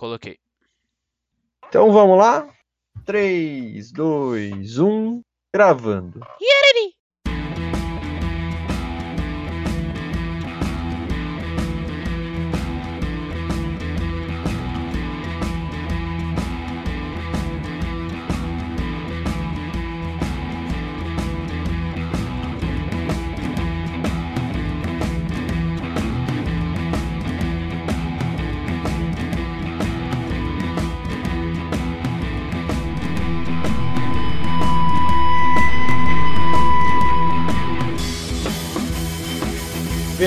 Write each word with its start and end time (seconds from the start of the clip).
Coloquei. 0.00 0.38
Então 1.68 1.92
vamos 1.92 2.16
lá. 2.16 2.48
3, 3.04 3.92
2, 3.92 4.78
1, 4.78 5.20
gravando. 5.52 6.20
Yariri! 6.40 6.59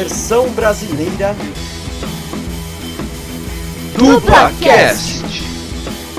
Versão 0.04 0.50
brasileira 0.50 1.34
DuplaCast. 3.96 5.24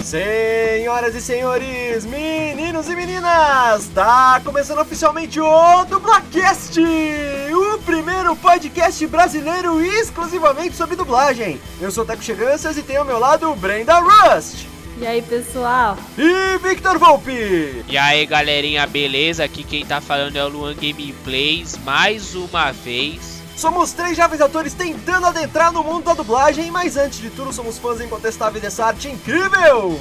Senhoras 0.02 1.14
e 1.14 1.20
senhores, 1.20 2.06
meninos 2.06 2.88
e 2.88 2.96
meninas, 2.96 3.90
tá 3.94 4.40
começando 4.42 4.78
oficialmente 4.78 5.38
o 5.38 5.84
Dublacast, 5.84 6.80
o 6.80 7.78
primeiro 7.80 8.34
podcast 8.36 9.06
brasileiro 9.06 9.84
exclusivamente 9.84 10.74
sobre 10.76 10.96
dublagem. 10.96 11.60
Eu 11.78 11.90
sou 11.90 12.04
o 12.04 12.06
Teco 12.06 12.22
Cheganças 12.24 12.78
e 12.78 12.82
tenho 12.82 13.00
ao 13.00 13.04
meu 13.04 13.18
lado 13.18 13.54
Brenda 13.56 13.98
Rust 13.98 14.64
E 14.98 15.06
aí, 15.06 15.20
pessoal? 15.20 15.98
e 16.16 16.56
Victor 16.56 16.98
Volpe. 16.98 17.84
E 17.86 17.98
aí 17.98 18.24
galerinha, 18.24 18.86
beleza? 18.86 19.44
Aqui 19.44 19.62
quem 19.62 19.84
tá 19.84 20.00
falando 20.00 20.36
é 20.36 20.44
o 20.44 20.48
Luan 20.48 20.74
Gameplays 20.74 21.76
mais 21.84 22.34
uma 22.34 22.72
vez. 22.72 23.43
Somos 23.56 23.92
três 23.92 24.16
jovens 24.16 24.40
atores 24.40 24.74
tentando 24.74 25.26
adentrar 25.26 25.72
no 25.72 25.82
mundo 25.84 26.04
da 26.04 26.14
dublagem, 26.14 26.70
mas 26.70 26.96
antes 26.96 27.20
de 27.20 27.30
tudo 27.30 27.52
somos 27.52 27.78
fãs 27.78 28.00
incontestáveis 28.00 28.62
dessa 28.62 28.86
arte 28.86 29.08
incrível! 29.08 29.98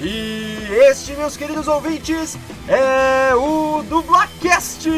E 0.00 0.56
este, 0.88 1.12
meus 1.14 1.36
queridos 1.36 1.66
ouvintes, 1.66 2.38
é 2.68 3.34
o 3.34 3.82
Dublacast! 3.82 4.88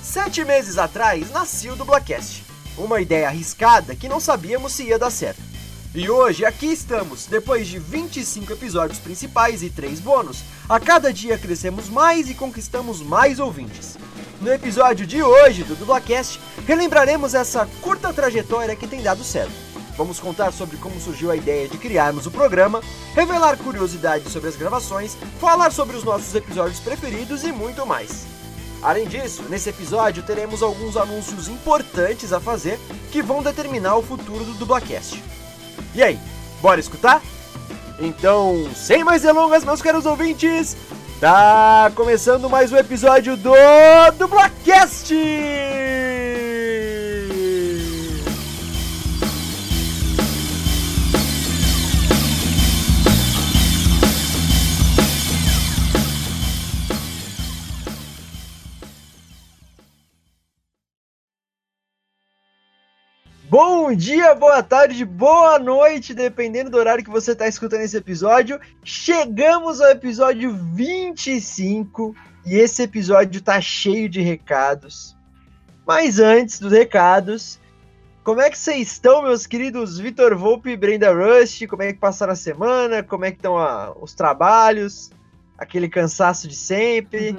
Sete 0.00 0.44
meses 0.44 0.78
atrás 0.78 1.32
nasceu 1.32 1.72
o 1.72 1.76
Dublacast, 1.76 2.44
uma 2.78 3.00
ideia 3.00 3.26
arriscada 3.26 3.96
que 3.96 4.08
não 4.08 4.20
sabíamos 4.20 4.72
se 4.72 4.84
ia 4.84 4.98
dar 4.98 5.10
certo. 5.10 5.42
E 5.92 6.08
hoje 6.08 6.44
aqui 6.44 6.66
estamos, 6.66 7.26
depois 7.26 7.66
de 7.66 7.78
25 7.78 8.52
episódios 8.52 8.98
principais 8.98 9.62
e 9.62 9.70
3 9.70 10.00
bônus. 10.00 10.42
A 10.68 10.80
cada 10.80 11.12
dia 11.12 11.38
crescemos 11.38 11.88
mais 11.88 12.28
e 12.28 12.34
conquistamos 12.34 13.00
mais 13.00 13.38
ouvintes. 13.38 13.96
No 14.44 14.52
episódio 14.52 15.06
de 15.06 15.22
hoje 15.22 15.64
do 15.64 15.74
Dublacast, 15.74 16.38
relembraremos 16.66 17.32
essa 17.32 17.66
curta 17.80 18.12
trajetória 18.12 18.76
que 18.76 18.86
tem 18.86 19.00
dado 19.00 19.24
certo. 19.24 19.54
Vamos 19.96 20.20
contar 20.20 20.52
sobre 20.52 20.76
como 20.76 21.00
surgiu 21.00 21.30
a 21.30 21.36
ideia 21.36 21.66
de 21.66 21.78
criarmos 21.78 22.26
o 22.26 22.30
programa, 22.30 22.82
revelar 23.14 23.56
curiosidades 23.56 24.30
sobre 24.30 24.50
as 24.50 24.54
gravações, 24.54 25.16
falar 25.40 25.72
sobre 25.72 25.96
os 25.96 26.04
nossos 26.04 26.34
episódios 26.34 26.78
preferidos 26.78 27.42
e 27.42 27.52
muito 27.52 27.86
mais. 27.86 28.26
Além 28.82 29.08
disso, 29.08 29.44
nesse 29.48 29.70
episódio 29.70 30.22
teremos 30.22 30.62
alguns 30.62 30.98
anúncios 30.98 31.48
importantes 31.48 32.30
a 32.30 32.38
fazer 32.38 32.78
que 33.10 33.22
vão 33.22 33.42
determinar 33.42 33.96
o 33.96 34.02
futuro 34.02 34.44
do 34.44 34.52
Dublacast. 34.52 35.24
E 35.94 36.02
aí, 36.02 36.20
bora 36.60 36.80
escutar? 36.80 37.22
Então, 37.98 38.68
sem 38.74 39.02
mais 39.04 39.22
delongas, 39.22 39.64
meus 39.64 39.80
caros 39.80 40.04
ouvintes, 40.04 40.76
tá 41.20 41.90
começando 41.94 42.48
mais 42.50 42.72
um 42.72 42.76
episódio 42.76 43.36
do 43.36 43.52
Dublacast! 44.18 45.12
Bom 63.56 63.94
dia, 63.94 64.34
boa 64.34 64.64
tarde, 64.64 65.04
boa 65.04 65.60
noite, 65.60 66.12
dependendo 66.12 66.70
do 66.70 66.76
horário 66.76 67.04
que 67.04 67.10
você 67.10 67.30
está 67.30 67.46
escutando 67.46 67.82
esse 67.82 67.96
episódio. 67.96 68.58
Chegamos 68.82 69.80
ao 69.80 69.92
episódio 69.92 70.52
25 70.52 72.16
e 72.44 72.56
esse 72.56 72.82
episódio 72.82 73.40
tá 73.40 73.60
cheio 73.60 74.08
de 74.08 74.20
recados. 74.20 75.16
Mas 75.86 76.18
antes 76.18 76.58
dos 76.58 76.72
recados, 76.72 77.60
como 78.24 78.40
é 78.40 78.50
que 78.50 78.58
vocês 78.58 78.90
estão, 78.90 79.22
meus 79.22 79.46
queridos 79.46 80.00
Vitor 80.00 80.36
Volpe 80.36 80.70
e 80.70 80.76
Brenda 80.76 81.12
Rust? 81.12 81.64
Como 81.68 81.84
é 81.84 81.92
que 81.92 82.00
passaram 82.00 82.32
a 82.32 82.36
semana? 82.36 83.04
Como 83.04 83.24
é 83.24 83.30
que 83.30 83.36
estão 83.36 83.56
ah, 83.56 83.94
os 84.00 84.14
trabalhos? 84.14 85.12
Aquele 85.56 85.88
cansaço 85.88 86.48
de 86.48 86.56
sempre? 86.56 87.36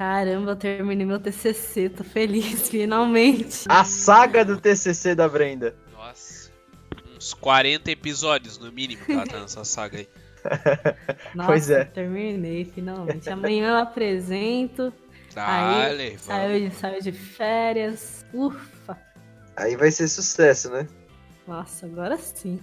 Caramba, 0.00 0.52
eu 0.52 0.56
terminei 0.56 1.04
meu 1.04 1.20
TCC, 1.20 1.90
tô 1.90 2.02
feliz, 2.02 2.70
finalmente. 2.70 3.66
A 3.68 3.84
saga 3.84 4.42
do 4.42 4.58
TCC 4.58 5.14
da 5.14 5.28
Brenda. 5.28 5.74
Nossa, 5.92 6.50
uns 7.14 7.34
40 7.34 7.90
episódios 7.90 8.56
no 8.56 8.72
mínimo 8.72 9.04
que 9.04 9.12
ela 9.12 9.26
tá 9.26 9.38
nessa 9.38 9.62
saga 9.62 9.98
aí. 9.98 10.08
Nossa, 11.36 11.46
Pois 11.46 11.68
é. 11.68 11.84
terminei, 11.84 12.64
finalmente. 12.64 13.28
Amanhã 13.28 13.72
eu 13.72 13.76
apresento. 13.76 14.90
Dale, 15.34 16.18
aí, 16.30 16.70
saiu 16.70 17.02
de 17.02 17.12
férias. 17.12 18.24
Ufa. 18.32 18.96
Aí 19.54 19.76
vai 19.76 19.90
ser 19.90 20.08
sucesso, 20.08 20.70
né? 20.70 20.88
Nossa, 21.46 21.84
agora 21.84 22.16
sim. 22.16 22.58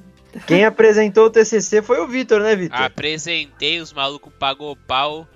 Quem 0.48 0.66
apresentou 0.66 1.28
o 1.28 1.30
TCC 1.30 1.84
foi 1.84 2.00
o 2.00 2.08
Vitor, 2.08 2.42
né, 2.42 2.56
Vitor? 2.56 2.82
Apresentei, 2.82 3.80
os 3.80 3.94
malucos 3.94 4.34
pagou 4.40 4.76
pau 4.76 5.28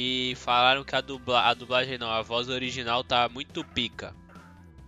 e 0.00 0.36
falaram 0.36 0.84
que 0.84 0.94
a, 0.94 1.00
dubla... 1.00 1.42
a 1.42 1.52
dublagem 1.52 1.98
não, 1.98 2.08
a 2.08 2.22
voz 2.22 2.48
original 2.48 3.02
tá 3.02 3.28
muito 3.28 3.64
pica. 3.64 4.14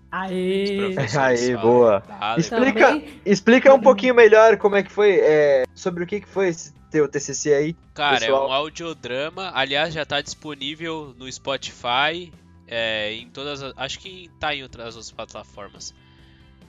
Aê! 0.09 0.95
Aê, 1.19 1.57
boa. 1.57 2.01
Dale. 2.07 2.41
Explica, 2.41 2.87
Também- 2.87 3.21
explica 3.27 3.75
um 3.75 3.81
pouquinho 3.81 4.15
melhor 4.15 4.57
como 4.57 4.77
é 4.77 4.85
que 4.85 4.93
foi, 4.93 5.19
é, 5.21 5.65
sobre 5.75 6.05
o 6.05 6.07
que, 6.07 6.21
que 6.21 6.29
foi 6.29 6.47
esse 6.51 6.73
teu 6.93 7.09
TCC 7.09 7.53
aí. 7.53 7.77
Cara, 7.93 8.21
pessoal. 8.21 8.45
é 8.45 8.49
um 8.51 8.53
audiodrama. 8.53 9.51
Aliás, 9.53 9.93
já 9.93 10.07
tá 10.07 10.21
disponível 10.21 11.13
no 11.19 11.31
Spotify, 11.31 12.33
é, 12.69 13.13
em 13.15 13.29
todas 13.31 13.65
as, 13.65 13.73
Acho 13.77 13.99
que 13.99 14.31
tá 14.39 14.55
em 14.55 14.63
outras, 14.63 14.95
outras 14.95 15.11
plataformas. 15.11 15.93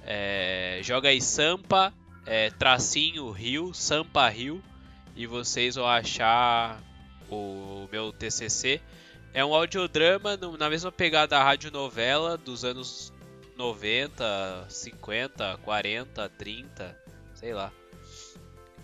É, 0.04 0.80
joga 0.82 1.10
aí 1.10 1.22
Sampa, 1.22 1.94
é, 2.26 2.50
tracinho 2.50 3.30
Rio, 3.30 3.72
Sampa 3.72 4.28
Rio, 4.30 4.64
e 5.16 5.28
vocês 5.28 5.76
vão 5.76 5.86
achar 5.86 6.82
o 7.36 7.90
meu 7.92 8.12
TCC. 8.12 8.82
É 9.34 9.44
um 9.46 9.54
audiodrama 9.54 10.38
na 10.60 10.70
mesma 10.70 10.92
pegada 10.92 11.28
da 11.28 11.44
radionovela 11.44 12.38
dos 12.38 12.66
anos 12.66 13.14
90, 13.58 14.66
50, 14.68 15.60
40, 15.64 16.30
30, 16.30 16.98
sei 17.34 17.54
lá. 17.54 17.72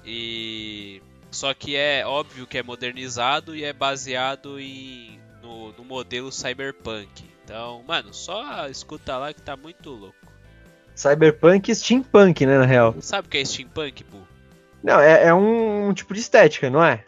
E 0.06 1.02
só 1.30 1.53
que 1.53 1.75
é 1.75 2.06
óbvio 2.06 2.47
que 2.47 2.58
é 2.58 2.63
modernizado 2.63 3.56
e 3.56 3.63
é 3.63 3.74
baseado 3.74 4.59
em 4.59 5.19
no, 5.41 5.72
no 5.74 5.84
modelo 5.84 6.31
cyberpunk. 6.31 7.25
Então, 7.44 7.84
mano, 7.88 8.14
só 8.14 8.68
escuta 8.68 9.18
lá 9.18 9.34
que 9.34 9.41
tá 9.41 9.56
muito 9.56 9.90
louco. 9.90 10.16
Cyberpunk 10.96 11.72
e 11.72 11.75
steampunk, 11.75 12.46
né, 12.46 12.58
na 12.58 12.66
real. 12.66 12.96
Sabe 13.00 13.28
o 13.28 13.29
que 13.29 13.38
é 13.38 13.46
steampunk, 13.46 14.03
Bu? 14.06 14.28
Não, 14.84 14.99
é, 14.99 15.26
é 15.26 15.34
um, 15.34 15.90
um 15.90 15.94
tipo 15.94 16.14
de 16.14 16.20
estética, 16.20 16.70
não 16.70 16.84
é? 16.84 17.05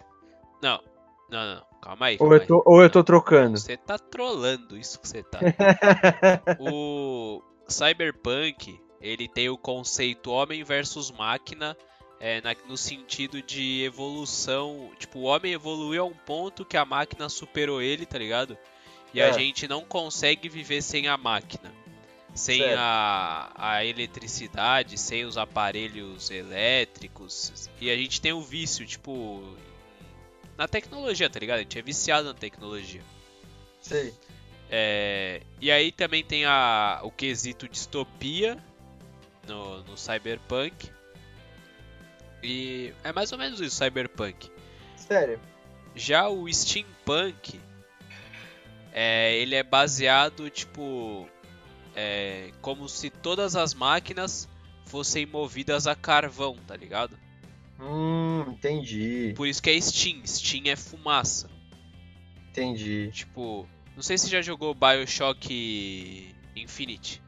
Não, 0.61 0.81
não, 1.29 1.55
não. 1.55 1.65
Calma 1.81 2.07
aí. 2.07 2.13
Ou 2.15 2.19
calma 2.19 2.35
eu 2.35 2.45
tô, 2.47 2.63
ou 2.65 2.83
eu 2.83 2.89
tô 2.89 3.03
trocando? 3.03 3.57
Você 3.57 3.77
tá 3.77 3.97
trolando 3.97 4.77
isso 4.77 4.99
que 4.99 5.07
você 5.07 5.23
tá. 5.23 5.39
o 6.59 7.41
Cyberpunk, 7.67 8.79
ele 9.01 9.27
tem 9.27 9.49
o 9.49 9.57
conceito 9.57 10.31
homem 10.31 10.63
versus 10.63 11.11
máquina, 11.11 11.75
é, 12.19 12.41
na- 12.41 12.55
no 12.67 12.77
sentido 12.77 13.41
de 13.41 13.83
evolução. 13.83 14.91
Tipo, 14.99 15.19
o 15.19 15.23
homem 15.23 15.53
evoluiu 15.53 16.03
a 16.03 16.05
um 16.05 16.13
ponto 16.13 16.65
que 16.65 16.75
a 16.77 16.85
máquina 16.85 17.29
superou 17.29 17.81
ele, 17.81 18.05
tá 18.05 18.17
ligado? 18.17 18.57
E 19.13 19.21
É. 19.21 19.29
a 19.29 19.31
gente 19.31 19.67
não 19.67 19.83
consegue 19.83 20.49
viver 20.49 20.81
sem 20.81 21.07
a 21.07 21.17
máquina. 21.17 21.73
Sem 22.35 22.59
Certo. 22.59 22.77
a, 22.79 23.51
a 23.55 23.85
eletricidade, 23.85 24.99
sem 24.99 25.25
os 25.25 25.35
aparelhos 25.37 26.29
elétricos. 26.29 27.69
E 27.81 27.89
a 27.89 27.95
gente 27.95 28.21
tem 28.21 28.31
o 28.31 28.41
vício, 28.41 28.85
tipo, 28.85 29.41
na 30.59 30.67
tecnologia, 30.67 31.29
tá 31.29 31.39
ligado? 31.39 31.59
A 31.59 31.61
gente 31.61 31.79
é 31.79 31.81
viciado 31.81 32.27
na 32.27 32.33
tecnologia. 32.33 33.01
Sei. 33.81 34.13
É, 34.69 35.41
e 35.61 35.71
aí 35.71 35.89
também 35.89 36.21
tem 36.21 36.43
a, 36.43 36.99
o 37.01 37.09
quesito 37.09 37.65
distopia 37.69 38.61
no, 39.47 39.81
no 39.85 39.97
Cyberpunk. 39.97 40.91
E 42.43 42.93
é 43.05 43.13
mais 43.13 43.31
ou 43.31 43.37
menos 43.37 43.61
isso, 43.61 43.81
Cyberpunk. 43.81 44.51
Sério. 44.97 45.39
Já 45.95 46.27
o 46.27 46.51
Steampunk, 46.53 47.57
é, 48.91 49.37
ele 49.37 49.55
é 49.55 49.63
baseado, 49.63 50.49
tipo, 50.49 51.25
é, 51.95 52.51
como 52.61 52.89
se 52.89 53.09
todas 53.09 53.55
as 53.55 53.73
máquinas 53.73 54.45
fossem 54.85 55.25
movidas 55.25 55.87
a 55.87 55.95
carvão, 55.95 56.57
tá 56.67 56.75
ligado? 56.75 57.17
Hum, 57.79 58.45
entendi. 58.49 59.33
Por 59.35 59.47
isso 59.47 59.61
que 59.61 59.69
é 59.69 59.79
Steam. 59.79 60.21
Steam 60.25 60.63
é 60.65 60.75
fumaça. 60.75 61.49
Entendi. 62.51 63.09
Tipo, 63.13 63.67
não 63.95 64.03
sei 64.03 64.17
se 64.17 64.29
já 64.29 64.41
jogou 64.41 64.75
Bioshock 64.75 66.33
Infinite. 66.55 67.21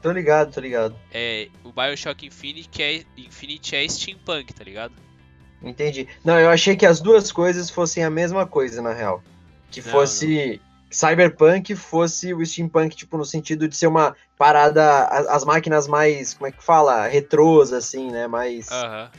Tô 0.00 0.12
ligado, 0.12 0.52
tô 0.52 0.60
ligado. 0.60 0.96
É, 1.12 1.48
o 1.64 1.72
Bioshock 1.72 2.26
Infinite 2.26 2.82
é, 2.82 3.04
Infinite 3.18 3.76
é 3.76 3.86
steampunk, 3.86 4.54
tá 4.54 4.64
ligado? 4.64 4.94
Entendi. 5.62 6.08
Não, 6.24 6.38
eu 6.38 6.48
achei 6.48 6.74
que 6.74 6.86
as 6.86 7.00
duas 7.00 7.30
coisas 7.30 7.68
fossem 7.68 8.02
a 8.02 8.08
mesma 8.10 8.46
coisa, 8.46 8.80
na 8.80 8.94
real. 8.94 9.22
Que 9.70 9.82
Não, 9.82 9.90
fosse 9.90 10.60
Cyberpunk, 10.90 11.74
fosse 11.76 12.32
o 12.32 12.44
Steampunk, 12.44 12.96
tipo, 12.96 13.18
no 13.18 13.24
sentido 13.24 13.68
de 13.68 13.76
ser 13.76 13.86
uma 13.86 14.16
parada, 14.38 15.04
as, 15.06 15.26
as 15.26 15.44
máquinas 15.44 15.86
mais, 15.86 16.32
como 16.34 16.46
é 16.46 16.52
que 16.52 16.62
fala? 16.62 17.06
Retrôs, 17.06 17.72
assim, 17.72 18.10
né? 18.10 18.26
Mais 18.26 18.70
Aham, 18.70 19.10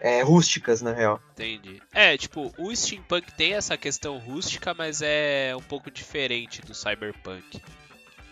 é, 0.00 0.22
rústicas, 0.22 0.82
na 0.82 0.92
real. 0.92 1.20
entendi. 1.32 1.82
É, 1.92 2.16
tipo, 2.16 2.52
o 2.58 2.74
steampunk 2.74 3.32
tem 3.34 3.54
essa 3.54 3.76
questão 3.76 4.18
rústica, 4.18 4.74
mas 4.74 5.02
é 5.02 5.54
um 5.56 5.62
pouco 5.62 5.90
diferente 5.90 6.62
do 6.62 6.74
cyberpunk. 6.74 7.60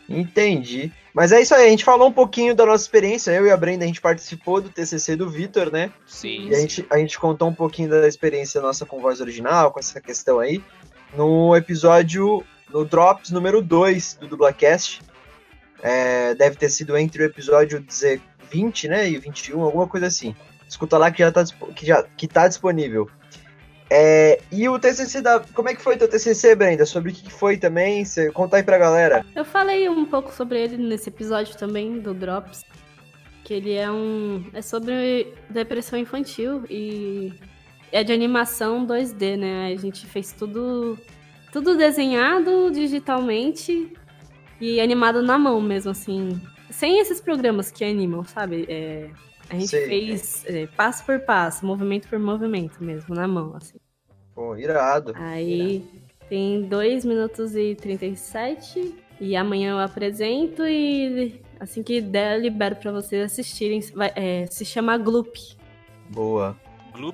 Entendi. 0.09 0.93
Mas 1.13 1.33
é 1.33 1.41
isso 1.41 1.55
aí, 1.55 1.67
a 1.67 1.71
gente 1.71 1.85
falou 1.85 2.09
um 2.09 2.13
pouquinho 2.13 2.55
da 2.55 2.65
nossa 2.65 2.85
experiência, 2.85 3.33
eu 3.33 3.47
e 3.47 3.51
a 3.51 3.57
Brenda, 3.57 3.85
a 3.85 3.87
gente 3.87 4.01
participou 4.01 4.61
do 4.61 4.69
TCC 4.69 5.17
do 5.17 5.29
Vitor, 5.29 5.73
né? 5.73 5.91
Sim, 6.07 6.49
E 6.49 6.55
a 6.55 6.61
gente, 6.61 6.87
a 6.91 6.99
gente 6.99 7.19
contou 7.19 7.49
um 7.49 7.55
pouquinho 7.55 7.89
da 7.89 8.07
experiência 8.07 8.61
nossa 8.61 8.87
com 8.87 9.01
voz 9.01 9.21
original, 9.21 9.73
com 9.73 9.81
essa 9.81 10.01
questão 10.01 10.39
aí, 10.39 10.63
no 11.17 11.57
episódio, 11.57 12.45
no 12.71 12.85
Drops 12.85 13.31
número 13.31 13.61
2 13.61 14.19
do 14.21 14.29
Dublacast. 14.29 15.03
É, 15.83 16.35
deve 16.35 16.57
ter 16.57 16.69
sido 16.69 16.97
entre 16.97 17.23
o 17.23 17.27
episódio 17.27 17.85
20, 18.51 18.89
né, 18.89 19.09
e 19.11 19.19
21, 19.19 19.61
alguma 19.61 19.89
coisa 19.89 20.07
assim. 20.07 20.35
Escuta 20.69 20.99
lá 20.99 21.11
que 21.11 21.19
já 21.19 21.33
tá, 21.33 21.45
que 21.75 21.87
já, 21.87 22.03
que 22.17 22.27
tá 22.27 22.49
disponível. 22.49 23.09
É, 23.89 24.41
e 24.51 24.69
o 24.69 24.79
TCC 24.79 25.21
da... 25.21 25.41
Como 25.55 25.69
é 25.69 25.75
que 25.75 25.83
foi 25.83 25.97
teu 25.97 26.09
TCC, 26.09 26.57
Brenda? 26.57 26.85
Sobre 26.85 27.13
o 27.13 27.15
que 27.15 27.31
foi 27.31 27.57
também? 27.57 28.05
Você, 28.05 28.33
conta 28.33 28.57
aí 28.57 28.63
pra 28.63 28.79
galera. 28.79 29.25
Eu 29.35 29.45
falei 29.45 29.89
um 29.89 30.05
pouco 30.05 30.33
sobre 30.33 30.61
ele 30.61 30.77
nesse 30.77 31.09
episódio 31.09 31.57
também, 31.57 32.01
do 32.01 32.13
Drops. 32.13 32.65
Que 33.45 33.55
ele 33.55 33.75
é 33.75 33.89
um. 33.89 34.45
É 34.53 34.61
sobre 34.61 35.33
depressão 35.49 35.97
infantil 35.97 36.65
e 36.69 37.33
é 37.93 38.03
de 38.03 38.13
animação 38.13 38.85
2D, 38.85 39.37
né? 39.37 39.73
A 39.73 39.77
gente 39.77 40.05
fez 40.05 40.33
tudo. 40.33 40.99
Tudo 41.53 41.77
desenhado 41.77 42.71
digitalmente 42.73 43.97
e 44.61 44.81
animado 44.81 45.23
na 45.23 45.39
mão 45.39 45.61
mesmo, 45.61 45.93
assim. 45.93 46.41
Sem 46.71 46.99
esses 46.99 47.21
programas 47.21 47.71
que 47.71 47.85
animam, 47.85 48.25
sabe? 48.25 48.67
É, 48.69 49.11
a 49.51 49.55
gente 49.55 49.69
Sei. 49.69 49.87
fez 49.87 50.45
é, 50.47 50.67
passo 50.67 51.05
por 51.05 51.21
passo, 51.21 51.65
movimento 51.65 52.09
por 52.09 52.19
movimento 52.19 52.83
mesmo, 52.83 53.15
na 53.15 53.29
mão, 53.29 53.55
assim. 53.57 53.77
Pô, 54.35 54.57
irado. 54.57 55.13
Aí 55.17 55.85
tem 56.29 56.63
2 56.63 57.05
minutos 57.05 57.55
e 57.55 57.75
37. 57.75 58.95
E 59.19 59.35
amanhã 59.35 59.71
eu 59.73 59.79
apresento 59.79 60.67
e 60.67 61.41
assim 61.59 61.83
que 61.83 62.03
der, 62.03 62.37
eu 62.37 62.43
libero 62.43 62.77
pra 62.77 62.93
vocês 62.93 63.25
assistirem. 63.25 63.81
Vai- 63.95 64.13
é, 64.15 64.47
se 64.51 64.65
chama 64.65 64.99
Gloop. 64.99 65.39
Boa. 66.11 66.57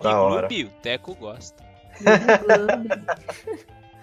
Hora. 0.04 0.48
Gloob, 0.48 0.64
o 0.64 0.68
Teco 0.82 1.14
gosta. 1.14 1.62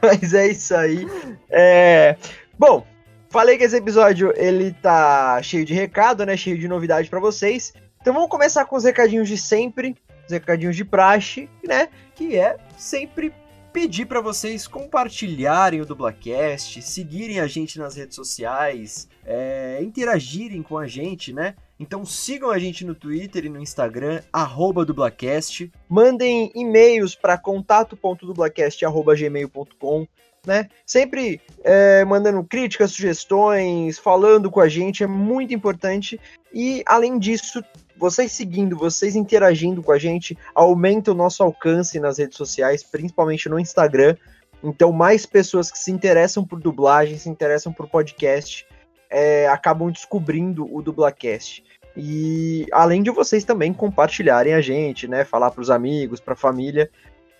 Mas 0.01 0.33
é 0.33 0.47
isso 0.47 0.73
aí. 0.75 1.05
É... 1.49 2.15
Bom, 2.57 2.85
falei 3.29 3.57
que 3.57 3.63
esse 3.65 3.75
episódio 3.75 4.33
ele 4.35 4.71
tá 4.71 5.41
cheio 5.41 5.65
de 5.65 5.73
recado, 5.73 6.25
né? 6.25 6.37
Cheio 6.37 6.57
de 6.57 6.67
novidade 6.67 7.09
pra 7.09 7.19
vocês. 7.19 7.73
Então 8.01 8.13
vamos 8.13 8.29
começar 8.29 8.65
com 8.65 8.75
os 8.75 8.83
recadinhos 8.83 9.27
de 9.27 9.37
sempre, 9.37 9.95
os 10.25 10.31
recadinhos 10.31 10.75
de 10.75 10.85
praxe, 10.85 11.49
né? 11.63 11.89
Que 12.15 12.37
é 12.37 12.57
sempre 12.77 13.33
pedir 13.73 14.05
pra 14.05 14.21
vocês 14.21 14.67
compartilharem 14.67 15.81
o 15.81 15.85
Dublacast, 15.85 16.81
seguirem 16.81 17.39
a 17.39 17.47
gente 17.47 17.77
nas 17.77 17.95
redes 17.95 18.15
sociais, 18.15 19.07
é, 19.25 19.79
interagirem 19.81 20.63
com 20.63 20.77
a 20.77 20.87
gente, 20.87 21.31
né? 21.31 21.55
Então 21.79 22.03
sigam 22.05 22.49
a 22.49 22.59
gente 22.59 22.83
no 22.83 22.93
Twitter 22.93 23.45
e 23.45 23.49
no 23.49 23.61
Instagram, 23.61 24.21
arroba 24.33 24.83
dublacast. 24.83 25.71
Mandem 25.87 26.51
e-mails 26.53 27.15
para 27.15 27.37
contato.dublacast.gmail.com, 27.37 30.05
né? 30.45 30.67
Sempre 30.85 31.39
é, 31.63 32.03
mandando 32.03 32.43
críticas, 32.43 32.91
sugestões, 32.91 33.97
falando 33.97 34.51
com 34.51 34.59
a 34.59 34.67
gente, 34.67 35.03
é 35.03 35.07
muito 35.07 35.53
importante. 35.53 36.19
E 36.53 36.83
além 36.85 37.17
disso, 37.17 37.63
vocês 37.99 38.31
seguindo, 38.31 38.77
vocês 38.77 39.15
interagindo 39.15 39.83
com 39.83 39.91
a 39.91 39.99
gente, 39.99 40.37
aumenta 40.55 41.11
o 41.11 41.15
nosso 41.15 41.43
alcance 41.43 41.99
nas 41.99 42.17
redes 42.17 42.37
sociais, 42.37 42.81
principalmente 42.81 43.49
no 43.49 43.59
Instagram. 43.59 44.15
Então, 44.63 44.91
mais 44.91 45.25
pessoas 45.25 45.69
que 45.69 45.77
se 45.77 45.91
interessam 45.91 46.45
por 46.45 46.59
dublagem, 46.59 47.17
se 47.17 47.29
interessam 47.29 47.71
por 47.73 47.87
podcast, 47.87 48.65
é, 49.09 49.47
acabam 49.47 49.91
descobrindo 49.91 50.67
o 50.73 50.81
Dublacast. 50.81 51.63
E 51.95 52.65
além 52.71 53.03
de 53.03 53.09
vocês 53.09 53.43
também 53.43 53.73
compartilharem 53.73 54.53
a 54.53 54.61
gente, 54.61 55.07
né? 55.07 55.25
Falar 55.25 55.51
para 55.51 55.61
os 55.61 55.69
amigos, 55.69 56.19
para 56.19 56.33
a 56.33 56.37
família, 56.37 56.89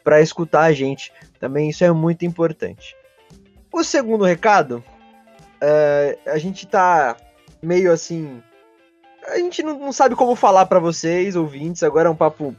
para 0.03 0.21
escutar 0.21 0.63
a 0.63 0.73
gente. 0.73 1.13
Também 1.39 1.69
isso 1.69 1.83
é 1.83 1.91
muito 1.91 2.25
importante. 2.25 2.95
O 3.71 3.83
segundo 3.83 4.25
recado, 4.25 4.83
é, 5.61 6.17
a 6.25 6.37
gente 6.37 6.67
tá 6.67 7.15
meio 7.61 7.91
assim. 7.91 8.41
A 9.27 9.37
gente 9.37 9.61
não, 9.61 9.77
não 9.77 9.91
sabe 9.91 10.15
como 10.15 10.35
falar 10.35 10.65
para 10.65 10.79
vocês, 10.79 11.35
ouvintes. 11.35 11.83
Agora 11.83 12.07
é 12.07 12.11
um 12.11 12.15
papo 12.15 12.55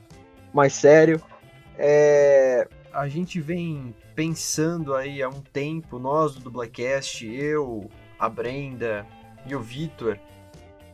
mais 0.53 0.75
sério. 0.75 1.21
É, 1.79 2.69
a 2.93 3.09
gente 3.09 3.41
vem 3.41 3.95
pensando 4.15 4.95
aí 4.95 5.23
há 5.23 5.29
um 5.29 5.41
tempo, 5.41 5.99
nós 5.99 6.35
do 6.35 6.41
Dublacast, 6.41 7.27
eu, 7.27 7.89
a 8.19 8.29
Brenda 8.29 9.07
e 9.47 9.55
o 9.55 9.61
Vitor, 9.61 10.19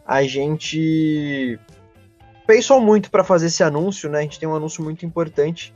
a 0.06 0.22
gente 0.22 1.58
pensou 2.46 2.80
muito 2.80 3.10
para 3.10 3.24
fazer 3.24 3.46
esse 3.46 3.64
anúncio, 3.64 4.08
né? 4.08 4.20
A 4.20 4.22
gente 4.22 4.38
tem 4.38 4.48
um 4.48 4.54
anúncio 4.54 4.84
muito 4.84 5.04
importante. 5.04 5.74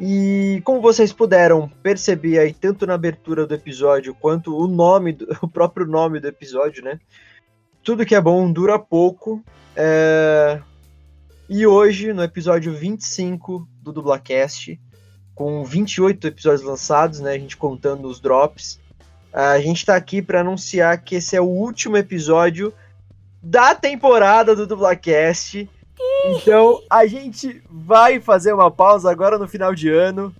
E 0.00 0.62
como 0.64 0.80
vocês 0.80 1.12
puderam 1.12 1.68
perceber 1.82 2.38
aí, 2.38 2.54
tanto 2.54 2.86
na 2.86 2.94
abertura 2.94 3.44
do 3.44 3.54
episódio 3.54 4.14
quanto 4.14 4.56
o 4.56 4.68
nome, 4.68 5.12
do, 5.12 5.26
o 5.42 5.48
próprio 5.48 5.86
nome 5.86 6.20
do 6.20 6.28
episódio, 6.28 6.84
né? 6.84 7.00
Tudo 7.88 8.04
que 8.04 8.14
é 8.14 8.20
bom 8.20 8.52
dura 8.52 8.78
pouco. 8.78 9.42
É... 9.74 10.60
E 11.48 11.66
hoje, 11.66 12.12
no 12.12 12.22
episódio 12.22 12.70
25 12.74 13.66
do 13.82 13.94
Dublacast, 13.94 14.78
com 15.34 15.64
28 15.64 16.26
episódios 16.26 16.60
lançados, 16.60 17.18
né? 17.20 17.32
A 17.32 17.38
gente 17.38 17.56
contando 17.56 18.06
os 18.06 18.20
drops, 18.20 18.78
a 19.32 19.58
gente 19.60 19.86
tá 19.86 19.96
aqui 19.96 20.20
para 20.20 20.42
anunciar 20.42 21.02
que 21.02 21.14
esse 21.14 21.34
é 21.34 21.40
o 21.40 21.46
último 21.46 21.96
episódio 21.96 22.74
da 23.42 23.74
temporada 23.74 24.54
do 24.54 24.66
Dublacast. 24.66 25.66
Então 26.26 26.82
a 26.90 27.06
gente 27.06 27.62
vai 27.70 28.20
fazer 28.20 28.52
uma 28.52 28.70
pausa 28.70 29.10
agora 29.10 29.38
no 29.38 29.48
final 29.48 29.74
de 29.74 29.88
ano. 29.88 30.30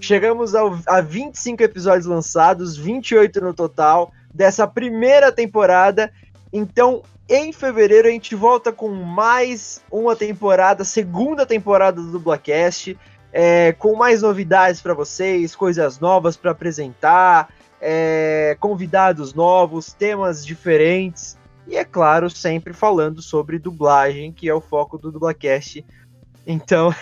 Chegamos 0.00 0.54
ao, 0.54 0.78
a 0.86 1.02
25 1.02 1.62
episódios 1.62 2.06
lançados, 2.06 2.78
28 2.78 3.42
no 3.42 3.52
total 3.52 4.10
dessa 4.32 4.66
primeira 4.66 5.30
temporada. 5.30 6.10
Então 6.54 7.02
em 7.28 7.52
fevereiro 7.52 8.06
a 8.06 8.10
gente 8.10 8.34
volta 8.34 8.70
com 8.70 8.88
mais 8.90 9.82
uma 9.90 10.14
temporada, 10.14 10.84
segunda 10.84 11.44
temporada 11.44 12.00
do 12.00 12.12
Dublacast, 12.12 12.96
é, 13.32 13.72
com 13.72 13.96
mais 13.96 14.22
novidades 14.22 14.80
para 14.80 14.94
vocês, 14.94 15.56
coisas 15.56 15.98
novas 15.98 16.36
para 16.36 16.52
apresentar, 16.52 17.52
é, 17.80 18.56
convidados 18.60 19.34
novos, 19.34 19.92
temas 19.92 20.44
diferentes. 20.46 21.36
E 21.66 21.76
é 21.76 21.84
claro, 21.84 22.28
sempre 22.28 22.74
falando 22.74 23.22
sobre 23.22 23.58
dublagem, 23.58 24.30
que 24.30 24.48
é 24.48 24.54
o 24.54 24.60
foco 24.60 24.98
do 24.98 25.10
Dublacast. 25.10 25.84
Então, 26.46 26.94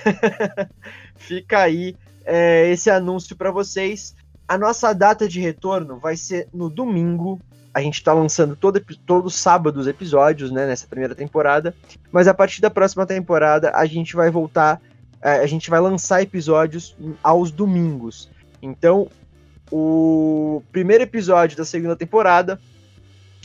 fica 1.16 1.59
aí 1.59 1.97
é, 2.25 2.71
esse 2.71 2.88
anúncio 2.88 3.35
para 3.35 3.50
vocês. 3.50 4.14
A 4.47 4.56
nossa 4.56 4.92
data 4.92 5.28
de 5.28 5.40
retorno 5.40 5.99
vai 5.99 6.16
ser 6.16 6.49
no 6.54 6.71
domingo. 6.71 7.40
A 7.74 7.80
gente 7.80 7.94
está 7.94 8.12
lançando 8.12 8.54
todo, 8.54 8.80
todo 9.06 9.30
sábado 9.30 9.80
os 9.80 9.86
episódios, 9.86 10.50
né, 10.50 10.66
nessa 10.66 10.86
primeira 10.86 11.14
temporada. 11.14 11.74
Mas 12.10 12.28
a 12.28 12.34
partir 12.34 12.60
da 12.60 12.70
próxima 12.70 13.06
temporada, 13.06 13.72
a 13.74 13.86
gente 13.86 14.14
vai 14.14 14.30
voltar, 14.30 14.80
é, 15.22 15.36
a 15.36 15.46
gente 15.46 15.70
vai 15.70 15.80
lançar 15.80 16.22
episódios 16.22 16.96
aos 17.22 17.50
domingos. 17.50 18.30
Então, 18.60 19.08
o 19.70 20.62
primeiro 20.70 21.02
episódio 21.02 21.56
da 21.56 21.64
segunda 21.64 21.96
temporada 21.96 22.60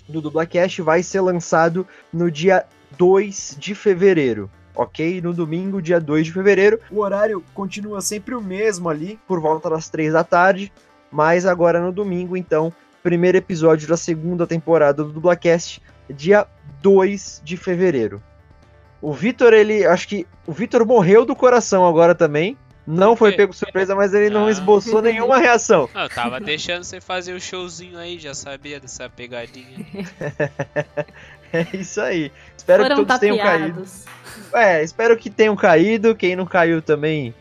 do 0.08 0.22
Dublacast 0.22 0.82
vai 0.82 1.02
ser 1.02 1.22
lançado 1.22 1.88
no 2.12 2.30
dia 2.30 2.66
2 2.98 3.56
de 3.60 3.74
fevereiro. 3.74 4.50
ok? 4.76 5.22
No 5.22 5.34
domingo, 5.34 5.82
dia 5.82 6.00
2 6.00 6.28
de 6.28 6.34
fevereiro. 6.34 6.80
O 6.92 7.00
horário 7.00 7.44
continua 7.54 8.00
sempre 8.00 8.36
o 8.36 8.42
mesmo 8.42 8.90
ali, 8.90 9.20
por 9.28 9.40
volta 9.40 9.70
das 9.70 9.90
3 9.90 10.14
da 10.14 10.24
tarde, 10.24 10.72
mas 11.12 11.46
agora 11.46 11.82
no 11.82 11.92
domingo, 11.92 12.38
então, 12.38 12.72
primeiro 13.08 13.38
episódio 13.38 13.88
da 13.88 13.96
segunda 13.96 14.46
temporada 14.46 15.02
do 15.02 15.14
Dublacast, 15.14 15.82
dia 16.10 16.46
2 16.82 17.42
de 17.42 17.56
fevereiro. 17.56 18.22
O 19.02 19.14
Vitor, 19.14 19.54
ele. 19.54 19.86
Acho 19.86 20.10
que 20.10 20.28
o 20.46 20.52
Vitor 20.52 20.86
morreu 20.86 21.24
do 21.24 21.34
coração 21.34 21.88
agora 21.88 22.14
também. 22.14 22.58
Não 22.86 23.16
foi 23.16 23.32
pego 23.32 23.54
surpresa, 23.54 23.96
mas 23.96 24.14
ele 24.14 24.30
não 24.30 24.48
Ah. 24.48 24.52
esboçou 24.52 25.02
nenhuma 25.02 25.38
reação. 25.38 25.90
Não, 25.94 26.02
eu 26.02 26.10
tava 26.10 26.38
deixando 26.42 26.84
você 26.84 27.00
fazer 27.00 27.32
o 27.34 27.40
showzinho 27.40 27.98
aí, 27.98 28.20
já 28.20 28.34
sabia 28.34 28.78
dessa 28.78 29.10
pegadinha. 29.10 29.86
É 31.54 31.66
isso 31.78 32.02
aí. 32.02 32.30
Espero 32.58 32.84
Foram 32.84 32.96
que 32.98 33.02
todos 33.06 33.20
tenham 33.22 33.38
caído. 33.38 33.68
tapeados. 33.68 34.06
É, 34.54 34.84
espero 34.84 35.16
que 35.16 35.30
tenham 35.30 35.56
caído. 35.56 36.14
Quem 36.14 36.36
não 36.36 36.46
caiu 36.46 36.82
também, 36.82 37.34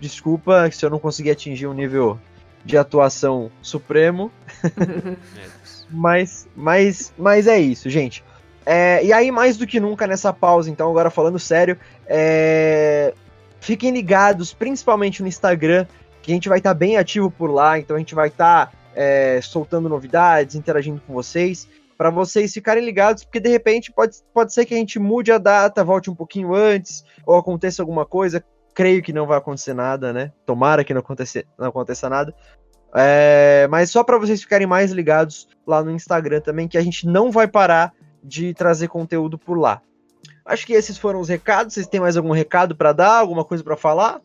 desculpa 0.00 0.70
se 0.70 0.82
eu 0.86 0.88
não 0.88 0.98
consegui 0.98 1.30
atingir 1.30 1.66
um 1.66 1.74
nível 1.74 2.18
de 2.64 2.76
atuação 2.76 3.50
supremo. 3.60 4.30
Deus. 4.76 5.86
Mas, 5.90 6.48
mas, 6.56 7.12
mas 7.18 7.46
é 7.46 7.58
isso, 7.58 7.90
gente. 7.90 8.24
É, 8.64 9.04
e 9.04 9.12
aí, 9.12 9.30
mais 9.30 9.56
do 9.56 9.66
que 9.66 9.80
nunca 9.80 10.06
nessa 10.06 10.32
pausa, 10.32 10.70
então, 10.70 10.88
agora 10.88 11.10
falando 11.10 11.38
sério, 11.38 11.76
é, 12.06 13.12
fiquem 13.60 13.90
ligados, 13.90 14.52
principalmente 14.52 15.20
no 15.20 15.28
Instagram, 15.28 15.86
que 16.22 16.30
a 16.30 16.34
gente 16.34 16.48
vai 16.48 16.58
estar 16.58 16.72
bem 16.72 16.96
ativo 16.96 17.30
por 17.30 17.50
lá, 17.50 17.78
então 17.78 17.96
a 17.96 17.98
gente 17.98 18.14
vai 18.14 18.28
estar 18.28 18.72
é, 18.94 19.40
soltando 19.42 19.88
novidades, 19.88 20.54
interagindo 20.54 21.02
com 21.06 21.12
vocês, 21.12 21.68
para 21.98 22.10
vocês 22.10 22.52
ficarem 22.52 22.84
ligados, 22.84 23.24
porque 23.24 23.40
de 23.40 23.48
repente 23.48 23.92
pode, 23.92 24.16
pode 24.32 24.52
ser 24.52 24.64
que 24.64 24.74
a 24.74 24.76
gente 24.76 24.98
mude 24.98 25.32
a 25.32 25.38
data, 25.38 25.84
volte 25.84 26.10
um 26.10 26.14
pouquinho 26.14 26.54
antes, 26.54 27.04
ou 27.26 27.36
aconteça 27.36 27.82
alguma 27.82 28.06
coisa. 28.06 28.44
Creio 28.74 29.02
que 29.02 29.12
não 29.12 29.26
vai 29.26 29.38
acontecer 29.38 29.74
nada, 29.74 30.12
né? 30.12 30.32
Tomara 30.46 30.82
que 30.84 30.94
não 30.94 31.00
aconteça, 31.00 31.44
não 31.58 31.68
aconteça 31.68 32.08
nada. 32.08 32.34
É, 32.94 33.66
mas 33.70 33.90
só 33.90 34.04
para 34.04 34.18
vocês 34.18 34.40
ficarem 34.42 34.66
mais 34.66 34.90
ligados 34.92 35.48
lá 35.66 35.82
no 35.82 35.90
Instagram 35.90 36.40
também, 36.40 36.68
que 36.68 36.76
a 36.78 36.82
gente 36.82 37.06
não 37.06 37.30
vai 37.30 37.48
parar 37.48 37.92
de 38.22 38.52
trazer 38.54 38.88
conteúdo 38.88 39.38
por 39.38 39.58
lá. 39.58 39.80
Acho 40.44 40.66
que 40.66 40.72
esses 40.72 40.98
foram 40.98 41.20
os 41.20 41.28
recados. 41.28 41.74
Vocês 41.74 41.86
têm 41.86 42.00
mais 42.00 42.16
algum 42.16 42.32
recado 42.32 42.76
para 42.76 42.92
dar? 42.92 43.18
Alguma 43.18 43.44
coisa 43.44 43.62
para 43.64 43.76
falar? 43.76 44.20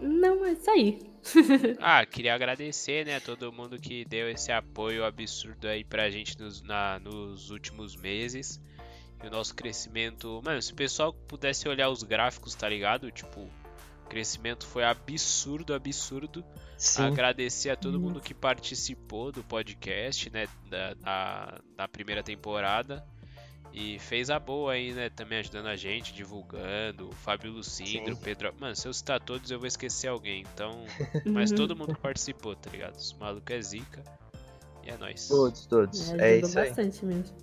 Não, 0.00 0.44
é 0.44 0.52
isso 0.52 0.70
aí. 0.70 0.98
Ah, 1.80 2.06
queria 2.06 2.34
agradecer, 2.34 3.04
né, 3.04 3.16
a 3.16 3.20
todo 3.20 3.52
mundo 3.52 3.78
que 3.78 4.04
deu 4.04 4.30
esse 4.30 4.50
apoio 4.52 5.04
absurdo 5.04 5.66
aí 5.66 5.84
pra 5.84 6.08
gente 6.10 6.38
nos, 6.38 6.62
na- 6.62 6.98
nos 7.00 7.50
últimos 7.50 7.96
meses. 7.96 8.60
E 9.22 9.26
o 9.26 9.30
nosso 9.30 9.54
crescimento. 9.54 10.40
Mano, 10.44 10.60
se 10.62 10.72
o 10.72 10.76
pessoal 10.76 11.12
pudesse 11.12 11.68
olhar 11.68 11.88
os 11.90 12.02
gráficos, 12.02 12.54
tá 12.54 12.68
ligado? 12.68 13.10
Tipo, 13.10 13.40
o 13.40 14.08
crescimento 14.08 14.66
foi 14.66 14.84
absurdo, 14.84 15.74
absurdo. 15.74 16.44
Sim. 16.76 17.02
Agradecer 17.02 17.70
a 17.70 17.76
todo 17.76 17.98
mundo 17.98 18.20
que 18.20 18.32
participou 18.32 19.32
do 19.32 19.42
podcast, 19.42 20.30
né, 20.30 20.46
da, 20.70 20.94
da, 20.94 21.58
da 21.76 21.88
primeira 21.88 22.22
temporada. 22.22 23.04
E 23.72 23.98
fez 23.98 24.30
a 24.30 24.38
boa 24.38 24.72
aí, 24.72 24.92
né, 24.94 25.10
também 25.10 25.40
ajudando 25.40 25.66
a 25.66 25.76
gente, 25.76 26.12
divulgando. 26.14 27.08
O 27.08 27.12
Fábio 27.12 27.50
Lucindro, 27.52 28.14
Sim. 28.14 28.22
Pedro. 28.22 28.54
Mano, 28.58 28.74
se 28.74 28.86
eu 28.88 28.92
citar 28.94 29.20
todos, 29.20 29.50
eu 29.50 29.58
vou 29.58 29.66
esquecer 29.66 30.06
alguém. 30.08 30.44
Então. 30.54 30.84
Mas 31.26 31.50
Uhum. 31.50 31.56
todo 31.56 31.76
mundo 31.76 31.94
que 31.94 32.00
participou, 32.00 32.54
tá 32.56 32.70
ligado? 32.70 32.94
Os 32.94 33.12
malucos 33.14 33.54
é 33.54 33.60
zica. 33.60 34.02
E 34.84 34.90
é 34.90 34.96
nóis. 34.96 35.28
Todos, 35.28 35.66
todos. 35.66 36.12
É, 36.12 36.36
É, 36.36 36.38
isso 36.38 36.58
aí. 36.58 36.68
bastante 36.68 37.04
mesmo. 37.04 37.36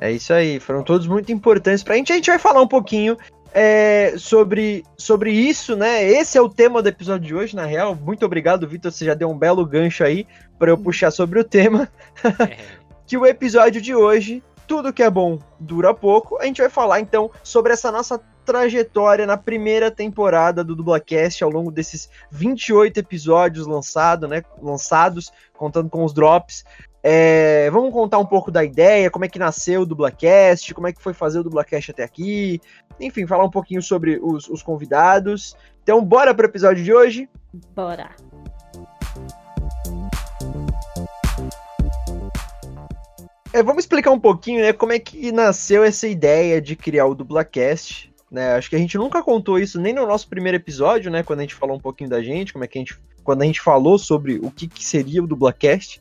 É 0.00 0.12
isso 0.12 0.32
aí. 0.32 0.60
Foram 0.60 0.82
todos 0.82 1.06
muito 1.06 1.32
importantes 1.32 1.82
pra 1.82 1.96
gente. 1.96 2.12
A 2.12 2.16
gente 2.16 2.30
vai 2.30 2.38
falar 2.38 2.62
um 2.62 2.68
pouquinho 2.68 3.16
é, 3.52 4.14
sobre, 4.16 4.84
sobre 4.96 5.32
isso, 5.32 5.76
né? 5.76 6.04
Esse 6.04 6.38
é 6.38 6.40
o 6.40 6.48
tema 6.48 6.80
do 6.80 6.88
episódio 6.88 7.26
de 7.26 7.34
hoje, 7.34 7.56
na 7.56 7.64
real. 7.64 7.94
Muito 7.94 8.24
obrigado, 8.24 8.68
Vitor. 8.68 8.92
Você 8.92 9.04
já 9.04 9.14
deu 9.14 9.28
um 9.28 9.38
belo 9.38 9.66
gancho 9.66 10.04
aí 10.04 10.26
pra 10.58 10.70
eu 10.70 10.78
puxar 10.78 11.10
sobre 11.10 11.40
o 11.40 11.44
tema. 11.44 11.88
É, 12.24 12.56
que 13.06 13.16
o 13.16 13.26
episódio 13.26 13.80
de 13.80 13.94
hoje, 13.94 14.42
tudo 14.66 14.92
que 14.92 15.02
é 15.02 15.10
bom 15.10 15.38
dura 15.58 15.92
pouco. 15.92 16.38
A 16.38 16.44
gente 16.44 16.60
vai 16.60 16.70
falar 16.70 17.00
então 17.00 17.30
sobre 17.42 17.72
essa 17.72 17.90
nossa 17.90 18.20
trajetória 18.44 19.26
na 19.26 19.36
primeira 19.36 19.90
temporada 19.90 20.64
do 20.64 20.74
Dublacast 20.74 21.44
ao 21.44 21.50
longo 21.50 21.70
desses 21.70 22.08
28 22.30 22.98
episódios 22.98 23.66
lançado, 23.66 24.26
né, 24.26 24.42
lançados, 24.62 25.30
contando 25.52 25.90
com 25.90 26.02
os 26.02 26.14
drops. 26.14 26.64
É, 27.02 27.70
vamos 27.70 27.92
contar 27.92 28.18
um 28.18 28.26
pouco 28.26 28.50
da 28.50 28.64
ideia, 28.64 29.10
como 29.10 29.24
é 29.24 29.28
que 29.28 29.38
nasceu 29.38 29.82
o 29.82 29.86
Dublacast, 29.86 30.74
como 30.74 30.88
é 30.88 30.92
que 30.92 31.00
foi 31.00 31.14
fazer 31.14 31.38
o 31.38 31.44
Dublacast 31.44 31.92
até 31.92 32.02
aqui, 32.02 32.60
enfim, 33.00 33.26
falar 33.26 33.44
um 33.44 33.50
pouquinho 33.50 33.80
sobre 33.80 34.18
os, 34.20 34.48
os 34.48 34.62
convidados. 34.62 35.56
Então, 35.82 36.04
bora 36.04 36.34
pro 36.34 36.46
episódio 36.46 36.82
de 36.82 36.92
hoje. 36.92 37.28
Bora. 37.74 38.10
É, 43.52 43.62
vamos 43.62 43.84
explicar 43.84 44.10
um 44.10 44.20
pouquinho, 44.20 44.60
né, 44.60 44.72
como 44.72 44.92
é 44.92 44.98
que 44.98 45.32
nasceu 45.32 45.82
essa 45.82 46.06
ideia 46.06 46.60
de 46.60 46.76
criar 46.76 47.06
o 47.06 47.14
Dublacast, 47.14 48.12
né? 48.30 48.52
Acho 48.52 48.68
que 48.68 48.76
a 48.76 48.78
gente 48.78 48.98
nunca 48.98 49.22
contou 49.22 49.58
isso 49.58 49.80
nem 49.80 49.94
no 49.94 50.06
nosso 50.06 50.28
primeiro 50.28 50.56
episódio, 50.56 51.10
né, 51.10 51.22
quando 51.22 51.38
a 51.40 51.42
gente 51.42 51.54
falou 51.54 51.76
um 51.76 51.80
pouquinho 51.80 52.10
da 52.10 52.22
gente, 52.22 52.52
como 52.52 52.64
é 52.64 52.68
que 52.68 52.78
a 52.78 52.82
gente, 52.82 52.98
quando 53.24 53.42
a 53.42 53.46
gente 53.46 53.60
falou 53.60 53.98
sobre 53.98 54.38
o 54.42 54.50
que, 54.50 54.68
que 54.68 54.84
seria 54.84 55.22
o 55.22 55.26
Dublacast. 55.26 56.00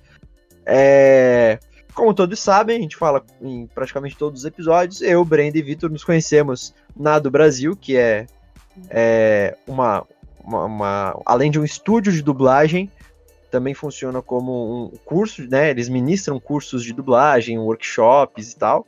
É, 0.70 1.58
como 1.94 2.14
todos 2.14 2.40
sabem, 2.40 2.78
a 2.78 2.82
gente 2.82 2.98
fala 2.98 3.24
em 3.42 3.66
praticamente 3.68 4.18
todos 4.18 4.42
os 4.42 4.46
episódios. 4.46 5.02
Eu, 5.02 5.24
Brenda 5.24 5.58
e 5.58 5.62
Vitor 5.62 5.90
nos 5.90 6.04
conhecemos 6.04 6.76
na 6.96 7.18
do 7.20 7.32
Brasil, 7.32 7.76
que 7.76 7.96
é, 7.96 8.28
é 8.90 9.56
uma, 9.66 10.06
uma, 10.44 10.66
uma- 10.66 11.22
além 11.26 11.50
de 11.50 11.58
um 11.60 11.64
estúdio 11.64 12.12
de 12.12 12.22
dublagem, 12.22 12.92
também 13.50 13.74
funciona 13.74 14.22
como 14.22 14.88
um 14.94 14.98
curso, 15.06 15.48
né? 15.50 15.70
Eles 15.70 15.88
ministram 15.88 16.38
cursos 16.38 16.84
de 16.84 16.92
dublagem, 16.92 17.58
workshops 17.58 18.52
e 18.52 18.58
tal. 18.58 18.86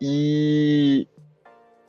E 0.00 1.08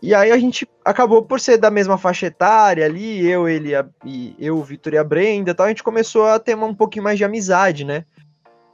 e 0.01 0.15
aí 0.15 0.31
a 0.31 0.38
gente 0.38 0.65
acabou 0.84 1.22
por 1.24 1.41
ser 1.41 1.58
da 1.58 1.69
mesma 1.69 1.98
faixa 1.98 2.25
etária 2.27 2.86
ali, 2.86 3.27
eu, 3.27 3.50
ele, 3.50 3.75
a- 3.75 3.86
e 4.05 4.34
eu, 4.39 4.58
o 4.58 4.63
Vitor 4.63 4.93
e 4.93 4.98
a 4.98 5.03
Brenda, 5.03 5.51
e 5.51 5.53
tal, 5.53 5.65
a 5.65 5.69
gente 5.69 5.84
começou 5.84 6.25
a 6.25 6.39
ter 6.39 6.55
um 6.55 6.74
pouquinho 6.74 7.03
mais 7.03 7.17
de 7.17 7.25
amizade, 7.25 7.84
né? 7.84 8.05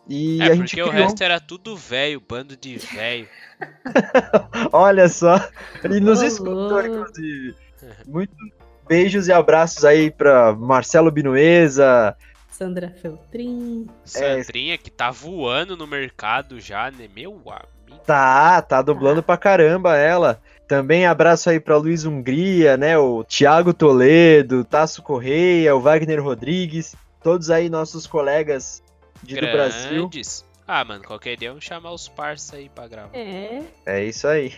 E 0.08 0.42
é 0.42 0.46
a 0.46 0.56
gente 0.56 0.70
porque 0.70 0.84
o 0.84 0.90
criou, 0.90 1.04
resto 1.04 1.24
era 1.24 1.40
tudo 1.40 1.76
velho, 1.76 2.20
bando 2.20 2.56
de 2.56 2.78
velho. 2.78 3.28
olha 4.72 5.10
só, 5.10 5.50
ele 5.84 6.00
nos 6.00 6.22
escutou 6.22 6.86
inclusive. 6.86 7.56
Muito 8.08 8.36
beijos 8.88 9.28
e 9.28 9.34
abraços 9.34 9.84
aí 9.84 10.12
para 10.12 10.54
Marcelo 10.54 11.12
Binueza, 11.12 12.16
Sandra 12.58 12.90
Feltrin. 13.02 13.86
Sandrinha 14.06 14.78
que 14.78 14.90
tá 14.90 15.12
voando 15.12 15.76
no 15.76 15.86
mercado 15.86 16.58
já, 16.58 16.90
né? 16.90 17.10
Meu 17.14 17.34
amigo. 17.34 18.02
Tá, 18.06 18.62
tá 18.62 18.82
dublando 18.82 19.22
pra 19.22 19.36
caramba 19.36 19.98
ela. 19.98 20.42
Também 20.66 21.06
abraço 21.06 21.50
aí 21.50 21.60
pra 21.60 21.76
Luiz 21.76 22.06
Hungria, 22.06 22.78
né? 22.78 22.98
O 22.98 23.26
Thiago 23.26 23.74
Toledo, 23.74 24.64
Tasso 24.64 25.04
Correia, 25.04 25.76
o 25.76 25.82
Wagner 25.82 26.24
Rodrigues, 26.24 26.96
todos 27.22 27.50
aí 27.50 27.70
nossos 27.70 28.08
colegas 28.08 28.82
de 29.24 29.36
do 29.36 29.42
Brasil. 29.42 30.10
Ah, 30.68 30.84
mano, 30.84 31.04
qualquer 31.04 31.38
dia 31.38 31.50
vamos 31.50 31.64
chamar 31.64 31.92
os 31.92 32.08
parça 32.08 32.56
aí 32.56 32.70
pra 32.70 32.88
gravar. 32.88 33.16
É. 33.16 33.62
É 33.86 34.04
isso 34.04 34.28
aí. 34.28 34.52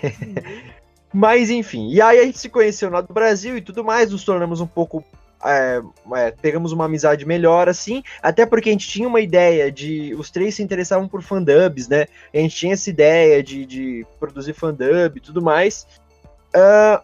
Mas 1.13 1.49
enfim, 1.49 1.89
e 1.89 2.01
aí 2.01 2.19
a 2.19 2.25
gente 2.25 2.39
se 2.39 2.49
conheceu 2.49 2.89
lá 2.89 3.01
do 3.01 3.13
Brasil 3.13 3.57
e 3.57 3.61
tudo 3.61 3.83
mais, 3.83 4.11
nos 4.11 4.23
tornamos 4.23 4.61
um 4.61 4.67
pouco. 4.67 5.03
é, 5.43 5.81
é, 6.15 6.31
pegamos 6.31 6.71
uma 6.71 6.85
amizade 6.85 7.25
melhor, 7.25 7.69
assim, 7.69 8.03
até 8.21 8.45
porque 8.45 8.69
a 8.69 8.71
gente 8.71 8.87
tinha 8.87 9.07
uma 9.07 9.21
ideia 9.21 9.71
de. 9.71 10.13
Os 10.15 10.29
três 10.29 10.55
se 10.55 10.63
interessavam 10.63 11.07
por 11.07 11.21
fandubs, 11.21 11.87
né? 11.87 12.07
A 12.33 12.37
gente 12.37 12.55
tinha 12.55 12.73
essa 12.73 12.89
ideia 12.89 13.41
de, 13.43 13.65
de 13.65 14.05
produzir 14.19 14.53
fandub 14.53 15.17
e 15.17 15.21
tudo 15.21 15.41
mais. 15.41 15.87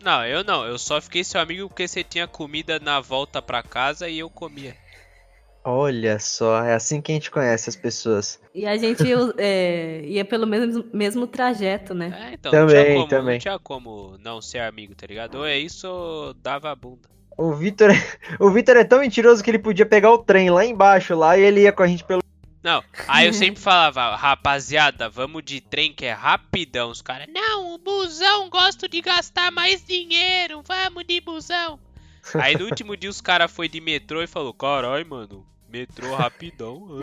Não, 0.01 0.25
eu 0.25 0.43
não. 0.43 0.65
Eu 0.65 0.77
só 0.77 0.99
fiquei 1.01 1.23
seu 1.23 1.39
amigo 1.39 1.67
porque 1.67 1.87
você 1.87 2.03
tinha 2.03 2.27
comida 2.27 2.79
na 2.79 2.99
volta 2.99 3.41
pra 3.41 3.61
casa 3.61 4.09
e 4.09 4.19
eu 4.19 4.29
comia. 4.29 4.75
Olha 5.65 6.19
só, 6.19 6.61
é 6.61 6.73
assim 6.73 7.01
que 7.01 7.11
a 7.11 7.15
gente 7.15 7.31
conhece 7.31 7.69
as 7.69 7.75
pessoas. 7.75 8.39
E 8.53 8.65
a 8.65 8.75
gente 8.75 9.03
é, 9.37 10.01
ia 10.05 10.25
pelo 10.25 10.45
mesmo, 10.45 10.83
mesmo 10.93 11.25
trajeto, 11.25 11.93
né? 11.93 12.29
É, 12.31 12.33
então, 12.33 12.51
não, 12.51 12.67
Também, 12.67 12.95
como, 12.95 13.07
também. 13.07 13.33
não 13.35 13.39
tinha 13.39 13.59
como 13.59 14.17
não 14.19 14.41
ser 14.41 14.59
amigo, 14.59 14.93
tá 14.93 15.07
ligado? 15.07 15.35
Ou 15.35 15.45
é 15.45 15.57
isso 15.57 15.87
ou 15.87 16.33
dava 16.33 16.69
a 16.69 16.75
bunda. 16.75 17.07
O 17.37 17.53
Vitor, 17.53 17.91
o 18.39 18.51
Vitor 18.51 18.75
é 18.75 18.83
tão 18.83 18.99
mentiroso 18.99 19.41
que 19.41 19.49
ele 19.49 19.59
podia 19.59 19.85
pegar 19.85 20.11
o 20.11 20.17
trem 20.17 20.49
lá 20.49 20.65
embaixo 20.65 21.15
lá 21.15 21.37
e 21.37 21.41
ele 21.41 21.61
ia 21.61 21.71
com 21.71 21.83
a 21.83 21.87
gente 21.87 22.03
pelo. 22.03 22.21
Não, 22.61 22.83
aí 23.07 23.27
eu 23.27 23.33
sempre 23.33 23.61
falava, 23.61 24.15
rapaziada, 24.15 25.09
vamos 25.09 25.43
de 25.43 25.61
trem 25.61 25.93
que 25.93 26.05
é 26.05 26.11
rapidão. 26.11 26.91
Os 26.91 27.01
caras, 27.01 27.27
não, 27.33 27.73
o 27.73 27.77
busão, 27.77 28.49
gosto 28.49 28.87
de 28.89 29.01
gastar 29.01 29.49
mais 29.49 29.83
dinheiro, 29.85 30.61
vamos 30.65 31.05
de 31.05 31.21
busão. 31.21 31.79
Aí 32.35 32.57
no 32.57 32.65
último 32.65 32.95
dia 32.95 33.09
os 33.09 33.19
caras 33.19 33.51
foi 33.51 33.67
de 33.67 33.81
metrô 33.81 34.21
e 34.21 34.27
falou, 34.27 34.53
carai, 34.53 35.03
mano, 35.03 35.45
metrô 35.73 36.13
rapidão. 36.13 36.87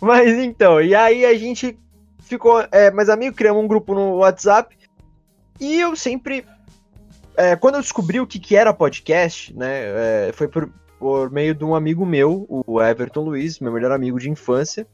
Mas 0.00 0.36
então, 0.38 0.82
e 0.82 0.92
aí 0.92 1.24
a 1.24 1.38
gente 1.38 1.78
ficou 2.18 2.66
é, 2.72 2.90
mais 2.90 3.08
amigo, 3.08 3.36
criamos 3.36 3.62
um 3.62 3.68
grupo 3.68 3.94
no 3.94 4.16
WhatsApp. 4.16 4.76
E 5.60 5.78
eu 5.78 5.94
sempre. 5.94 6.44
É, 7.36 7.54
quando 7.54 7.76
eu 7.76 7.80
descobri 7.80 8.18
o 8.18 8.26
que, 8.26 8.40
que 8.40 8.56
era 8.56 8.74
podcast, 8.74 9.56
né? 9.56 10.28
É, 10.28 10.32
foi 10.34 10.48
por, 10.48 10.68
por 10.98 11.30
meio 11.30 11.54
de 11.54 11.64
um 11.64 11.76
amigo 11.76 12.04
meu, 12.04 12.44
o 12.48 12.82
Everton 12.82 13.22
Luiz, 13.22 13.60
meu 13.60 13.72
melhor 13.72 13.92
amigo 13.92 14.18
de 14.18 14.28
infância. 14.28 14.84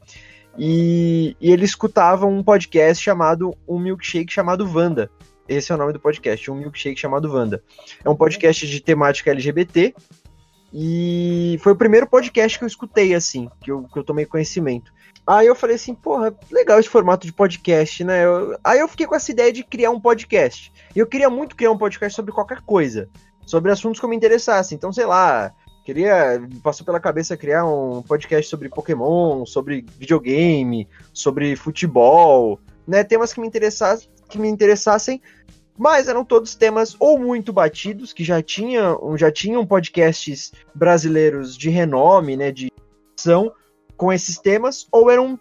E, 0.55 1.35
e 1.41 1.51
ele 1.51 1.65
escutava 1.65 2.27
um 2.27 2.43
podcast 2.43 3.03
chamado 3.03 3.55
Um 3.67 3.79
Milkshake 3.79 4.31
chamado 4.31 4.67
Vanda. 4.67 5.09
Esse 5.47 5.71
é 5.71 5.75
o 5.75 5.77
nome 5.77 5.93
do 5.93 5.99
podcast, 5.99 6.51
Um 6.51 6.55
Milkshake 6.55 6.99
chamado 6.99 7.31
Vanda. 7.31 7.63
É 8.03 8.09
um 8.09 8.15
podcast 8.15 8.67
de 8.67 8.81
temática 8.81 9.31
LGBT. 9.31 9.95
E 10.73 11.57
foi 11.61 11.73
o 11.73 11.77
primeiro 11.77 12.07
podcast 12.07 12.57
que 12.57 12.63
eu 12.63 12.67
escutei, 12.67 13.13
assim, 13.13 13.49
que 13.61 13.71
eu, 13.71 13.83
que 13.83 13.97
eu 13.97 14.03
tomei 14.03 14.25
conhecimento. 14.25 14.91
Aí 15.25 15.45
eu 15.45 15.55
falei 15.55 15.75
assim, 15.75 15.93
porra, 15.93 16.33
legal 16.49 16.79
esse 16.79 16.87
formato 16.87 17.27
de 17.27 17.33
podcast, 17.33 18.03
né? 18.03 18.23
Eu, 18.23 18.57
aí 18.63 18.79
eu 18.79 18.87
fiquei 18.87 19.05
com 19.05 19.15
essa 19.15 19.31
ideia 19.31 19.51
de 19.51 19.63
criar 19.63 19.91
um 19.91 19.99
podcast. 19.99 20.71
E 20.95 20.99
eu 20.99 21.05
queria 21.05 21.29
muito 21.29 21.55
criar 21.55 21.71
um 21.71 21.77
podcast 21.77 22.15
sobre 22.15 22.31
qualquer 22.31 22.61
coisa. 22.61 23.09
Sobre 23.45 23.71
assuntos 23.71 23.99
que 23.99 24.07
me 24.07 24.15
interessasse. 24.15 24.73
Então, 24.73 24.91
sei 24.91 25.05
lá, 25.05 25.53
queria. 25.83 26.41
Passou 26.63 26.85
pela 26.85 26.99
cabeça 26.99 27.35
criar 27.35 27.65
um 27.65 28.01
podcast 28.01 28.49
sobre 28.49 28.69
Pokémon, 28.69 29.45
sobre 29.45 29.85
videogame, 29.97 30.87
sobre 31.13 31.55
futebol, 31.57 32.59
né? 32.87 33.03
Temas 33.03 33.33
que 33.33 33.41
me 33.41 33.47
interessassem, 33.47 34.09
que 34.29 34.37
me 34.37 34.47
interessassem 34.47 35.21
mas 35.77 36.07
eram 36.07 36.25
todos 36.25 36.55
temas 36.55 36.95
ou 36.99 37.19
muito 37.19 37.53
batidos, 37.53 38.11
que 38.11 38.23
já 38.23 38.41
tinham, 38.41 39.15
já 39.17 39.31
tinham 39.31 39.65
podcasts 39.65 40.51
brasileiros 40.73 41.55
de 41.55 41.69
renome, 41.69 42.35
né, 42.35 42.51
de 42.51 42.71
são 43.15 43.51
com 43.95 44.11
esses 44.11 44.37
temas, 44.37 44.87
ou 44.91 45.09
eram 45.09 45.39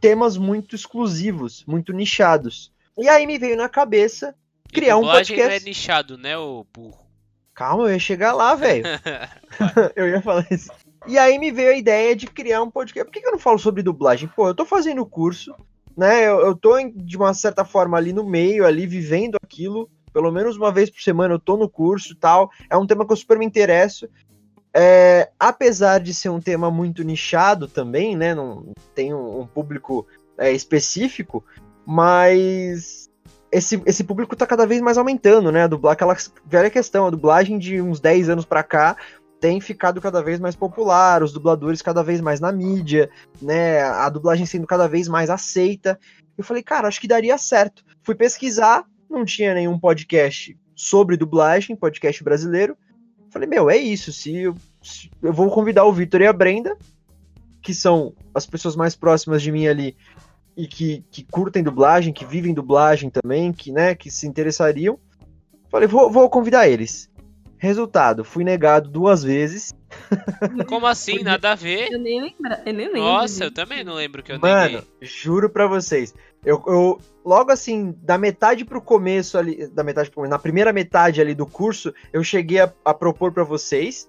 temas 0.00 0.36
muito 0.36 0.74
exclusivos, 0.74 1.64
muito 1.66 1.92
nichados. 1.92 2.72
E 2.96 3.08
aí 3.08 3.26
me 3.26 3.38
veio 3.38 3.56
na 3.56 3.68
cabeça 3.68 4.34
criar 4.72 4.96
um 4.96 5.02
podcast. 5.02 5.48
não 5.48 5.50
é 5.50 5.60
nichado, 5.60 6.18
né, 6.18 6.36
o 6.36 6.64
burro? 6.72 7.06
Calma, 7.54 7.84
eu 7.84 7.92
ia 7.92 7.98
chegar 7.98 8.32
lá, 8.32 8.54
velho. 8.54 8.84
eu 9.96 10.08
ia 10.08 10.22
falar 10.22 10.46
isso. 10.50 10.70
E 11.06 11.18
aí 11.18 11.38
me 11.38 11.50
veio 11.50 11.70
a 11.70 11.76
ideia 11.76 12.14
de 12.14 12.26
criar 12.26 12.62
um 12.62 12.70
podcast. 12.70 13.04
Por 13.04 13.12
que, 13.12 13.20
que 13.20 13.26
eu 13.26 13.32
não 13.32 13.38
falo 13.38 13.58
sobre 13.58 13.82
dublagem? 13.82 14.30
Pô, 14.34 14.48
eu 14.48 14.54
tô 14.54 14.64
fazendo 14.64 15.04
curso, 15.04 15.54
né? 16.00 16.26
Eu, 16.26 16.40
eu 16.40 16.56
tô 16.56 16.78
de 16.96 17.14
uma 17.14 17.34
certa 17.34 17.62
forma 17.62 17.94
ali 17.94 18.10
no 18.10 18.24
meio, 18.24 18.64
ali 18.64 18.86
vivendo 18.86 19.36
aquilo. 19.42 19.86
Pelo 20.14 20.32
menos 20.32 20.56
uma 20.56 20.72
vez 20.72 20.88
por 20.88 21.02
semana 21.02 21.34
eu 21.34 21.38
tô 21.38 21.58
no 21.58 21.68
curso 21.68 22.16
tal. 22.16 22.50
É 22.70 22.76
um 22.76 22.86
tema 22.86 23.06
que 23.06 23.12
eu 23.12 23.16
super 23.16 23.38
me 23.38 23.44
interesso. 23.44 24.08
É, 24.74 25.28
apesar 25.38 26.00
de 26.00 26.14
ser 26.14 26.30
um 26.30 26.40
tema 26.40 26.70
muito 26.70 27.04
nichado 27.04 27.68
também, 27.68 28.16
né? 28.16 28.34
Não 28.34 28.72
tem 28.94 29.12
um, 29.12 29.40
um 29.40 29.46
público 29.46 30.06
é, 30.38 30.50
específico, 30.50 31.44
mas 31.84 33.10
esse, 33.52 33.82
esse 33.84 34.02
público 34.02 34.34
tá 34.34 34.46
cada 34.46 34.66
vez 34.66 34.80
mais 34.80 34.96
aumentando, 34.96 35.52
né? 35.52 35.64
A 35.64 35.66
dublar, 35.66 35.92
aquela 35.92 36.16
velha 36.46 36.70
questão, 36.70 37.06
a 37.06 37.10
dublagem 37.10 37.58
de 37.58 37.82
uns 37.82 38.00
10 38.00 38.30
anos 38.30 38.46
para 38.46 38.62
cá 38.62 38.96
tem 39.40 39.60
ficado 39.60 40.00
cada 40.00 40.22
vez 40.22 40.38
mais 40.38 40.54
popular, 40.54 41.22
os 41.22 41.32
dubladores 41.32 41.80
cada 41.80 42.02
vez 42.02 42.20
mais 42.20 42.40
na 42.40 42.52
mídia, 42.52 43.10
né? 43.40 43.80
A 43.80 44.08
dublagem 44.08 44.44
sendo 44.44 44.66
cada 44.66 44.86
vez 44.86 45.08
mais 45.08 45.30
aceita. 45.30 45.98
Eu 46.36 46.44
falei, 46.44 46.62
cara, 46.62 46.86
acho 46.86 47.00
que 47.00 47.08
daria 47.08 47.38
certo. 47.38 47.82
Fui 48.02 48.14
pesquisar, 48.14 48.84
não 49.08 49.24
tinha 49.24 49.54
nenhum 49.54 49.78
podcast 49.78 50.56
sobre 50.76 51.16
dublagem, 51.16 51.74
podcast 51.74 52.22
brasileiro. 52.22 52.76
Falei, 53.30 53.48
meu, 53.48 53.70
é 53.70 53.76
isso. 53.76 54.12
Se 54.12 54.36
eu, 54.36 54.54
se 54.82 55.10
eu 55.22 55.32
vou 55.32 55.50
convidar 55.50 55.84
o 55.84 55.92
Vitor 55.92 56.20
e 56.20 56.26
a 56.26 56.32
Brenda, 56.32 56.76
que 57.62 57.74
são 57.74 58.14
as 58.34 58.46
pessoas 58.46 58.76
mais 58.76 58.94
próximas 58.94 59.42
de 59.42 59.50
mim 59.50 59.66
ali 59.66 59.96
e 60.56 60.66
que, 60.66 61.04
que 61.10 61.24
curtem 61.24 61.62
dublagem, 61.62 62.12
que 62.12 62.24
vivem 62.24 62.52
dublagem 62.52 63.08
também, 63.08 63.52
que, 63.52 63.72
né, 63.72 63.94
que 63.94 64.10
se 64.10 64.26
interessariam. 64.26 64.98
Falei, 65.70 65.88
vou, 65.88 66.10
vou 66.10 66.28
convidar 66.28 66.68
eles. 66.68 67.09
Resultado, 67.60 68.24
fui 68.24 68.42
negado 68.42 68.88
duas 68.88 69.22
vezes. 69.22 69.74
Como 70.66 70.86
assim? 70.86 71.22
Nada 71.22 71.52
a 71.52 71.54
ver? 71.54 71.92
Eu 71.92 71.98
nem 71.98 72.18
lembro. 72.22 72.56
Eu 72.64 72.72
nem 72.72 72.86
lembro 72.86 73.00
Nossa, 73.02 73.26
disso. 73.26 73.44
eu 73.44 73.50
também 73.52 73.84
não 73.84 73.92
lembro 73.94 74.22
que 74.22 74.32
eu 74.32 74.40
Mano, 74.40 74.76
neguei. 74.76 74.84
juro 75.02 75.50
pra 75.50 75.66
vocês. 75.66 76.14
Eu, 76.42 76.62
eu- 76.66 76.98
logo 77.22 77.52
assim, 77.52 77.94
da 78.02 78.16
metade 78.16 78.64
pro 78.64 78.80
começo 78.80 79.36
ali, 79.36 79.66
da 79.68 79.84
metade 79.84 80.08
pro 80.08 80.16
começo, 80.16 80.30
na 80.30 80.38
primeira 80.38 80.72
metade 80.72 81.20
ali 81.20 81.34
do 81.34 81.44
curso, 81.44 81.92
eu 82.14 82.24
cheguei 82.24 82.60
a, 82.60 82.72
a 82.82 82.94
propor 82.94 83.30
pra 83.30 83.44
vocês. 83.44 84.08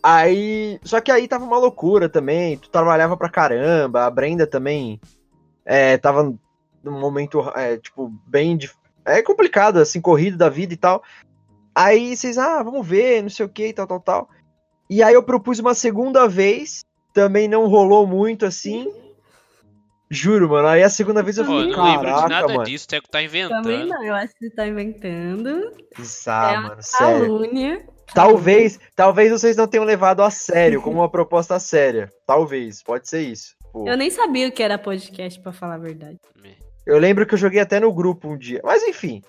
Aí, 0.00 0.78
só 0.84 1.00
que 1.00 1.10
aí 1.10 1.26
tava 1.26 1.44
uma 1.44 1.58
loucura 1.58 2.08
também. 2.08 2.56
Tu 2.56 2.70
trabalhava 2.70 3.16
pra 3.16 3.28
caramba, 3.28 4.04
a 4.06 4.10
Brenda 4.10 4.46
também 4.46 5.00
é, 5.64 5.98
tava 5.98 6.32
num 6.84 7.00
momento, 7.00 7.40
é, 7.56 7.76
tipo, 7.78 8.12
bem 8.26 8.56
é 9.04 9.20
complicado, 9.22 9.78
assim, 9.78 10.00
corrido 10.00 10.36
da 10.36 10.48
vida 10.48 10.72
e 10.72 10.76
tal. 10.76 11.02
Aí 11.74 12.16
vocês, 12.16 12.36
ah, 12.38 12.62
vamos 12.62 12.86
ver, 12.86 13.22
não 13.22 13.30
sei 13.30 13.46
o 13.46 13.48
que 13.48 13.68
e 13.68 13.72
tal, 13.72 13.86
tal, 13.86 14.00
tal. 14.00 14.28
E 14.90 15.02
aí 15.02 15.14
eu 15.14 15.22
propus 15.22 15.58
uma 15.58 15.74
segunda 15.74 16.28
vez, 16.28 16.84
também 17.14 17.48
não 17.48 17.66
rolou 17.66 18.06
muito 18.06 18.44
assim. 18.44 18.92
Juro, 20.10 20.50
mano. 20.50 20.68
Aí 20.68 20.82
a 20.82 20.90
segunda 20.90 21.22
vez 21.22 21.38
eu 21.38 21.46
Pô, 21.46 21.52
eu 21.60 21.68
não 21.68 21.84
lembro 21.84 22.06
de 22.22 22.28
nada 22.28 22.48
mano. 22.48 22.64
disso, 22.64 22.84
o 22.84 22.88
Teco 22.88 23.08
tá 23.08 23.22
inventando. 23.22 23.62
Também 23.62 23.86
não, 23.86 24.04
eu 24.04 24.14
acho 24.14 24.34
que 24.34 24.46
você 24.46 24.54
tá 24.54 24.66
inventando. 24.66 25.72
Ah, 26.26 26.52
É 26.52 26.56
mano, 26.58 26.82
sério. 26.82 27.20
Calúnia. 27.20 27.86
Talvez, 28.14 28.78
talvez 28.94 29.30
vocês 29.30 29.56
não 29.56 29.66
tenham 29.66 29.86
levado 29.86 30.22
a 30.22 30.28
sério, 30.28 30.82
como 30.82 30.98
uma 30.98 31.10
proposta 31.10 31.58
séria. 31.58 32.10
Talvez, 32.26 32.82
pode 32.82 33.08
ser 33.08 33.22
isso. 33.22 33.54
Pô, 33.72 33.88
Eu 33.88 33.96
nem 33.96 34.10
sabia 34.10 34.48
o 34.48 34.52
que 34.52 34.62
era 34.62 34.76
podcast, 34.76 35.40
pra 35.40 35.50
falar 35.50 35.76
a 35.76 35.78
verdade. 35.78 36.18
Eu 36.84 36.98
lembro 36.98 37.24
que 37.24 37.32
eu 37.32 37.38
joguei 37.38 37.60
até 37.60 37.80
no 37.80 37.90
grupo 37.90 38.28
um 38.28 38.36
dia. 38.36 38.60
Mas 38.62 38.82
enfim. 38.82 39.22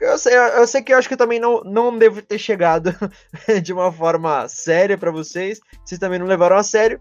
Eu 0.00 0.18
sei, 0.18 0.36
eu 0.36 0.66
sei 0.66 0.82
que 0.82 0.92
eu 0.92 0.98
acho 0.98 1.08
que 1.08 1.14
eu 1.14 1.18
também 1.18 1.38
não, 1.38 1.62
não 1.62 1.96
devo 1.96 2.20
ter 2.20 2.38
chegado 2.38 2.94
de 3.62 3.72
uma 3.72 3.92
forma 3.92 4.48
séria 4.48 4.98
pra 4.98 5.10
vocês. 5.10 5.60
Vocês 5.84 5.98
também 5.98 6.18
não 6.18 6.26
levaram 6.26 6.56
a 6.56 6.62
sério. 6.62 7.00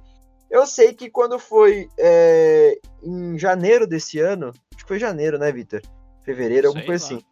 Eu 0.49 0.67
sei 0.67 0.93
que 0.93 1.09
quando 1.09 1.39
foi 1.39 1.89
é, 1.97 2.77
em 3.01 3.37
janeiro 3.37 3.87
desse 3.87 4.19
ano. 4.19 4.53
Acho 4.73 4.83
que 4.83 4.87
foi 4.87 4.99
janeiro, 4.99 5.39
né, 5.39 5.51
Vitor? 5.51 5.81
Fevereiro, 6.23 6.67
alguma 6.67 6.85
coisa 6.85 7.03
lá. 7.03 7.17
assim. 7.17 7.25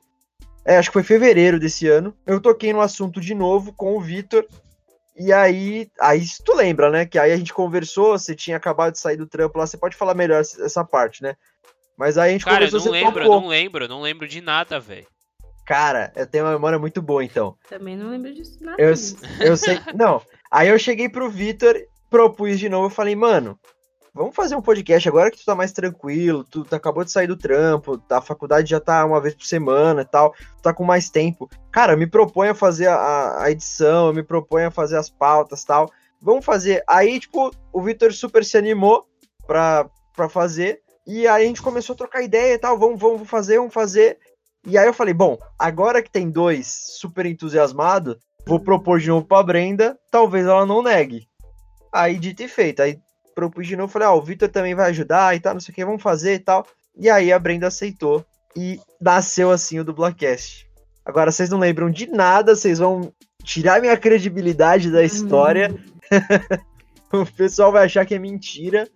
É, 0.65 0.77
acho 0.77 0.89
que 0.89 0.93
foi 0.93 1.03
fevereiro 1.03 1.59
desse 1.59 1.87
ano. 1.87 2.15
Eu 2.25 2.41
toquei 2.41 2.73
no 2.73 2.81
assunto 2.81 3.21
de 3.21 3.33
novo 3.33 3.73
com 3.73 3.95
o 3.95 4.01
Vitor. 4.01 4.45
E 5.15 5.31
aí, 5.31 5.89
aí 5.99 6.23
tu 6.43 6.55
lembra, 6.55 6.89
né? 6.89 7.05
Que 7.05 7.19
aí 7.19 7.31
a 7.31 7.37
gente 7.37 7.53
conversou, 7.53 8.17
você 8.17 8.33
tinha 8.33 8.57
acabado 8.57 8.93
de 8.93 8.99
sair 8.99 9.17
do 9.17 9.27
trampo 9.27 9.57
lá, 9.59 9.67
você 9.67 9.77
pode 9.77 9.95
falar 9.95 10.15
melhor 10.15 10.41
essa 10.41 10.83
parte, 10.83 11.21
né? 11.21 11.35
Mas 11.97 12.17
aí 12.17 12.29
a 12.29 12.33
gente 12.33 12.45
Cara, 12.45 12.65
eu 12.65 12.71
conversou, 12.71 12.79
não 12.79 12.85
você 12.85 13.05
lembro, 13.05 13.21
eu 13.21 13.25
tocou. 13.27 13.41
não 13.41 13.47
lembro, 13.47 13.85
eu 13.85 13.89
não 13.89 14.01
lembro 14.01 14.27
de 14.27 14.41
nada, 14.41 14.79
velho. 14.79 15.05
Cara, 15.71 16.11
eu 16.17 16.27
tenho 16.27 16.43
uma 16.43 16.51
memória 16.51 16.77
muito 16.77 17.01
boa, 17.01 17.23
então. 17.23 17.55
Também 17.69 17.95
não 17.95 18.09
lembro 18.09 18.33
disso 18.33 18.57
nada. 18.59 18.75
Eu, 18.77 18.89
eu 19.39 19.55
sei. 19.55 19.79
Não. 19.95 20.21
Aí 20.51 20.67
eu 20.67 20.77
cheguei 20.77 21.07
pro 21.07 21.29
Vitor, 21.29 21.81
propus 22.09 22.59
de 22.59 22.67
novo, 22.67 22.87
eu 22.87 22.89
falei, 22.89 23.15
mano, 23.15 23.57
vamos 24.13 24.35
fazer 24.35 24.53
um 24.53 24.61
podcast 24.61 25.07
agora 25.07 25.31
que 25.31 25.37
tu 25.37 25.45
tá 25.45 25.55
mais 25.55 25.71
tranquilo, 25.71 26.43
tu, 26.43 26.65
tu 26.65 26.75
acabou 26.75 27.05
de 27.05 27.11
sair 27.13 27.27
do 27.27 27.37
trampo, 27.37 28.03
a 28.09 28.19
faculdade 28.19 28.69
já 28.69 28.81
tá 28.81 29.05
uma 29.05 29.21
vez 29.21 29.33
por 29.33 29.45
semana 29.45 30.01
e 30.01 30.05
tal, 30.05 30.33
tu 30.57 30.61
tá 30.61 30.73
com 30.73 30.83
mais 30.83 31.09
tempo. 31.09 31.49
Cara, 31.71 31.95
me 31.95 32.05
propõe 32.05 32.49
a 32.49 32.53
fazer 32.53 32.87
a, 32.87 33.41
a 33.41 33.49
edição, 33.49 34.11
me 34.11 34.23
propõe 34.23 34.65
a 34.65 34.71
fazer 34.71 34.97
as 34.97 35.09
pautas 35.09 35.61
e 35.61 35.67
tal. 35.67 35.89
Vamos 36.21 36.43
fazer. 36.43 36.83
Aí, 36.85 37.17
tipo, 37.17 37.49
o 37.71 37.81
Vitor 37.81 38.11
super 38.11 38.43
se 38.43 38.57
animou 38.57 39.07
pra, 39.47 39.89
pra 40.13 40.27
fazer. 40.27 40.81
E 41.07 41.25
aí 41.29 41.45
a 41.45 41.47
gente 41.47 41.61
começou 41.61 41.93
a 41.93 41.97
trocar 41.97 42.23
ideia 42.23 42.55
e 42.55 42.57
tal, 42.57 42.77
vamos, 42.77 42.99
vamos 42.99 43.29
fazer, 43.29 43.57
vamos 43.57 43.73
fazer. 43.73 44.19
E 44.65 44.77
aí 44.77 44.85
eu 44.85 44.93
falei, 44.93 45.13
bom, 45.13 45.37
agora 45.57 46.01
que 46.01 46.11
tem 46.11 46.29
dois 46.29 46.67
super 46.67 47.25
entusiasmados, 47.25 48.15
vou 48.45 48.59
propor 48.59 48.99
de 48.99 49.07
novo 49.07 49.25
pra 49.25 49.41
Brenda, 49.41 49.97
talvez 50.11 50.45
ela 50.45 50.65
não 50.65 50.83
negue. 50.83 51.27
Aí 51.91 52.17
dito 52.17 52.43
e 52.43 52.47
feito, 52.47 52.81
aí 52.81 52.99
propus 53.33 53.67
de 53.67 53.75
novo, 53.75 53.91
falei, 53.91 54.07
ó, 54.07 54.15
o 54.15 54.21
Vitor 54.21 54.49
também 54.49 54.75
vai 54.75 54.89
ajudar 54.89 55.35
e 55.35 55.39
tal, 55.39 55.53
não 55.53 55.59
sei 55.59 55.71
o 55.71 55.75
que, 55.75 55.85
vamos 55.85 56.01
fazer 56.01 56.35
e 56.35 56.39
tal. 56.39 56.65
E 56.95 57.09
aí 57.09 57.31
a 57.31 57.39
Brenda 57.39 57.67
aceitou 57.67 58.25
e 58.55 58.79
nasceu 58.99 59.49
assim 59.49 59.79
o 59.79 59.83
Dublacast. 59.83 60.69
Agora 61.03 61.31
vocês 61.31 61.49
não 61.49 61.57
lembram 61.57 61.89
de 61.89 62.07
nada, 62.07 62.55
vocês 62.55 62.79
vão 62.79 63.11
tirar 63.43 63.81
minha 63.81 63.97
credibilidade 63.97 64.91
da 64.91 65.03
história. 65.03 65.73
o 67.11 67.25
pessoal 67.25 67.71
vai 67.71 67.85
achar 67.85 68.05
que 68.05 68.13
é 68.13 68.19
mentira, 68.19 68.87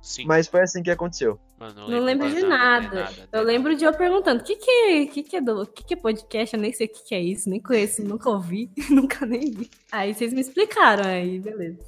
Sim. 0.00 0.26
mas 0.26 0.46
foi 0.46 0.62
assim 0.62 0.82
que 0.82 0.90
aconteceu. 0.90 1.38
Mano, 1.62 1.88
Não 1.88 2.00
lembro 2.00 2.28
de 2.28 2.42
nada. 2.42 3.08
Eu 3.30 3.42
lembro 3.44 3.76
de 3.76 3.84
eu 3.84 3.92
perguntando, 3.94 4.40
o 4.40 4.44
que 4.44 4.56
que, 4.56 4.68
é- 4.68 5.06
que, 5.06 5.22
que, 5.22 5.36
é 5.36 5.40
do, 5.40 5.64
que, 5.64 5.84
que 5.84 5.94
é 5.94 5.96
podcast? 5.96 6.56
Eu 6.56 6.60
nem 6.60 6.72
sei 6.72 6.88
o 6.88 6.90
que, 6.90 7.04
que 7.04 7.14
é 7.14 7.20
isso, 7.20 7.48
nem 7.48 7.60
conheço, 7.60 8.02
nunca 8.02 8.28
ouvi, 8.28 8.68
nunca 8.90 9.24
nem 9.24 9.48
vi. 9.52 9.70
Aí 9.92 10.12
vocês 10.12 10.32
me 10.32 10.40
explicaram, 10.40 11.04
aí 11.08 11.38
beleza. 11.38 11.78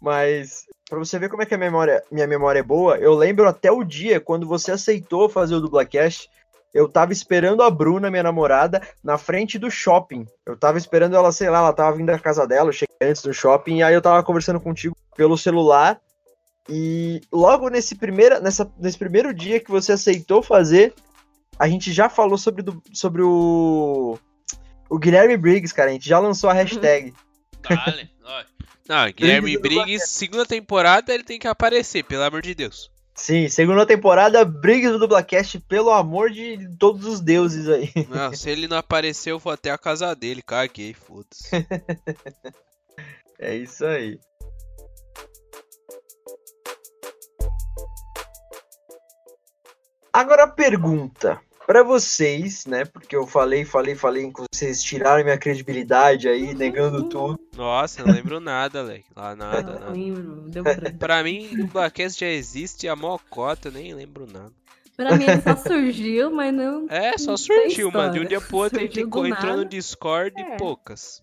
Mas 0.00 0.64
pra 0.90 0.98
você 0.98 1.20
ver 1.20 1.28
como 1.28 1.40
é 1.40 1.46
que 1.46 1.54
a 1.54 1.58
memória, 1.58 2.02
minha 2.10 2.26
memória 2.26 2.58
é 2.58 2.64
boa, 2.64 2.98
eu 2.98 3.14
lembro 3.14 3.46
até 3.46 3.70
o 3.70 3.84
dia 3.84 4.18
quando 4.18 4.44
você 4.44 4.72
aceitou 4.72 5.28
fazer 5.28 5.54
o 5.54 5.60
Dublacast. 5.60 6.28
Eu 6.74 6.88
tava 6.88 7.12
esperando 7.12 7.62
a 7.62 7.70
Bruna, 7.70 8.10
minha 8.10 8.24
namorada, 8.24 8.82
na 9.04 9.16
frente 9.18 9.56
do 9.56 9.70
shopping. 9.70 10.26
Eu 10.44 10.56
tava 10.56 10.78
esperando 10.78 11.14
ela, 11.14 11.30
sei 11.30 11.48
lá, 11.48 11.58
ela 11.58 11.72
tava 11.72 11.96
vindo 11.96 12.06
da 12.06 12.18
casa 12.18 12.44
dela, 12.44 12.70
eu 12.70 12.72
cheguei 12.72 12.96
antes 13.02 13.22
do 13.22 13.32
shopping, 13.32 13.76
e 13.76 13.82
aí 13.84 13.94
eu 13.94 14.02
tava 14.02 14.20
conversando 14.24 14.58
contigo 14.58 14.96
pelo 15.14 15.38
celular. 15.38 16.00
E 16.68 17.20
logo 17.32 17.68
nesse, 17.68 17.94
primeira, 17.94 18.40
nessa, 18.40 18.70
nesse 18.78 18.96
primeiro 18.96 19.34
dia 19.34 19.60
que 19.60 19.70
você 19.70 19.92
aceitou 19.92 20.42
fazer, 20.42 20.94
a 21.58 21.68
gente 21.68 21.92
já 21.92 22.08
falou 22.08 22.38
sobre, 22.38 22.62
do, 22.62 22.82
sobre 22.92 23.22
o. 23.22 24.18
O 24.88 24.98
Guilherme 24.98 25.36
Briggs, 25.36 25.74
cara. 25.74 25.90
A 25.90 25.92
gente 25.92 26.08
já 26.08 26.18
lançou 26.18 26.50
a 26.50 26.52
hashtag. 26.52 27.14
Não, 28.88 29.10
Guilherme 29.10 29.56
Briggs, 29.56 30.08
segunda 30.08 30.44
temporada, 30.44 31.14
ele 31.14 31.22
tem 31.22 31.38
que 31.38 31.48
aparecer, 31.48 32.04
pelo 32.04 32.24
amor 32.24 32.42
de 32.42 32.54
Deus. 32.54 32.90
Sim, 33.14 33.48
segunda 33.48 33.86
temporada, 33.86 34.44
Briggs 34.44 34.90
do 34.90 34.98
Dublacast, 34.98 35.60
pelo 35.60 35.90
amor 35.90 36.30
de 36.30 36.58
todos 36.78 37.06
os 37.06 37.20
deuses 37.20 37.68
aí. 37.68 37.90
Não, 38.08 38.34
se 38.34 38.50
ele 38.50 38.66
não 38.66 38.76
aparecer, 38.76 39.30
eu 39.30 39.38
vou 39.38 39.52
até 39.52 39.70
a 39.70 39.78
casa 39.78 40.14
dele, 40.14 40.42
caguei, 40.42 40.94
foda-se. 40.94 41.48
é 43.38 43.54
isso 43.54 43.84
aí. 43.84 44.18
Agora 50.12 50.44
a 50.44 50.48
pergunta 50.48 51.40
para 51.66 51.82
vocês, 51.82 52.66
né? 52.66 52.84
Porque 52.84 53.16
eu 53.16 53.26
falei, 53.26 53.64
falei, 53.64 53.94
falei, 53.94 54.30
que 54.30 54.44
vocês 54.52 54.82
tiraram 54.82 55.24
minha 55.24 55.38
credibilidade 55.38 56.28
aí, 56.28 56.54
negando 56.54 57.04
tudo. 57.04 57.40
Nossa, 57.56 58.04
não 58.04 58.12
lembro 58.12 58.38
nada, 58.38 58.82
Leque. 58.82 59.06
Lá 59.16 59.34
nada, 59.36 59.80
nada. 59.80 59.90
Lembro, 59.90 60.50
deu 60.50 60.62
pra 60.98 61.22
mim, 61.24 61.62
o 61.62 61.66
Blackcast 61.66 62.20
já 62.20 62.26
existe 62.26 62.86
a 62.88 62.94
mocota, 62.94 63.70
nem 63.70 63.94
lembro 63.94 64.26
nada. 64.30 64.52
Pra 64.94 65.16
mim 65.16 65.24
ele 65.24 65.40
só 65.40 65.56
surgiu, 65.56 66.30
mas 66.30 66.52
não. 66.52 66.86
É, 66.92 67.16
só 67.16 67.34
surgiu, 67.36 67.90
mano. 67.90 68.12
De 68.12 68.20
um 68.20 68.24
dia 68.26 68.40
pro 68.40 68.58
outro 68.58 68.78
a 68.78 68.82
gente 68.82 69.00
entrou 69.00 69.56
no 69.56 69.64
Discord 69.64 70.38
é. 70.38 70.54
e 70.54 70.58
poucas. 70.58 71.22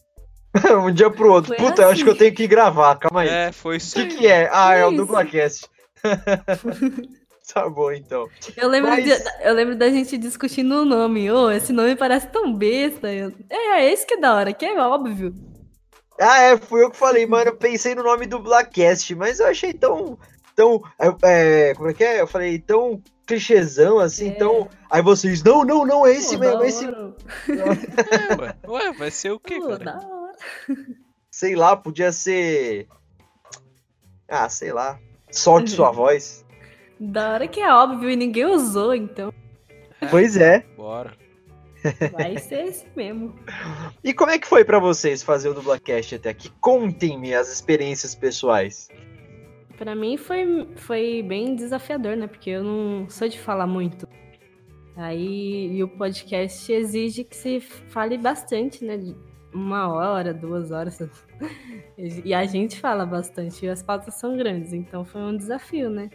um 0.83 0.91
dia 0.91 1.11
pro 1.11 1.31
outro. 1.31 1.55
Foi 1.55 1.57
Puta, 1.57 1.73
assim. 1.73 1.81
eu 1.83 1.89
acho 1.89 2.03
que 2.03 2.09
eu 2.09 2.13
assim. 2.13 2.19
tenho 2.19 2.35
que 2.35 2.47
gravar, 2.47 2.95
calma 2.95 3.21
aí. 3.21 3.29
É, 3.29 3.51
foi 3.51 3.77
isso. 3.77 3.99
O 3.99 4.01
que, 4.01 4.15
que 4.15 4.27
é? 4.27 4.49
Ah, 4.51 4.73
é, 4.73 4.81
é 4.81 4.85
o 4.87 4.91
Dublacast. 4.91 5.67
Tá 7.53 7.67
bom, 7.67 7.91
então. 7.91 8.29
Eu 8.55 8.69
lembro, 8.69 8.91
Mas... 8.91 9.03
de, 9.03 9.11
eu 9.41 9.53
lembro 9.53 9.75
da 9.75 9.89
gente 9.89 10.17
discutindo 10.17 10.81
o 10.81 10.85
nome. 10.85 11.31
Ô, 11.31 11.45
oh, 11.45 11.51
esse 11.51 11.73
nome 11.73 11.95
parece 11.95 12.27
tão 12.27 12.53
besta. 12.53 13.11
Eu... 13.11 13.33
É, 13.49 13.81
é 13.81 13.91
esse 13.91 14.05
que 14.05 14.13
é 14.13 14.19
da 14.19 14.35
hora, 14.35 14.53
que 14.53 14.65
é 14.65 14.79
óbvio. 14.79 15.33
Ah, 16.19 16.41
é, 16.41 16.57
fui 16.57 16.83
eu 16.83 16.91
que 16.91 16.97
falei, 16.97 17.25
mano. 17.25 17.49
Eu 17.49 17.55
pensei 17.55 17.95
no 17.95 18.03
nome 18.03 18.27
do 18.27 18.39
Blackcast, 18.39 19.15
mas 19.15 19.39
eu 19.39 19.47
achei 19.47 19.73
tão. 19.73 20.17
tão. 20.55 20.81
É, 21.23 21.73
como 21.75 21.89
é 21.89 21.93
que 21.93 22.03
é? 22.03 22.21
Eu 22.21 22.27
falei, 22.27 22.59
tão 22.59 23.01
clichêzão, 23.25 23.99
assim, 23.99 24.29
é. 24.29 24.33
tão. 24.33 24.69
Aí 24.89 25.01
vocês, 25.01 25.41
não, 25.43 25.63
não, 25.63 25.85
não, 25.85 26.05
é 26.05 26.11
esse 26.11 26.35
Pô, 26.35 26.41
mesmo, 26.41 26.63
é 26.63 26.67
esse. 26.67 26.85
é, 26.85 26.89
ué. 28.41 28.55
ué, 28.67 28.91
vai 28.93 29.11
ser 29.11 29.31
o 29.31 29.39
quê, 29.39 29.59
Pô, 29.59 29.69
cara? 29.69 29.83
Da 29.83 30.07
hora. 30.07 30.35
Sei 31.31 31.55
lá, 31.55 31.75
podia 31.75 32.11
ser. 32.11 32.87
Ah, 34.27 34.49
sei 34.49 34.71
lá. 34.71 34.99
Solte 35.31 35.71
sua 35.71 35.89
voz. 35.91 36.45
Da 36.99 37.33
hora 37.33 37.47
que 37.47 37.61
é 37.61 37.73
óbvio 37.73 38.09
e 38.09 38.15
ninguém 38.15 38.45
usou, 38.45 38.93
então. 38.93 39.33
Pois 40.09 40.35
é. 40.35 40.65
Bora. 40.75 41.13
Vai 42.11 42.37
ser 42.37 42.65
esse 42.65 42.85
mesmo. 42.95 43.33
E 44.03 44.13
como 44.13 44.31
é 44.31 44.39
que 44.39 44.47
foi 44.47 44.65
para 44.65 44.79
vocês 44.79 45.23
fazer 45.23 45.49
o 45.49 45.53
Dublacast 45.53 46.15
até 46.15 46.29
aqui? 46.29 46.49
Contem-me 46.59 47.33
as 47.33 47.51
experiências 47.51 48.13
pessoais. 48.13 48.89
Para 49.77 49.95
mim 49.95 50.17
foi, 50.17 50.67
foi 50.75 51.23
bem 51.23 51.55
desafiador, 51.55 52.17
né? 52.17 52.27
Porque 52.27 52.49
eu 52.49 52.63
não 52.63 53.09
sou 53.09 53.29
de 53.29 53.39
falar 53.39 53.65
muito. 53.65 54.07
Aí 54.97 55.77
e 55.77 55.81
o 55.81 55.87
podcast 55.87 56.69
exige 56.71 57.23
que 57.23 57.35
se 57.35 57.61
fale 57.61 58.17
bastante, 58.17 58.83
né? 58.83 58.99
Uma 59.53 59.87
hora, 59.87 60.33
duas 60.33 60.71
horas. 60.71 60.99
E 61.97 62.33
a 62.33 62.45
gente 62.45 62.79
fala 62.79 63.05
bastante. 63.05 63.65
E 63.65 63.69
as 63.69 63.83
pautas 63.83 64.15
são 64.15 64.37
grandes, 64.37 64.71
então 64.71 65.03
foi 65.03 65.21
um 65.21 65.35
desafio, 65.35 65.89
né? 65.89 66.09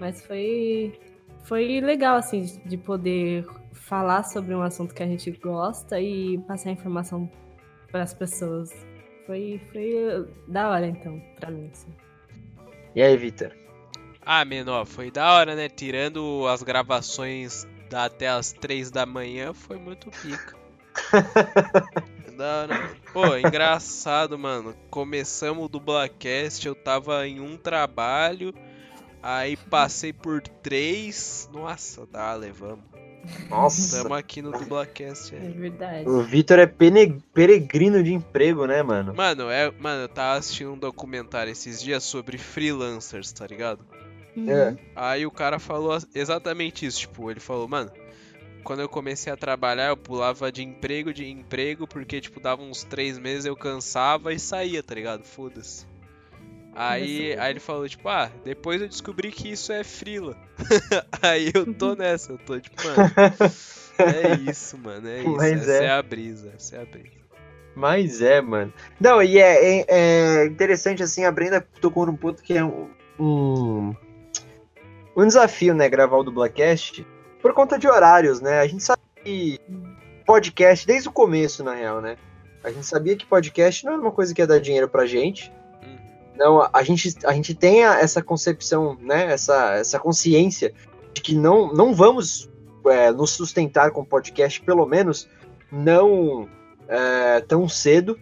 Mas 0.00 0.24
foi, 0.24 0.98
foi 1.44 1.80
legal, 1.80 2.16
assim, 2.16 2.60
de 2.64 2.76
poder 2.76 3.46
falar 3.72 4.22
sobre 4.22 4.54
um 4.54 4.62
assunto 4.62 4.94
que 4.94 5.02
a 5.02 5.06
gente 5.06 5.30
gosta 5.30 6.00
e 6.00 6.38
passar 6.46 6.70
informação 6.70 7.30
para 7.90 8.02
as 8.02 8.14
pessoas. 8.14 8.70
Foi, 9.26 9.60
foi 9.72 10.26
da 10.46 10.70
hora, 10.70 10.86
então, 10.86 11.20
pra 11.38 11.50
mim. 11.50 11.70
Assim. 11.72 11.88
E 12.94 13.02
aí, 13.02 13.16
Vitor? 13.16 13.54
Ah, 14.24 14.44
menor, 14.44 14.84
foi 14.84 15.10
da 15.10 15.32
hora, 15.32 15.54
né? 15.54 15.68
Tirando 15.68 16.46
as 16.46 16.62
gravações 16.62 17.66
da 17.88 18.04
até 18.04 18.28
as 18.28 18.52
três 18.52 18.90
da 18.90 19.06
manhã, 19.06 19.54
foi 19.54 19.78
muito 19.78 20.10
pica. 20.10 20.54
da 22.36 22.62
hora. 22.62 22.90
Pô, 23.12 23.36
engraçado, 23.36 24.38
mano. 24.38 24.74
Começamos 24.90 25.64
o 25.64 25.68
Dublacast, 25.68 26.66
eu 26.66 26.74
tava 26.74 27.26
em 27.26 27.40
um 27.40 27.56
trabalho 27.56 28.52
Aí 29.22 29.56
passei 29.56 30.12
por 30.12 30.40
três. 30.42 31.48
Nossa, 31.52 32.06
tá, 32.06 32.34
levamos. 32.34 32.84
Nossa. 33.48 34.02
Tamo 34.02 34.14
aqui 34.14 34.40
no 34.40 34.52
Dublacast. 34.52 35.34
É, 35.34 35.38
é 35.38 35.50
verdade. 35.50 36.08
O 36.08 36.22
Vitor 36.22 36.58
é 36.58 36.66
peregrino 36.66 38.02
de 38.02 38.14
emprego, 38.14 38.66
né, 38.66 38.82
mano? 38.82 39.14
Mano, 39.14 39.50
é, 39.50 39.70
mano, 39.72 40.02
eu 40.02 40.08
tava 40.08 40.38
assistindo 40.38 40.72
um 40.72 40.78
documentário 40.78 41.50
esses 41.50 41.82
dias 41.82 42.04
sobre 42.04 42.38
freelancers, 42.38 43.32
tá 43.32 43.46
ligado? 43.46 43.84
Uhum. 44.36 44.50
É. 44.50 44.76
Aí 44.94 45.26
o 45.26 45.30
cara 45.30 45.58
falou 45.58 45.98
exatamente 46.14 46.86
isso, 46.86 47.00
tipo, 47.00 47.30
ele 47.30 47.40
falou, 47.40 47.66
mano, 47.66 47.90
quando 48.62 48.80
eu 48.80 48.88
comecei 48.88 49.32
a 49.32 49.36
trabalhar, 49.36 49.88
eu 49.88 49.96
pulava 49.96 50.52
de 50.52 50.62
emprego 50.62 51.12
de 51.12 51.26
emprego, 51.28 51.86
porque, 51.86 52.20
tipo, 52.20 52.38
dava 52.38 52.62
uns 52.62 52.84
três 52.84 53.18
meses, 53.18 53.46
eu 53.46 53.56
cansava 53.56 54.32
e 54.32 54.38
saía, 54.38 54.82
tá 54.82 54.94
ligado? 54.94 55.24
Foda-se. 55.24 55.86
Aí, 56.80 57.36
aí 57.36 57.50
ele 57.50 57.58
falou, 57.58 57.88
tipo, 57.88 58.08
ah, 58.08 58.30
depois 58.44 58.80
eu 58.80 58.86
descobri 58.86 59.32
que 59.32 59.50
isso 59.50 59.72
é 59.72 59.82
frila. 59.82 60.36
aí 61.20 61.50
eu 61.52 61.74
tô 61.74 61.96
nessa, 61.96 62.30
eu 62.30 62.38
tô 62.38 62.60
tipo, 62.60 62.76
mano. 62.84 63.10
É 63.98 64.34
isso, 64.48 64.78
mano, 64.78 65.08
é 65.08 65.18
isso. 65.18 65.36
Mas 65.36 65.62
essa 65.62 65.72
é. 65.72 65.86
é 65.86 65.90
a 65.90 66.00
brisa, 66.00 66.52
essa 66.54 66.76
é 66.76 66.82
a 66.82 66.84
brisa. 66.84 67.18
Mas 67.74 68.22
é, 68.22 68.40
mano. 68.40 68.72
Não, 69.00 69.20
e 69.20 69.38
é, 69.38 69.80
é, 69.80 69.84
é, 69.88 70.44
interessante, 70.46 71.02
assim, 71.02 71.24
a 71.24 71.32
Brenda 71.32 71.60
tocou 71.80 72.06
num 72.06 72.14
ponto 72.14 72.44
que 72.44 72.56
é 72.56 72.64
um, 72.64 72.88
um, 73.18 73.94
um 75.16 75.26
desafio, 75.26 75.74
né, 75.74 75.88
gravar 75.88 76.18
o 76.18 76.22
Dublacast, 76.22 77.04
por 77.42 77.52
conta 77.54 77.76
de 77.76 77.88
horários, 77.88 78.40
né? 78.40 78.60
A 78.60 78.66
gente 78.68 78.84
sabe 78.84 79.02
que 79.24 79.58
podcast, 80.24 80.86
desde 80.86 81.08
o 81.08 81.12
começo, 81.12 81.64
na 81.64 81.74
real, 81.74 82.00
né? 82.00 82.16
A 82.62 82.70
gente 82.70 82.86
sabia 82.86 83.16
que 83.16 83.26
podcast 83.26 83.84
não 83.84 83.94
é 83.94 83.96
uma 83.96 84.12
coisa 84.12 84.32
que 84.32 84.40
ia 84.40 84.46
dar 84.46 84.60
dinheiro 84.60 84.88
pra 84.88 85.06
gente, 85.06 85.52
não, 86.38 86.68
a 86.72 86.82
gente, 86.84 87.14
a 87.24 87.32
gente 87.32 87.52
tem 87.52 87.84
essa 87.84 88.22
concepção, 88.22 88.96
né, 89.00 89.32
essa, 89.32 89.74
essa 89.74 89.98
consciência 89.98 90.72
de 91.12 91.20
que 91.20 91.34
não, 91.34 91.72
não 91.72 91.92
vamos 91.92 92.48
é, 92.86 93.10
nos 93.10 93.30
sustentar 93.30 93.90
com 93.90 94.04
podcast, 94.04 94.60
pelo 94.62 94.86
menos 94.86 95.28
não 95.70 96.48
é, 96.86 97.40
tão 97.40 97.68
cedo, 97.68 98.18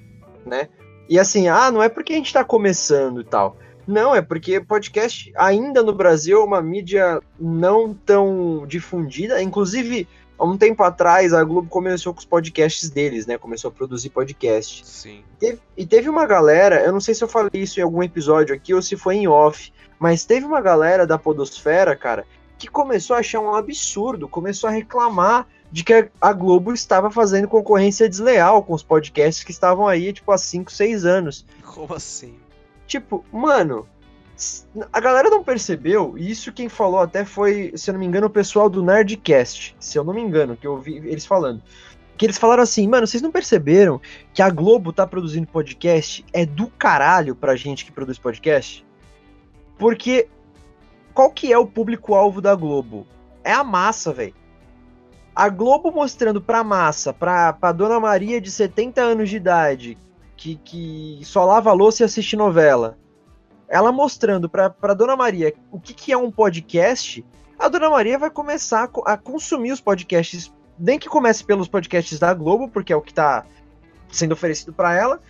né? 0.46 0.68
E 1.08 1.20
assim, 1.20 1.46
ah, 1.46 1.70
não 1.70 1.82
é 1.82 1.88
porque 1.88 2.14
a 2.14 2.16
gente 2.16 2.26
está 2.26 2.42
começando 2.42 3.20
e 3.20 3.24
tal. 3.24 3.58
Não, 3.86 4.14
é 4.14 4.20
porque 4.20 4.60
podcast 4.60 5.30
ainda 5.36 5.82
no 5.82 5.92
Brasil 5.92 6.40
é 6.40 6.44
uma 6.44 6.60
mídia 6.60 7.20
não 7.38 7.94
tão 7.94 8.66
difundida. 8.66 9.40
Inclusive, 9.40 10.08
há 10.38 10.44
um 10.44 10.56
tempo 10.56 10.82
atrás, 10.82 11.32
a 11.32 11.42
Globo 11.42 11.68
começou 11.68 12.12
com 12.12 12.20
os 12.20 12.24
podcasts 12.24 12.90
deles, 12.90 13.26
né? 13.26 13.38
Começou 13.38 13.68
a 13.68 13.72
produzir 13.72 14.10
podcast. 14.10 14.86
Sim. 14.86 15.22
Teve, 15.38 15.60
e 15.76 15.86
teve 15.86 16.08
uma 16.08 16.26
galera, 16.26 16.82
eu 16.84 16.92
não 16.92 17.00
sei 17.00 17.14
se 17.14 17.22
eu 17.22 17.28
falei 17.28 17.50
isso 17.54 17.80
em 17.80 17.82
algum 17.82 18.02
episódio 18.02 18.54
aqui 18.54 18.74
ou 18.74 18.82
se 18.82 18.96
foi 18.96 19.16
em 19.16 19.28
off, 19.28 19.72
mas 19.98 20.24
teve 20.24 20.44
uma 20.44 20.60
galera 20.60 21.06
da 21.06 21.18
Podosfera, 21.18 21.96
cara, 21.96 22.26
que 22.58 22.68
começou 22.68 23.16
a 23.16 23.20
achar 23.20 23.40
um 23.40 23.54
absurdo, 23.54 24.28
começou 24.28 24.68
a 24.68 24.72
reclamar 24.72 25.46
de 25.70 25.84
que 25.84 26.08
a 26.20 26.32
Globo 26.32 26.72
estava 26.72 27.10
fazendo 27.10 27.48
concorrência 27.48 28.08
desleal 28.08 28.62
com 28.62 28.72
os 28.72 28.82
podcasts 28.82 29.44
que 29.44 29.50
estavam 29.50 29.86
aí, 29.86 30.12
tipo, 30.12 30.30
há 30.32 30.38
5, 30.38 30.70
6 30.70 31.04
anos. 31.04 31.44
Como 31.62 31.92
assim? 31.92 32.34
Tipo, 32.86 33.24
mano, 33.32 33.86
a 34.92 35.00
galera 35.00 35.30
não 35.30 35.42
percebeu, 35.42 36.16
e 36.18 36.30
isso 36.30 36.52
quem 36.52 36.68
falou 36.68 37.00
até 37.00 37.24
foi, 37.24 37.72
se 37.74 37.88
eu 37.88 37.94
não 37.94 38.00
me 38.00 38.06
engano, 38.06 38.26
o 38.26 38.30
pessoal 38.30 38.68
do 38.68 38.82
Nerdcast, 38.82 39.74
se 39.80 39.98
eu 39.98 40.04
não 40.04 40.12
me 40.12 40.20
engano, 40.20 40.56
que 40.56 40.66
eu 40.66 40.72
ouvi 40.72 40.96
eles 40.96 41.24
falando. 41.24 41.62
Que 42.18 42.26
eles 42.26 42.36
falaram 42.38 42.62
assim, 42.62 42.86
mano, 42.86 43.06
vocês 43.06 43.22
não 43.22 43.30
perceberam 43.30 44.00
que 44.34 44.42
a 44.42 44.50
Globo 44.50 44.92
tá 44.92 45.06
produzindo 45.06 45.46
podcast 45.46 46.24
é 46.32 46.44
do 46.44 46.66
caralho 46.68 47.34
pra 47.34 47.56
gente 47.56 47.84
que 47.84 47.92
produz 47.92 48.18
podcast? 48.18 48.84
Porque 49.78 50.28
qual 51.14 51.30
que 51.30 51.52
é 51.52 51.58
o 51.58 51.66
público-alvo 51.66 52.40
da 52.40 52.54
Globo? 52.54 53.06
É 53.42 53.52
a 53.52 53.64
massa, 53.64 54.12
velho. 54.12 54.34
A 55.34 55.48
Globo 55.48 55.90
mostrando 55.90 56.40
pra 56.40 56.64
massa, 56.64 57.12
pra, 57.12 57.52
pra 57.52 57.72
Dona 57.72 58.00
Maria 58.00 58.40
de 58.40 58.50
70 58.50 59.00
anos 59.00 59.28
de 59.28 59.36
idade, 59.36 59.98
que, 60.36 60.56
que 60.56 61.20
só 61.22 61.44
lava 61.44 61.72
louça 61.72 62.02
e 62.02 62.04
assiste 62.04 62.36
novela 62.36 62.98
ela 63.68 63.90
mostrando 63.92 64.48
para 64.48 64.94
Dona 64.94 65.16
Maria 65.16 65.54
o 65.70 65.80
que, 65.80 65.92
que 65.92 66.12
é 66.12 66.16
um 66.16 66.30
podcast, 66.30 67.24
a 67.58 67.68
Dona 67.68 67.90
Maria 67.90 68.18
vai 68.18 68.30
começar 68.30 68.90
a, 69.04 69.16
consumir 69.16 69.72
os 69.72 69.80
podcasts, 69.80 70.52
nem 70.78 70.98
que 70.98 71.08
comece 71.08 71.44
pelos 71.44 71.68
podcasts 71.68 72.18
da 72.18 72.32
Globo, 72.34 72.68
porque 72.68 72.92
é 72.92 72.96
o 72.96 73.00
que 73.00 73.12
está 73.12 73.44
sendo 74.10 74.32
oferecido 74.32 74.72
para 74.72 74.94
ela, 74.94 75.20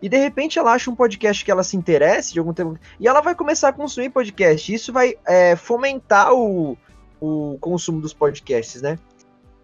e 0.00 0.08
de 0.08 0.18
repente 0.18 0.58
ela 0.58 0.72
acha 0.72 0.90
um 0.90 0.94
podcast 0.94 1.44
que 1.44 1.50
ela 1.50 1.62
se 1.62 1.76
interesse 1.76 2.32
de 2.32 2.38
algum 2.38 2.52
tempo 2.52 2.78
e 3.00 3.08
ela 3.08 3.20
vai 3.20 3.34
começar 3.34 3.68
a 3.68 3.72
consumir 3.72 4.10
podcast. 4.10 4.72
Isso 4.72 4.92
vai 4.92 5.14
é, 5.26 5.56
fomentar 5.56 6.34
o, 6.34 6.76
o 7.20 7.56
consumo 7.60 8.00
dos 8.00 8.12
podcasts, 8.12 8.82
né? 8.82 8.98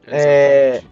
É, 0.06 0.82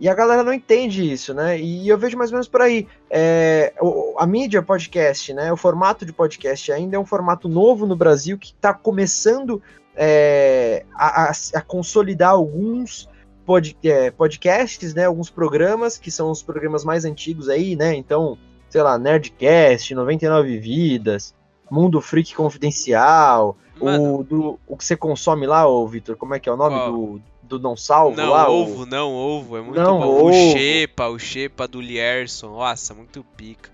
e 0.00 0.08
a 0.08 0.14
galera 0.14 0.44
não 0.44 0.52
entende 0.52 1.10
isso, 1.10 1.34
né? 1.34 1.58
E 1.58 1.88
eu 1.88 1.98
vejo 1.98 2.16
mais 2.16 2.30
ou 2.30 2.34
menos 2.34 2.48
por 2.48 2.62
aí. 2.62 2.86
É, 3.10 3.72
a 4.16 4.26
mídia 4.26 4.62
podcast, 4.62 5.32
né? 5.34 5.52
O 5.52 5.56
formato 5.56 6.06
de 6.06 6.12
podcast 6.12 6.70
ainda 6.70 6.96
é 6.96 6.98
um 6.98 7.04
formato 7.04 7.48
novo 7.48 7.84
no 7.84 7.96
Brasil 7.96 8.38
que 8.38 8.48
está 8.48 8.72
começando 8.72 9.60
é, 9.96 10.84
a, 10.94 11.32
a, 11.54 11.60
consolidar 11.60 12.30
alguns 12.30 13.08
pod, 13.44 13.76
é, 13.82 14.12
podcasts, 14.12 14.94
né? 14.94 15.06
Alguns 15.06 15.30
programas 15.30 15.98
que 15.98 16.12
são 16.12 16.30
os 16.30 16.42
programas 16.42 16.84
mais 16.84 17.04
antigos 17.04 17.48
aí, 17.48 17.74
né? 17.74 17.94
Então, 17.96 18.38
sei 18.70 18.82
lá, 18.82 18.96
Nerdcast, 18.96 19.96
99 19.96 20.58
Vidas, 20.58 21.34
Mundo 21.68 22.00
Freak 22.00 22.36
Confidencial, 22.36 23.56
o, 23.80 24.22
do, 24.22 24.60
o 24.66 24.76
que 24.76 24.84
você 24.84 24.96
consome 24.96 25.46
lá, 25.46 25.66
ô 25.66 25.86
Vitor, 25.86 26.16
como 26.16 26.34
é 26.34 26.38
que 26.38 26.48
é 26.48 26.52
o 26.52 26.56
nome 26.56 26.76
do, 26.86 27.20
do 27.48 27.58
Não 27.58 27.76
Salvo 27.76 28.16
não, 28.16 28.30
lá? 28.30 28.48
Ovo, 28.48 28.82
o... 28.82 28.86
não, 28.86 29.12
ovo, 29.12 29.56
é 29.56 29.62
muito 29.62 29.80
não, 29.80 29.98
bom. 29.98 30.06
Ovo. 30.06 30.28
O 30.28 30.32
Shepa, 30.32 31.08
o 31.08 31.18
Shepa 31.18 31.66
do 31.66 31.80
Lierson, 31.80 32.50
nossa, 32.50 32.94
muito 32.94 33.24
pica. 33.36 33.70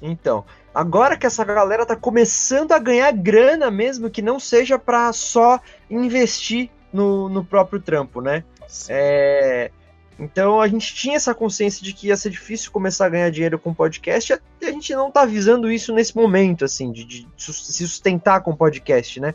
Então, 0.00 0.44
agora 0.72 1.16
que 1.16 1.26
essa 1.26 1.44
galera 1.44 1.84
tá 1.84 1.96
começando 1.96 2.72
a 2.72 2.78
ganhar 2.78 3.10
grana 3.12 3.70
mesmo, 3.70 4.10
que 4.10 4.22
não 4.22 4.38
seja 4.38 4.78
para 4.78 5.12
só 5.12 5.60
investir 5.90 6.70
no, 6.92 7.28
no 7.28 7.44
próprio 7.44 7.80
trampo, 7.80 8.20
né? 8.20 8.44
É, 8.88 9.70
então 10.18 10.60
a 10.60 10.66
gente 10.66 10.94
tinha 10.94 11.16
essa 11.16 11.34
consciência 11.34 11.82
de 11.82 11.92
que 11.92 12.08
ia 12.08 12.16
ser 12.16 12.30
difícil 12.30 12.72
começar 12.72 13.06
a 13.06 13.08
ganhar 13.08 13.30
dinheiro 13.30 13.58
com 13.58 13.72
podcast, 13.72 14.32
e 14.60 14.66
a 14.66 14.70
gente 14.70 14.92
não 14.94 15.10
tá 15.10 15.24
visando 15.24 15.70
isso 15.70 15.94
nesse 15.94 16.14
momento, 16.16 16.64
assim, 16.64 16.90
de, 16.90 17.04
de 17.04 17.28
se 17.38 17.86
sustentar 17.86 18.42
com 18.42 18.54
podcast, 18.54 19.20
né? 19.20 19.34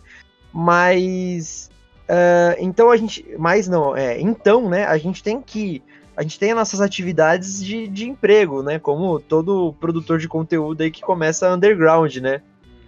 Mas. 0.52 1.72
Uh, 2.04 2.56
então 2.60 2.90
a 2.90 2.98
gente. 2.98 3.26
Mas 3.38 3.68
não, 3.68 3.96
é. 3.96 4.20
Então, 4.20 4.70
né, 4.70 4.86
a 4.86 4.98
gente 4.98 5.24
tem 5.24 5.42
que. 5.42 5.82
A 6.16 6.22
gente 6.22 6.38
tem 6.38 6.52
as 6.52 6.58
nossas 6.58 6.82
atividades 6.82 7.64
de, 7.64 7.88
de 7.88 8.08
emprego, 8.08 8.62
né? 8.62 8.78
Como 8.78 9.20
todo 9.20 9.74
produtor 9.80 10.20
de 10.20 10.28
conteúdo 10.28 10.82
aí 10.82 10.92
que 10.92 11.02
começa 11.02 11.52
underground, 11.52 12.18
né? 12.18 12.42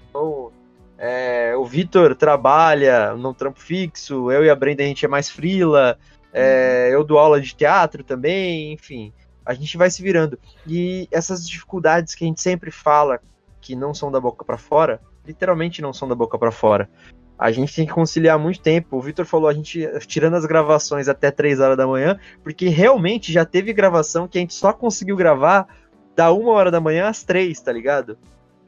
Então, 0.10 0.52
é, 0.98 1.56
o 1.58 1.66
Vitor 1.66 2.16
trabalha 2.16 3.16
num 3.16 3.34
trampo 3.34 3.60
fixo, 3.60 4.32
eu 4.32 4.46
e 4.46 4.50
a 4.50 4.56
Brenda 4.56 4.84
a 4.84 4.86
gente 4.86 5.06
é 5.06 5.08
mais 5.08 5.30
frila. 5.30 5.98
É, 6.32 6.90
eu 6.92 7.04
dou 7.04 7.18
aula 7.18 7.42
de 7.42 7.56
teatro 7.56 8.04
também, 8.04 8.74
enfim. 8.74 9.12
A 9.46 9.54
gente 9.54 9.78
vai 9.78 9.90
se 9.90 10.04
virando. 10.04 10.38
E 10.68 11.08
essas 11.12 11.48
dificuldades 11.48 12.14
que 12.14 12.26
a 12.26 12.28
gente 12.28 12.42
sempre 12.42 12.72
fala 12.72 13.20
que 13.62 13.76
não 13.76 13.94
são 13.94 14.12
da 14.12 14.20
boca 14.20 14.46
para 14.46 14.58
fora, 14.58 15.02
literalmente 15.26 15.82
não 15.82 15.94
são 15.94 16.08
da 16.08 16.14
boca 16.14 16.38
para 16.38 16.52
fora. 16.52 16.90
A 17.38 17.52
gente 17.52 17.76
tem 17.76 17.86
que 17.86 17.94
conciliar 17.94 18.40
muito 18.40 18.62
tempo. 18.62 18.98
O 18.98 19.02
Vitor 19.02 19.26
falou 19.26 19.50
a 19.50 19.54
gente 19.54 19.88
tirando 20.08 20.36
as 20.36 20.46
gravações 20.46 21.10
até 21.10 21.30
3 21.32 21.60
horas 21.60 21.78
da 21.78 21.86
manhã, 21.86 22.18
porque 22.44 22.70
realmente 22.70 23.32
já 23.32 23.44
teve 23.44 23.74
gravação 23.74 24.28
que 24.28 24.38
a 24.38 24.42
gente 24.42 24.54
só 24.54 24.72
conseguiu 24.72 25.16
gravar 25.16 25.68
da 26.16 26.32
1 26.32 26.48
hora 26.48 26.72
da 26.72 26.80
manhã 26.80 27.08
às 27.08 27.24
3, 27.24 27.60
tá 27.60 27.72
ligado? 27.72 28.18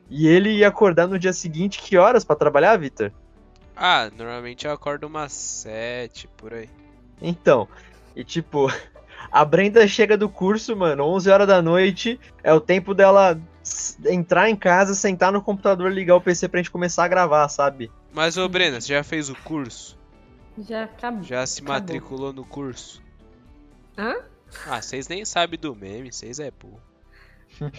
E 0.09 0.27
ele 0.27 0.51
ia 0.51 0.67
acordar 0.67 1.07
no 1.07 1.17
dia 1.17 1.33
seguinte, 1.33 1.81
que 1.81 1.97
horas 1.97 2.23
para 2.23 2.35
trabalhar, 2.35 2.77
Vitor? 2.77 3.11
Ah, 3.75 4.09
normalmente 4.17 4.65
eu 4.65 4.71
acordo 4.73 5.07
umas 5.07 5.31
7 5.31 6.27
por 6.35 6.53
aí. 6.53 6.69
Então, 7.21 7.67
e 8.15 8.23
tipo, 8.23 8.71
a 9.31 9.45
Brenda 9.45 9.87
chega 9.87 10.17
do 10.17 10.27
curso, 10.27 10.75
mano, 10.75 11.05
11 11.05 11.29
horas 11.29 11.47
da 11.47 11.61
noite, 11.61 12.19
é 12.43 12.53
o 12.53 12.59
tempo 12.59 12.93
dela 12.93 13.39
entrar 14.05 14.49
em 14.49 14.55
casa, 14.55 14.95
sentar 14.95 15.31
no 15.31 15.41
computador, 15.41 15.91
ligar 15.91 16.15
o 16.15 16.21
PC 16.21 16.47
pra 16.47 16.59
gente 16.59 16.71
começar 16.71 17.05
a 17.05 17.07
gravar, 17.07 17.47
sabe? 17.49 17.91
Mas, 18.13 18.37
ô 18.37 18.47
Brenda, 18.47 18.81
você 18.81 18.93
já 18.93 19.03
fez 19.03 19.29
o 19.29 19.35
curso? 19.35 19.97
Já 20.57 20.85
acabou. 20.85 21.23
Já 21.23 21.45
se 21.45 21.61
acabou. 21.61 21.79
matriculou 21.79 22.33
no 22.33 22.45
curso? 22.45 23.01
Hã? 23.97 24.15
Ah, 24.65 24.81
vocês 24.81 25.07
nem 25.07 25.25
sabem 25.25 25.59
do 25.59 25.75
meme, 25.75 26.11
vocês 26.11 26.39
é 26.39 26.51
burro. 26.51 26.81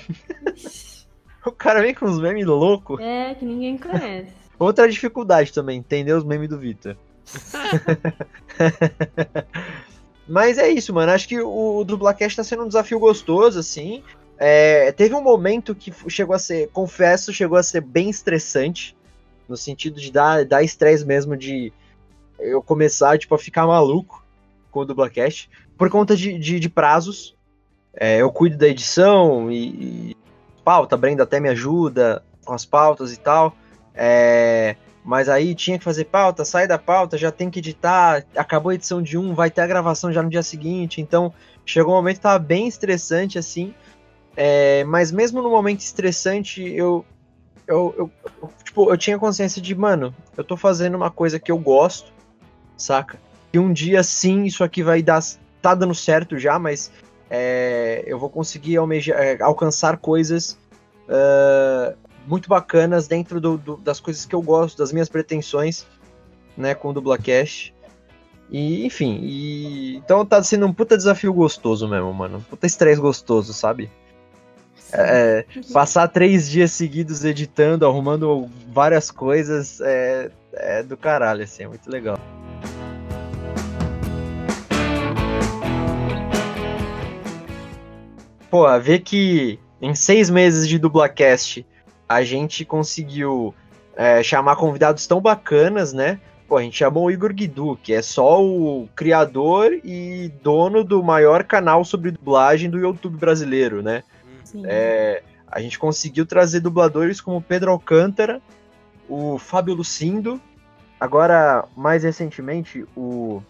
o 1.44 1.52
cara 1.52 1.80
vem 1.80 1.94
com 1.94 2.06
uns 2.06 2.20
memes 2.20 2.46
loucos. 2.46 3.00
É, 3.00 3.34
que 3.34 3.44
ninguém 3.44 3.78
conhece. 3.78 4.32
Outra 4.58 4.88
dificuldade 4.88 5.52
também, 5.52 5.78
entender 5.78 6.12
os 6.12 6.24
memes 6.24 6.48
do 6.48 6.58
Vitor. 6.58 6.96
Mas 10.26 10.58
é 10.58 10.68
isso, 10.68 10.92
mano. 10.92 11.12
Acho 11.12 11.28
que 11.28 11.40
o, 11.40 11.78
o 11.78 11.84
Dublacast 11.84 12.36
tá 12.36 12.44
sendo 12.44 12.64
um 12.64 12.68
desafio 12.68 12.98
gostoso, 12.98 13.58
assim. 13.58 14.02
É, 14.38 14.92
teve 14.92 15.14
um 15.14 15.22
momento 15.22 15.74
que 15.74 15.92
chegou 16.08 16.34
a 16.34 16.38
ser, 16.38 16.68
confesso, 16.68 17.32
chegou 17.32 17.58
a 17.58 17.62
ser 17.62 17.80
bem 17.80 18.08
estressante. 18.08 18.96
No 19.48 19.56
sentido 19.56 19.98
de 19.98 20.12
dar, 20.12 20.44
dar 20.44 20.62
estresse 20.62 21.04
mesmo 21.04 21.36
de 21.36 21.72
eu 22.38 22.62
começar, 22.62 23.18
tipo, 23.18 23.34
a 23.34 23.38
ficar 23.38 23.66
maluco 23.66 24.24
com 24.70 24.80
o 24.80 24.84
Dublacast. 24.84 25.50
Por 25.76 25.90
conta 25.90 26.14
de, 26.14 26.38
de, 26.38 26.60
de 26.60 26.68
prazos. 26.68 27.36
É, 27.94 28.18
eu 28.18 28.30
cuido 28.30 28.56
da 28.56 28.68
edição 28.68 29.50
e, 29.50 30.10
e 30.10 30.16
pauta, 30.62 30.94
a 30.94 30.98
Brenda 30.98 31.24
até 31.24 31.40
me 31.40 31.48
ajuda 31.48 32.22
com 32.44 32.52
as 32.52 32.64
pautas 32.64 33.12
e 33.12 33.18
tal. 33.18 33.56
É, 33.94 34.76
mas 35.04 35.28
aí 35.28 35.54
tinha 35.54 35.78
que 35.78 35.84
fazer 35.84 36.04
pauta, 36.04 36.44
sai 36.44 36.68
da 36.68 36.78
pauta, 36.78 37.16
já 37.16 37.32
tem 37.32 37.48
que 37.48 37.58
editar, 37.58 38.24
acabou 38.36 38.70
a 38.70 38.74
edição 38.74 39.02
de 39.02 39.16
um, 39.16 39.34
vai 39.34 39.50
ter 39.50 39.62
a 39.62 39.66
gravação 39.66 40.12
já 40.12 40.22
no 40.22 40.28
dia 40.28 40.42
seguinte, 40.42 41.00
então 41.00 41.32
chegou 41.64 41.94
um 41.94 41.96
momento 41.96 42.16
que 42.16 42.22
tava 42.22 42.38
bem 42.38 42.68
estressante 42.68 43.38
assim, 43.38 43.74
é, 44.40 44.84
mas 44.84 45.10
mesmo 45.10 45.42
no 45.42 45.50
momento 45.50 45.80
estressante, 45.80 46.62
eu, 46.62 47.04
eu, 47.66 47.92
eu, 47.98 48.10
eu, 48.40 48.52
tipo, 48.62 48.88
eu 48.88 48.96
tinha 48.96 49.18
consciência 49.18 49.60
de, 49.60 49.74
mano, 49.74 50.14
eu 50.36 50.44
tô 50.44 50.56
fazendo 50.56 50.94
uma 50.94 51.10
coisa 51.10 51.40
que 51.40 51.50
eu 51.50 51.58
gosto, 51.58 52.12
saca? 52.76 53.18
E 53.52 53.58
um 53.58 53.72
dia 53.72 54.00
sim, 54.04 54.44
isso 54.44 54.62
aqui 54.62 54.80
vai 54.80 55.02
dar, 55.02 55.20
tá 55.60 55.74
dando 55.74 55.92
certo 55.92 56.38
já, 56.38 56.56
mas 56.56 56.92
é, 57.28 58.04
eu 58.06 58.16
vou 58.16 58.30
conseguir 58.30 58.76
almejar, 58.76 59.18
é, 59.18 59.42
alcançar 59.42 59.96
coisas 59.96 60.56
uh, 61.08 61.98
muito 62.24 62.48
bacanas 62.48 63.08
dentro 63.08 63.40
do, 63.40 63.58
do, 63.58 63.76
das 63.78 63.98
coisas 63.98 64.24
que 64.24 64.36
eu 64.36 64.40
gosto, 64.40 64.78
das 64.78 64.92
minhas 64.92 65.08
pretensões, 65.08 65.84
né, 66.56 66.76
com 66.76 66.90
o 66.90 66.92
Dublacast. 66.92 67.74
E, 68.48 68.86
enfim, 68.86 69.18
e... 69.20 69.96
então 69.96 70.24
tá 70.24 70.40
sendo 70.44 70.64
um 70.64 70.72
puta 70.72 70.96
desafio 70.96 71.34
gostoso 71.34 71.88
mesmo, 71.88 72.14
mano. 72.14 72.46
Puta 72.48 72.68
estresse 72.68 73.00
gostoso, 73.00 73.52
sabe? 73.52 73.90
É, 74.92 75.44
passar 75.72 76.08
três 76.08 76.48
dias 76.48 76.72
seguidos 76.72 77.24
editando, 77.24 77.86
arrumando 77.86 78.48
várias 78.72 79.10
coisas 79.10 79.80
é, 79.80 80.30
é 80.54 80.82
do 80.82 80.96
caralho, 80.96 81.42
assim, 81.42 81.64
é 81.64 81.68
muito 81.68 81.90
legal. 81.90 82.18
Pô, 88.50 88.66
ver 88.80 89.00
que 89.00 89.58
em 89.80 89.94
seis 89.94 90.30
meses 90.30 90.66
de 90.66 90.78
dublacast 90.78 91.66
a 92.08 92.22
gente 92.22 92.64
conseguiu 92.64 93.54
é, 93.94 94.22
chamar 94.22 94.56
convidados 94.56 95.06
tão 95.06 95.20
bacanas, 95.20 95.92
né? 95.92 96.18
Pô, 96.48 96.56
a 96.56 96.62
gente 96.62 96.78
chamou 96.78 97.04
o 97.04 97.10
Igor 97.10 97.34
Guidu, 97.34 97.78
que 97.82 97.92
é 97.92 98.00
só 98.00 98.42
o 98.42 98.88
criador 98.96 99.78
e 99.84 100.32
dono 100.42 100.82
do 100.82 101.02
maior 101.02 101.44
canal 101.44 101.84
sobre 101.84 102.10
dublagem 102.10 102.70
do 102.70 102.78
YouTube 102.78 103.18
brasileiro, 103.18 103.82
né? 103.82 104.02
É, 104.64 105.22
a 105.46 105.60
gente 105.60 105.78
conseguiu 105.78 106.26
trazer 106.26 106.60
dubladores 106.60 107.20
como 107.20 107.42
Pedro 107.42 107.70
Alcântara, 107.70 108.40
o 109.08 109.38
Fábio 109.38 109.74
Lucindo, 109.74 110.40
agora, 111.00 111.64
mais 111.76 112.04
recentemente, 112.04 112.84
o 112.96 113.42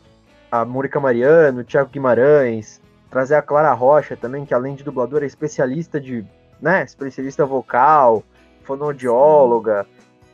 a 0.50 0.64
Murica 0.64 0.98
Mariano, 0.98 1.60
o 1.60 1.64
Thiago 1.64 1.90
Guimarães, 1.90 2.80
trazer 3.10 3.34
a 3.34 3.42
Clara 3.42 3.72
Rocha 3.72 4.16
também, 4.16 4.44
que 4.44 4.54
além 4.54 4.74
de 4.74 4.82
dubladora 4.82 5.24
é 5.24 5.26
especialista 5.26 6.00
de, 6.00 6.24
né, 6.60 6.84
especialista 6.84 7.44
vocal, 7.44 8.24
fonoaudióloga. 8.64 9.86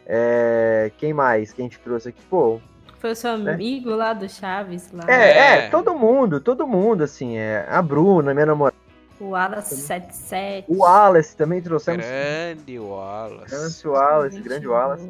É, 0.06 0.90
quem 0.98 1.12
mais 1.12 1.52
que 1.52 1.62
a 1.62 1.64
gente 1.64 1.78
trouxe 1.78 2.10
aqui? 2.10 2.22
Pô. 2.28 2.60
Foi 2.98 3.12
o 3.12 3.16
seu 3.16 3.36
né? 3.36 3.52
amigo 3.52 3.90
lá 3.90 4.12
do 4.12 4.28
Chaves 4.28 4.90
lá. 4.92 5.04
É, 5.08 5.30
é, 5.30 5.56
é, 5.66 5.68
todo 5.68 5.94
mundo, 5.94 6.40
todo 6.40 6.66
mundo, 6.66 7.04
assim. 7.04 7.36
É, 7.36 7.66
a 7.68 7.82
Bruna, 7.82 8.32
minha 8.32 8.46
namorada. 8.46 8.76
O 9.20 9.30
Wallace 9.30 9.76
77. 9.76 10.66
O 10.68 10.78
Wallace 10.78 11.36
também 11.36 11.62
trouxemos. 11.62 12.04
Grande 12.04 12.78
Wallace. 12.78 13.50
Grande 13.50 13.88
Wallace, 13.88 14.40
grande 14.40 14.68
Wallace. 14.68 15.08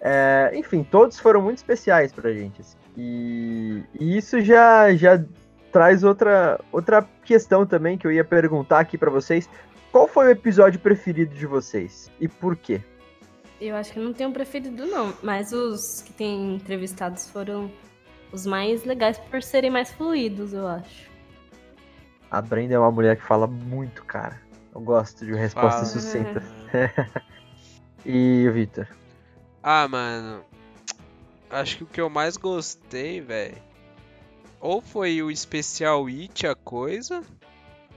É, 0.00 0.50
enfim, 0.54 0.82
todos 0.82 1.18
foram 1.18 1.42
muito 1.42 1.58
especiais 1.58 2.12
pra 2.12 2.32
gente. 2.32 2.60
Assim. 2.60 2.76
E, 2.96 3.82
e, 3.98 4.16
isso 4.16 4.40
já, 4.40 4.94
já 4.94 5.22
traz 5.72 6.04
outra, 6.04 6.60
outra 6.72 7.06
questão 7.24 7.66
também 7.66 7.96
que 7.96 8.06
eu 8.06 8.12
ia 8.12 8.24
perguntar 8.24 8.80
aqui 8.80 8.98
para 8.98 9.10
vocês. 9.10 9.48
Qual 9.92 10.06
foi 10.06 10.26
o 10.26 10.30
episódio 10.30 10.78
preferido 10.78 11.34
de 11.34 11.46
vocês 11.46 12.10
e 12.20 12.28
por 12.28 12.56
quê? 12.56 12.80
Eu 13.60 13.76
acho 13.76 13.92
que 13.92 13.98
não 13.98 14.12
tenho 14.12 14.30
um 14.30 14.32
preferido, 14.32 14.86
não. 14.86 15.12
Mas 15.22 15.52
os 15.52 16.02
que 16.02 16.12
tem 16.12 16.54
entrevistados 16.54 17.28
foram 17.28 17.70
os 18.32 18.46
mais 18.46 18.84
legais 18.84 19.18
por 19.18 19.42
serem 19.42 19.70
mais 19.70 19.90
fluidos, 19.90 20.52
eu 20.52 20.66
acho. 20.66 21.09
A 22.30 22.40
Brenda 22.40 22.74
é 22.74 22.78
uma 22.78 22.90
mulher 22.90 23.16
que 23.16 23.22
fala 23.22 23.46
muito, 23.46 24.04
cara. 24.04 24.40
Eu 24.74 24.80
gosto 24.80 25.24
de 25.26 25.32
respostas 25.34 25.88
sucintas. 25.88 26.44
e 28.06 28.46
o 28.48 28.52
Vitor? 28.52 28.86
Ah, 29.62 29.88
mano. 29.88 30.44
Acho 31.50 31.78
que 31.78 31.84
o 31.84 31.86
que 31.86 32.00
eu 32.00 32.08
mais 32.08 32.36
gostei, 32.36 33.20
velho. 33.20 33.56
Ou 34.60 34.80
foi 34.80 35.20
o 35.22 35.30
especial 35.30 36.06
It, 36.06 36.46
a 36.46 36.54
coisa. 36.54 37.22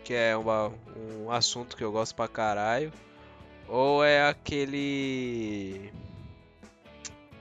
Que 0.03 0.13
é 0.15 0.35
uma- 0.35 0.71
um 0.97 1.29
assunto 1.31 1.77
que 1.77 1.83
eu 1.83 1.91
gosto 1.91 2.15
pra 2.15 2.27
caralho. 2.27 2.91
Ou 3.67 4.03
é 4.03 4.27
aquele. 4.27 5.91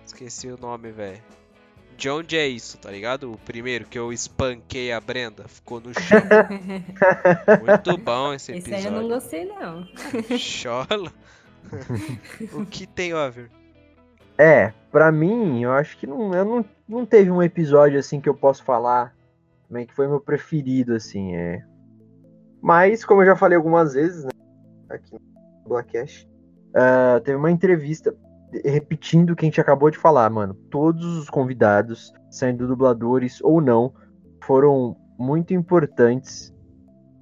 Esqueci 0.06 0.48
o 0.48 0.58
nome, 0.58 0.92
velho. 0.92 1.22
De 2.02 2.10
onde 2.10 2.36
é 2.36 2.48
isso, 2.48 2.78
tá 2.78 2.90
ligado? 2.90 3.32
O 3.32 3.38
primeiro 3.38 3.84
que 3.84 3.96
eu 3.96 4.12
espanquei 4.12 4.90
a 4.90 5.00
Brenda. 5.00 5.46
Ficou 5.46 5.80
no 5.80 5.94
chão. 5.94 6.18
Muito 7.64 7.96
bom 7.96 8.34
esse 8.34 8.50
Esse 8.50 8.74
aí 8.74 8.86
eu 8.86 8.90
não 8.90 9.02
episódio. 9.02 9.20
gostei, 9.20 9.44
não. 9.44 10.36
Chola. 10.36 11.12
o 12.54 12.66
que 12.66 12.88
tem, 12.88 13.14
Over? 13.14 13.48
É, 14.36 14.72
pra 14.90 15.12
mim, 15.12 15.62
eu 15.62 15.70
acho 15.70 15.96
que 15.96 16.04
não, 16.04 16.34
eu 16.34 16.44
não, 16.44 16.64
não 16.88 17.06
teve 17.06 17.30
um 17.30 17.40
episódio 17.40 18.00
assim 18.00 18.20
que 18.20 18.28
eu 18.28 18.34
posso 18.34 18.64
falar 18.64 19.14
também 19.68 19.86
que 19.86 19.94
foi 19.94 20.08
meu 20.08 20.18
preferido, 20.18 20.94
assim, 20.94 21.36
é. 21.36 21.64
Mas, 22.60 23.04
como 23.04 23.22
eu 23.22 23.26
já 23.26 23.36
falei 23.36 23.56
algumas 23.56 23.94
vezes, 23.94 24.24
né, 24.24 24.30
aqui 24.90 25.12
no 25.12 25.68
Blackcast, 25.68 26.28
ah, 26.74 27.20
teve 27.24 27.36
uma 27.36 27.52
entrevista 27.52 28.12
repetindo 28.64 29.30
o 29.30 29.36
que 29.36 29.44
a 29.44 29.48
gente 29.48 29.60
acabou 29.60 29.90
de 29.90 29.98
falar, 29.98 30.28
mano. 30.30 30.54
Todos 30.70 31.04
os 31.16 31.30
convidados, 31.30 32.12
sendo 32.30 32.66
dubladores 32.66 33.40
ou 33.42 33.60
não, 33.60 33.92
foram 34.42 34.96
muito 35.18 35.54
importantes 35.54 36.52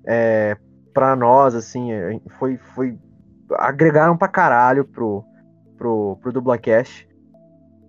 é, 0.06 0.56
para 0.92 1.14
nós, 1.14 1.54
assim, 1.54 1.92
é, 1.92 2.20
foi, 2.38 2.56
foi 2.74 2.98
agregaram 3.58 4.16
pra 4.16 4.28
caralho 4.28 4.84
pro, 4.84 5.24
pro, 5.76 6.18
pro 6.20 6.32
Dublacast. 6.32 7.08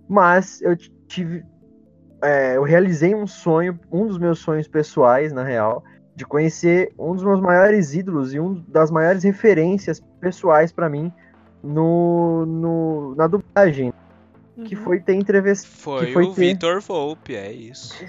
Mas 0.08 0.60
eu 0.60 0.76
tive. 1.06 1.44
é, 2.22 2.56
eu 2.56 2.62
realizei 2.62 3.14
um 3.14 3.26
sonho, 3.26 3.78
um 3.90 4.06
dos 4.06 4.18
meus 4.18 4.38
sonhos 4.38 4.68
pessoais, 4.68 5.32
na 5.32 5.42
real, 5.42 5.82
de 6.14 6.26
conhecer 6.26 6.92
um 6.98 7.14
dos 7.14 7.24
meus 7.24 7.40
maiores 7.40 7.94
ídolos 7.94 8.34
e 8.34 8.40
um 8.40 8.62
das 8.68 8.90
maiores 8.90 9.22
referências 9.22 10.00
pessoais 10.20 10.70
pra 10.70 10.88
mim 10.88 11.12
no, 11.62 12.44
no, 12.46 13.14
na 13.14 13.26
dublagem, 13.26 13.92
que 14.64 14.74
Uhum. 14.76 14.82
foi 14.82 15.00
ter 15.00 15.14
entrevista. 15.14 15.66
Foi, 15.68 16.12
foi 16.12 16.24
o 16.24 16.34
ter- 16.34 16.40
Vitor 16.54 16.80
Volpe, 16.80 17.34
é 17.34 17.52
isso. 17.52 17.94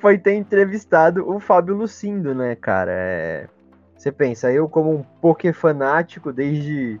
foi 0.00 0.18
ter 0.18 0.34
entrevistado 0.34 1.28
o 1.28 1.40
Fábio 1.40 1.74
Lucindo, 1.74 2.34
né, 2.34 2.54
cara? 2.54 2.92
É, 2.92 3.48
Você 3.96 4.12
pensa, 4.12 4.52
eu 4.52 4.68
como 4.68 4.94
um 4.94 5.02
poké 5.20 5.52
fanático 5.52 6.32
desde 6.32 7.00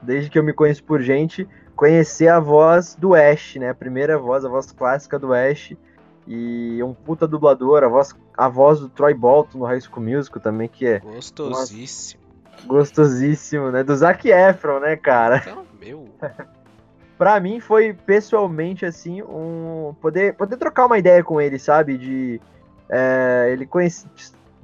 desde 0.00 0.30
que 0.30 0.38
eu 0.38 0.44
me 0.44 0.52
conheço 0.52 0.84
por 0.84 1.02
gente, 1.02 1.46
conhecer 1.74 2.28
a 2.28 2.38
voz 2.38 2.94
do 2.94 3.14
Ash, 3.14 3.56
né? 3.56 3.70
A 3.70 3.74
primeira 3.74 4.16
voz, 4.16 4.44
a 4.44 4.48
voz 4.48 4.70
clássica 4.70 5.18
do 5.18 5.34
Ash 5.34 5.74
e 6.26 6.80
um 6.82 6.94
puta 6.94 7.26
dublador, 7.26 7.82
a 7.82 7.88
voz 7.88 8.14
a 8.36 8.48
voz 8.48 8.78
do 8.80 8.88
Troy 8.88 9.12
Bolton 9.12 9.58
no 9.58 9.64
High 9.64 9.80
School 9.80 10.04
Musical 10.04 10.40
também, 10.40 10.68
que 10.68 10.86
é 10.86 11.00
Gostosíssimo. 11.00 12.22
Gostosíssimo, 12.66 13.70
né? 13.70 13.82
Do 13.82 13.96
Zac 13.96 14.28
Efron, 14.28 14.80
né, 14.80 14.96
cara? 14.96 15.38
Então, 15.38 15.64
meu. 15.80 16.08
Pra 17.18 17.40
mim 17.40 17.58
foi 17.58 17.92
pessoalmente 17.92 18.86
assim 18.86 19.20
um 19.22 19.92
poder 20.00 20.34
poder 20.34 20.56
trocar 20.56 20.86
uma 20.86 20.98
ideia 20.98 21.24
com 21.24 21.40
ele, 21.40 21.58
sabe? 21.58 21.98
De 21.98 22.40
é, 22.88 23.48
ele 23.50 23.66
conhece, 23.66 24.06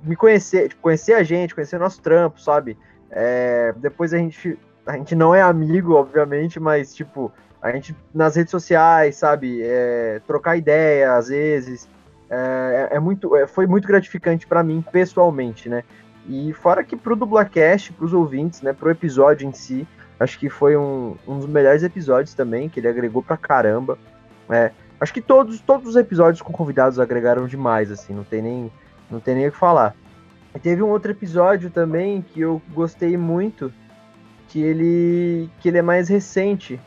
me 0.04 0.14
conhecer, 0.14 0.68
tipo, 0.68 0.80
conhecer 0.80 1.14
a 1.14 1.24
gente, 1.24 1.52
conhecer 1.52 1.80
nosso 1.80 2.00
trampo, 2.00 2.40
sabe? 2.40 2.78
É, 3.11 3.74
depois 3.76 4.14
a 4.14 4.18
gente 4.18 4.57
a 4.87 4.96
gente 4.96 5.16
não 5.16 5.35
é 5.35 5.42
amigo, 5.42 5.94
obviamente, 5.94 6.61
mas 6.61 6.94
tipo 6.94 7.33
a 7.61 7.72
gente 7.72 7.96
nas 8.14 8.37
redes 8.37 8.52
sociais, 8.52 9.16
sabe? 9.16 9.61
É, 9.61 10.20
trocar 10.24 10.57
ideia 10.57 11.16
às 11.16 11.26
vezes 11.26 11.88
é, 12.30 12.88
é 12.92 13.00
muito 13.00 13.35
é, 13.37 13.48
foi 13.48 13.66
muito 13.66 13.88
gratificante 13.88 14.46
pra 14.46 14.62
mim 14.62 14.85
pessoalmente, 14.92 15.68
né? 15.68 15.83
E 16.27 16.53
fora 16.55 16.83
que 16.83 16.97
pro 16.97 17.17
Dublacast, 17.17 17.93
pros 17.93 18.13
ouvintes, 18.13 18.63
né? 18.63 18.73
Pro 18.73 18.91
episódio 18.91 19.47
em 19.47 19.53
si, 19.53 19.87
Acho 20.19 20.39
que 20.39 20.49
foi 20.49 20.77
um, 20.77 21.17
um 21.27 21.39
dos 21.39 21.47
melhores 21.47 21.83
episódios 21.83 22.35
também, 22.35 22.69
que 22.69 22.79
ele 22.79 22.89
agregou 22.89 23.23
pra 23.23 23.37
caramba. 23.37 23.99
É, 24.49 24.71
acho 25.01 25.13
que 25.13 25.21
todos, 25.21 25.61
todos 25.61 25.89
os 25.89 25.97
episódios 25.97 26.41
com 26.41 26.53
convidados 26.53 27.01
agregaram 27.01 27.47
demais, 27.47 27.91
assim, 27.91 28.15
não 28.15 28.25
tem 28.25 28.41
nem, 28.41 28.73
não 29.11 29.19
tem 29.19 29.35
nem 29.35 29.49
o 29.49 29.53
que 29.53 29.59
falar. 29.59 29.95
E 30.55 30.59
teve 30.59 30.83
um 30.83 30.89
outro 30.89 31.11
episódio 31.11 31.69
também 31.69 32.23
que 32.23 32.41
eu 32.41 32.63
gostei 32.73 33.17
muito, 33.17 33.73
que 34.49 34.63
ele, 34.63 35.51
que 35.61 35.69
ele 35.69 35.79
é 35.79 35.83
mais 35.83 36.09
recente. 36.09 36.81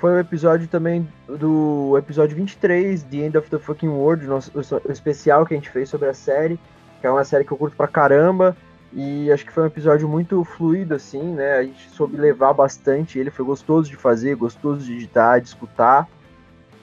Foi 0.00 0.12
o 0.12 0.18
episódio 0.18 0.66
também 0.66 1.06
do 1.26 1.96
episódio 1.98 2.36
23, 2.36 3.02
The 3.02 3.16
End 3.16 3.36
of 3.36 3.50
the 3.50 3.58
Fucking 3.58 3.88
World, 3.88 4.26
nosso, 4.26 4.50
o 4.54 4.92
especial 4.92 5.44
que 5.44 5.52
a 5.52 5.56
gente 5.56 5.70
fez 5.70 5.90
sobre 5.90 6.08
a 6.08 6.14
série, 6.14 6.58
que 7.06 7.08
é 7.08 7.10
uma 7.12 7.24
série 7.24 7.44
que 7.44 7.52
eu 7.52 7.56
curto 7.56 7.76
pra 7.76 7.86
caramba. 7.86 8.56
E 8.92 9.30
acho 9.30 9.44
que 9.44 9.52
foi 9.52 9.62
um 9.62 9.66
episódio 9.66 10.08
muito 10.08 10.42
fluido, 10.42 10.94
assim, 10.94 11.22
né? 11.22 11.54
A 11.58 11.62
gente 11.62 11.88
soube 11.90 12.16
levar 12.16 12.52
bastante. 12.52 13.18
Ele 13.18 13.30
foi 13.30 13.44
gostoso 13.44 13.88
de 13.90 13.96
fazer, 13.96 14.34
gostoso 14.34 14.84
de 14.84 14.94
editar, 14.94 15.38
de 15.38 15.48
escutar. 15.48 16.08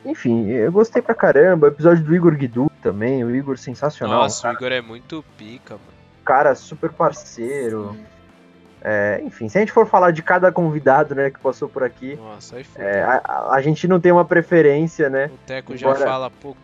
Enfim, 0.05 0.47
eu 0.49 0.71
gostei 0.71 1.01
pra 1.01 1.13
caramba. 1.15 1.67
O 1.67 1.69
episódio 1.69 2.03
do 2.03 2.15
Igor 2.15 2.35
Guidu 2.35 2.71
também, 2.81 3.23
o 3.23 3.35
Igor 3.35 3.57
sensacional. 3.57 4.21
Nossa, 4.21 4.39
o 4.39 4.43
cara, 4.43 4.55
Igor 4.55 4.71
é 4.71 4.81
muito 4.81 5.25
pica, 5.37 5.73
mano. 5.73 5.85
cara 6.23 6.53
super 6.55 6.91
parceiro. 6.91 7.97
É, 8.81 9.21
enfim, 9.25 9.47
se 9.49 9.57
a 9.57 9.61
gente 9.61 9.71
for 9.71 9.87
falar 9.87 10.11
de 10.11 10.21
cada 10.21 10.51
convidado, 10.51 11.15
né, 11.15 11.29
que 11.31 11.39
passou 11.39 11.67
por 11.69 11.83
aqui, 11.83 12.15
Nossa, 12.17 12.57
aí 12.57 12.63
foi. 12.65 12.83
é, 12.83 13.01
a, 13.01 13.49
a- 13.51 13.61
gente 13.61 13.87
não 13.87 13.97
tem 13.99 14.11
uma 14.11 14.25
preferência, 14.25 15.09
né? 15.09 15.27
O 15.33 15.37
Teco 15.47 15.75
já 15.77 15.87
embora- 15.89 16.05
fala 16.05 16.29
pouco. 16.29 16.59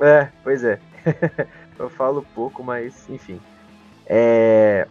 É, 0.00 0.28
pois 0.44 0.62
é. 0.64 0.78
eu 1.80 1.90
falo 1.90 2.26
pouco, 2.34 2.62
mas 2.62 3.08
enfim. 3.08 3.40
É, 4.06 4.86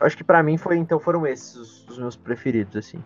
acho 0.00 0.16
que 0.16 0.24
pra 0.24 0.42
mim 0.42 0.56
foi, 0.56 0.76
então 0.76 0.98
foram 0.98 1.26
esses 1.26 1.54
os, 1.56 1.88
os 1.88 1.98
meus 1.98 2.16
preferidos, 2.16 2.76
assim. 2.76 3.02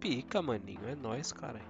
Pica, 0.00 0.40
maninho. 0.40 0.80
É 0.88 0.94
nóis, 0.94 1.32
cara. 1.32 1.60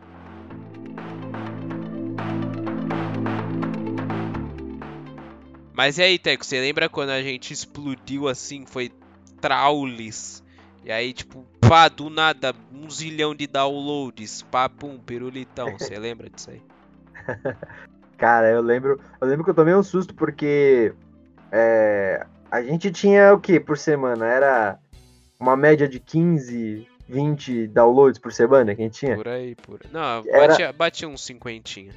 Mas 5.73 5.99
e 5.99 6.03
aí, 6.03 6.19
Teco, 6.19 6.45
você 6.45 6.61
lembra 6.61 6.89
quando 6.89 7.11
a 7.11 7.23
gente 7.23 7.53
explodiu 7.53 8.29
assim, 8.29 8.67
foi 8.67 8.91
Traulis? 9.41 10.45
E 10.85 10.93
aí, 10.93 11.13
tipo, 11.13 11.45
pá, 11.61 11.89
do 11.89 12.09
nada, 12.09 12.55
um 12.73 12.89
zilhão 12.91 13.35
de 13.35 13.47
downloads, 13.47 14.43
pá, 14.43 14.69
pum, 14.69 14.99
pirulitão. 14.99 15.79
Você 15.79 15.99
lembra 15.99 16.29
disso 16.29 16.51
aí? 16.51 16.63
Cara, 18.21 18.51
eu 18.51 18.61
lembro, 18.61 19.01
eu 19.19 19.27
lembro 19.27 19.43
que 19.45 19.49
eu 19.51 19.55
tomei 19.55 19.75
um 19.75 19.83
susto 19.83 20.15
porque 20.15 20.93
é, 21.51 22.27
a 22.51 22.61
gente 22.63 22.91
tinha 22.93 23.33
o 23.33 23.41
que 23.41 23.59
por 23.59 23.79
semana? 23.79 24.27
Era 24.27 24.79
uma 25.41 25.57
média 25.57 25.89
de 25.89 25.99
15, 25.99 26.87
20 27.09 27.67
downloads 27.69 28.21
por 28.21 28.31
semana 28.31 28.75
que 28.75 28.83
a 28.83 28.85
gente 28.85 28.99
tinha. 28.99 29.17
Por 29.17 29.27
aí, 29.27 29.55
por 29.57 29.81
aí. 29.83 29.91
Não, 29.91 30.23
Era- 30.27 30.49
batia, 30.49 30.73
batia 30.75 31.09
uns 31.09 31.25
cinquentinha. 31.25 31.95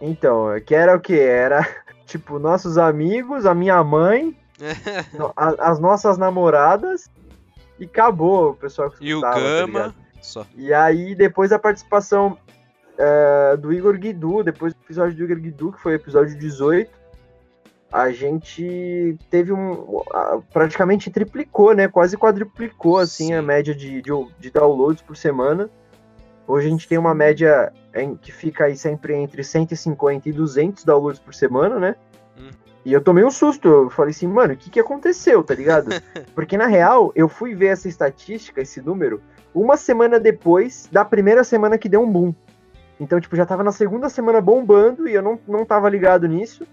Então, 0.00 0.46
que 0.64 0.76
era 0.76 0.94
o 0.96 1.00
que? 1.00 1.18
Era 1.18 1.68
tipo 2.06 2.38
nossos 2.38 2.78
amigos, 2.78 3.44
a 3.44 3.52
minha 3.52 3.82
mãe, 3.82 4.36
a- 5.36 5.70
as 5.70 5.80
nossas 5.80 6.16
namoradas 6.16 7.10
e 7.80 7.84
acabou 7.84 8.50
o 8.50 8.54
pessoal 8.54 8.92
que 8.92 9.04
E 9.04 9.12
o 9.12 9.20
tá 9.20 9.34
Gama, 9.34 9.92
só. 10.22 10.46
E 10.56 10.72
aí, 10.72 11.16
depois 11.16 11.50
da 11.50 11.58
participação 11.58 12.38
é, 12.98 13.56
do 13.56 13.72
Igor 13.72 13.96
Guidu, 13.96 14.42
depois 14.42 14.74
do 14.74 14.80
episódio 14.84 15.16
do 15.16 15.24
Igor 15.24 15.38
Guidu, 15.38 15.72
que 15.72 15.80
foi 15.80 15.92
o 15.92 15.94
episódio 15.94 16.36
18, 16.36 16.90
a 17.90 18.10
gente 18.10 19.16
teve 19.30 19.52
um. 19.52 20.02
praticamente 20.52 21.10
triplicou, 21.10 21.74
né? 21.74 21.88
Quase 21.88 22.18
quadruplicou 22.18 22.98
assim, 22.98 23.28
Sim. 23.28 23.34
a 23.34 23.42
média 23.42 23.74
de, 23.74 24.02
de, 24.02 24.10
de 24.38 24.50
downloads 24.50 25.00
por 25.00 25.16
semana. 25.16 25.70
Hoje 26.46 26.66
a 26.66 26.70
gente 26.70 26.88
tem 26.88 26.98
uma 26.98 27.14
média 27.14 27.72
em, 27.94 28.16
que 28.16 28.32
fica 28.32 28.64
aí 28.64 28.76
sempre 28.76 29.14
entre 29.14 29.42
150 29.44 30.28
e 30.28 30.32
200 30.32 30.84
downloads 30.84 31.20
por 31.20 31.34
semana, 31.34 31.78
né? 31.78 31.96
Hum. 32.38 32.50
E 32.84 32.92
eu 32.92 33.00
tomei 33.00 33.24
um 33.24 33.30
susto. 33.30 33.68
Eu 33.68 33.90
falei 33.90 34.10
assim, 34.10 34.26
mano, 34.26 34.54
o 34.54 34.56
que, 34.56 34.70
que 34.70 34.80
aconteceu, 34.80 35.42
tá 35.42 35.54
ligado? 35.54 35.88
Porque 36.34 36.56
na 36.56 36.66
real, 36.66 37.12
eu 37.14 37.28
fui 37.28 37.54
ver 37.54 37.68
essa 37.68 37.88
estatística, 37.88 38.60
esse 38.60 38.82
número, 38.82 39.22
uma 39.54 39.76
semana 39.76 40.20
depois 40.20 40.88
da 40.92 41.04
primeira 41.04 41.44
semana 41.44 41.78
que 41.78 41.88
deu 41.88 42.02
um 42.02 42.10
boom. 42.10 42.34
Então, 43.00 43.20
tipo, 43.20 43.36
já 43.36 43.46
tava 43.46 43.62
na 43.62 43.72
segunda 43.72 44.08
semana 44.08 44.40
bombando 44.40 45.08
e 45.08 45.14
eu 45.14 45.22
não, 45.22 45.38
não 45.46 45.64
tava 45.64 45.88
ligado 45.88 46.26
nisso. 46.26 46.66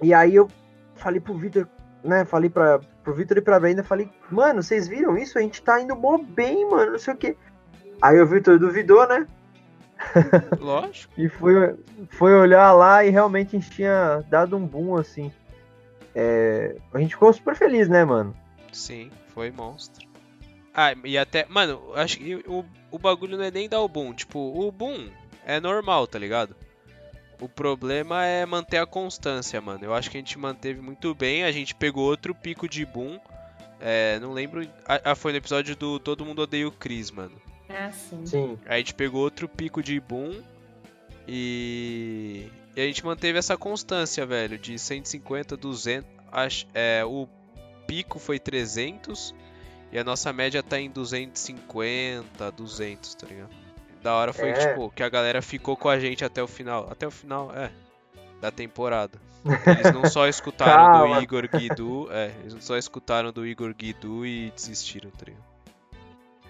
E 0.00 0.14
aí 0.14 0.34
eu 0.34 0.48
falei 0.94 1.20
pro 1.20 1.34
Vitor, 1.34 1.66
né? 2.04 2.24
Falei 2.24 2.48
pra, 2.48 2.80
pro 3.02 3.14
Vitor 3.14 3.36
e 3.38 3.40
pra 3.40 3.58
Brenda, 3.58 3.82
falei, 3.82 4.08
mano, 4.30 4.62
vocês 4.62 4.86
viram 4.86 5.16
isso? 5.16 5.38
A 5.38 5.42
gente 5.42 5.62
tá 5.62 5.80
indo 5.80 5.96
mó 5.96 6.18
bem, 6.18 6.68
mano, 6.68 6.92
não 6.92 6.98
sei 6.98 7.14
o 7.14 7.16
quê. 7.16 7.36
Aí 8.00 8.20
o 8.20 8.26
Vitor 8.26 8.58
duvidou, 8.58 9.06
né? 9.08 9.26
Lógico. 10.58 11.12
E 11.16 11.28
foi, 11.28 11.76
foi 12.10 12.32
olhar 12.34 12.72
lá 12.72 13.04
e 13.04 13.10
realmente 13.10 13.56
a 13.56 13.60
gente 13.60 13.70
tinha 13.70 14.24
dado 14.28 14.56
um 14.56 14.66
boom, 14.66 14.96
assim. 14.96 15.32
é, 16.14 16.76
a 16.92 16.98
gente 16.98 17.14
ficou 17.14 17.32
super 17.32 17.54
feliz, 17.54 17.88
né, 17.88 18.04
mano? 18.04 18.34
Sim, 18.72 19.10
foi 19.28 19.50
monstro. 19.50 20.06
Ah, 20.74 20.94
e 21.04 21.18
até. 21.18 21.46
Mano, 21.48 21.92
acho 21.94 22.18
que 22.18 22.36
o, 22.46 22.64
o 22.90 22.98
bagulho 22.98 23.36
não 23.36 23.44
é 23.44 23.50
nem 23.50 23.68
dar 23.68 23.80
o 23.80 23.88
boom. 23.88 24.14
Tipo, 24.14 24.38
o 24.38 24.72
boom 24.72 25.08
é 25.44 25.60
normal, 25.60 26.06
tá 26.06 26.18
ligado? 26.18 26.56
O 27.40 27.48
problema 27.48 28.24
é 28.24 28.46
manter 28.46 28.78
a 28.78 28.86
constância, 28.86 29.60
mano. 29.60 29.84
Eu 29.84 29.92
acho 29.92 30.08
que 30.10 30.16
a 30.16 30.20
gente 30.20 30.38
manteve 30.38 30.80
muito 30.80 31.12
bem. 31.12 31.42
A 31.42 31.50
gente 31.50 31.74
pegou 31.74 32.04
outro 32.04 32.34
pico 32.34 32.68
de 32.68 32.86
boom. 32.86 33.18
É, 33.80 34.20
não 34.20 34.32
lembro. 34.32 34.64
Ah, 34.86 35.14
foi 35.16 35.32
no 35.32 35.38
episódio 35.38 35.74
do 35.74 35.98
Todo 35.98 36.24
Mundo 36.24 36.42
Odeia 36.42 36.68
o 36.68 36.70
Chris, 36.70 37.10
mano. 37.10 37.34
Ah, 37.68 37.90
sim. 37.90 38.24
Sim. 38.24 38.58
A 38.64 38.78
gente 38.78 38.94
pegou 38.94 39.22
outro 39.22 39.48
pico 39.48 39.82
de 39.82 39.98
boom. 39.98 40.40
E. 41.26 42.48
E 42.76 42.80
a 42.80 42.84
gente 42.84 43.04
manteve 43.04 43.38
essa 43.38 43.56
constância, 43.56 44.24
velho. 44.24 44.56
De 44.56 44.78
150, 44.78 45.56
200. 45.56 46.08
Acho, 46.30 46.66
é, 46.72 47.04
o 47.04 47.26
pico 47.88 48.20
foi 48.20 48.38
300. 48.38 49.34
E 49.90 49.98
a 49.98 50.04
nossa 50.04 50.32
média 50.32 50.62
tá 50.62 50.80
em 50.80 50.88
250, 50.88 52.50
200, 52.52 53.14
tá 53.16 53.26
ligado? 53.26 53.61
Da 54.02 54.14
hora 54.14 54.32
foi, 54.32 54.50
É. 54.50 54.52
tipo, 54.54 54.90
que 54.90 55.02
a 55.02 55.08
galera 55.08 55.40
ficou 55.40 55.76
com 55.76 55.88
a 55.88 55.98
gente 55.98 56.24
até 56.24 56.42
o 56.42 56.48
final. 56.48 56.88
Até 56.90 57.06
o 57.06 57.10
final, 57.10 57.52
é. 57.54 57.70
Da 58.40 58.50
temporada. 58.50 59.18
Eles 59.66 59.92
não 59.92 60.04
só 60.06 60.26
escutaram 60.28 61.08
do 61.08 61.20
Igor 61.20 61.48
Guidu, 61.48 62.08
é, 62.10 62.32
eles 62.40 62.54
não 62.54 62.60
só 62.60 62.76
escutaram 62.76 63.32
do 63.32 63.46
Igor 63.46 63.72
Guidu 63.74 64.24
e 64.26 64.50
desistiram, 64.50 65.10
tá? 65.10 65.32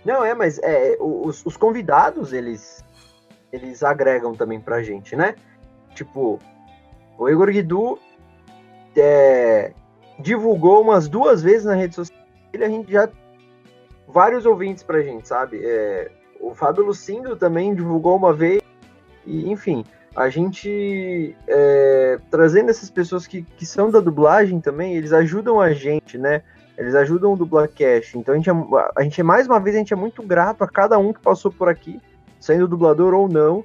Não, 0.04 0.24
é, 0.24 0.34
mas 0.34 0.58
é, 0.58 0.96
os, 1.00 1.44
os 1.46 1.56
convidados, 1.56 2.32
eles, 2.32 2.84
eles 3.52 3.82
agregam 3.82 4.34
também 4.34 4.60
pra 4.60 4.82
gente, 4.82 5.14
né? 5.14 5.36
Tipo, 5.94 6.38
o 7.18 7.28
Igor 7.28 7.50
Guidu 7.50 7.98
é, 8.96 9.72
divulgou 10.18 10.82
umas 10.82 11.08
duas 11.08 11.42
vezes 11.42 11.64
na 11.64 11.74
rede 11.74 11.94
social 11.94 12.18
e 12.52 12.62
a 12.62 12.68
gente 12.68 12.90
já. 12.92 13.08
Vários 14.08 14.44
ouvintes 14.44 14.82
pra 14.82 15.00
gente, 15.00 15.26
sabe? 15.26 15.60
É, 15.64 16.10
o 16.42 16.54
Fábio 16.54 16.84
Lucindo 16.84 17.36
também 17.36 17.74
divulgou 17.74 18.16
uma 18.16 18.32
vez. 18.32 18.60
E, 19.24 19.48
enfim, 19.50 19.84
a 20.14 20.28
gente 20.28 21.36
é, 21.46 22.18
trazendo 22.30 22.70
essas 22.70 22.90
pessoas 22.90 23.26
que, 23.26 23.42
que 23.42 23.64
são 23.64 23.90
da 23.90 24.00
dublagem 24.00 24.60
também, 24.60 24.96
eles 24.96 25.12
ajudam 25.12 25.60
a 25.60 25.72
gente, 25.72 26.18
né? 26.18 26.42
Eles 26.76 26.94
ajudam 26.96 27.32
o 27.32 27.36
Dublacast. 27.36 28.18
Então 28.18 28.34
a 28.34 28.36
gente, 28.36 28.50
é, 28.50 28.52
a 28.96 29.02
gente, 29.02 29.22
mais 29.22 29.46
uma 29.46 29.60
vez, 29.60 29.76
a 29.76 29.78
gente 29.78 29.92
é 29.92 29.96
muito 29.96 30.22
grato 30.22 30.64
a 30.64 30.68
cada 30.68 30.98
um 30.98 31.12
que 31.12 31.20
passou 31.20 31.52
por 31.52 31.68
aqui, 31.68 32.00
sendo 32.40 32.66
dublador 32.66 33.14
ou 33.14 33.28
não. 33.28 33.64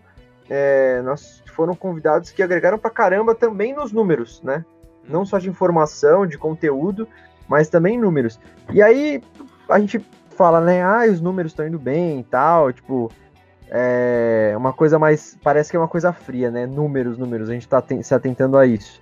É, 0.49 1.01
nós 1.01 1.41
foram 1.53 1.73
convidados 1.73 2.30
que 2.30 2.43
agregaram 2.43 2.78
pra 2.78 2.91
caramba 2.91 3.34
também 3.34 3.73
nos 3.73 3.91
números, 3.91 4.41
né? 4.43 4.63
Não 5.09 5.25
só 5.25 5.39
de 5.39 5.49
informação, 5.49 6.28
de 6.28 6.38
conteúdo, 6.38 7.07
mas 7.47 7.69
também 7.69 7.97
números. 7.97 8.39
E 8.71 8.82
aí 8.82 9.21
a 9.67 9.80
gente 9.80 10.05
fala, 10.38 10.62
né? 10.62 10.84
Ah, 10.84 11.06
os 11.12 11.20
números 11.20 11.52
estão 11.52 11.68
indo 11.68 11.80
bem 11.80 12.20
e 12.20 12.24
tal. 12.24 12.72
Tipo, 12.72 13.12
é 13.70 14.54
uma 14.56 14.72
coisa 14.72 14.98
mais. 14.98 15.38
Parece 15.44 15.72
que 15.72 15.76
é 15.76 15.80
uma 15.80 15.88
coisa 15.88 16.14
fria, 16.14 16.52
né? 16.52 16.66
Números, 16.66 17.18
números. 17.18 17.50
A 17.50 17.54
gente 17.54 17.68
tá 17.68 17.84
se 18.02 18.14
atentando 18.14 18.58
a 18.58 18.66
isso. 18.66 19.02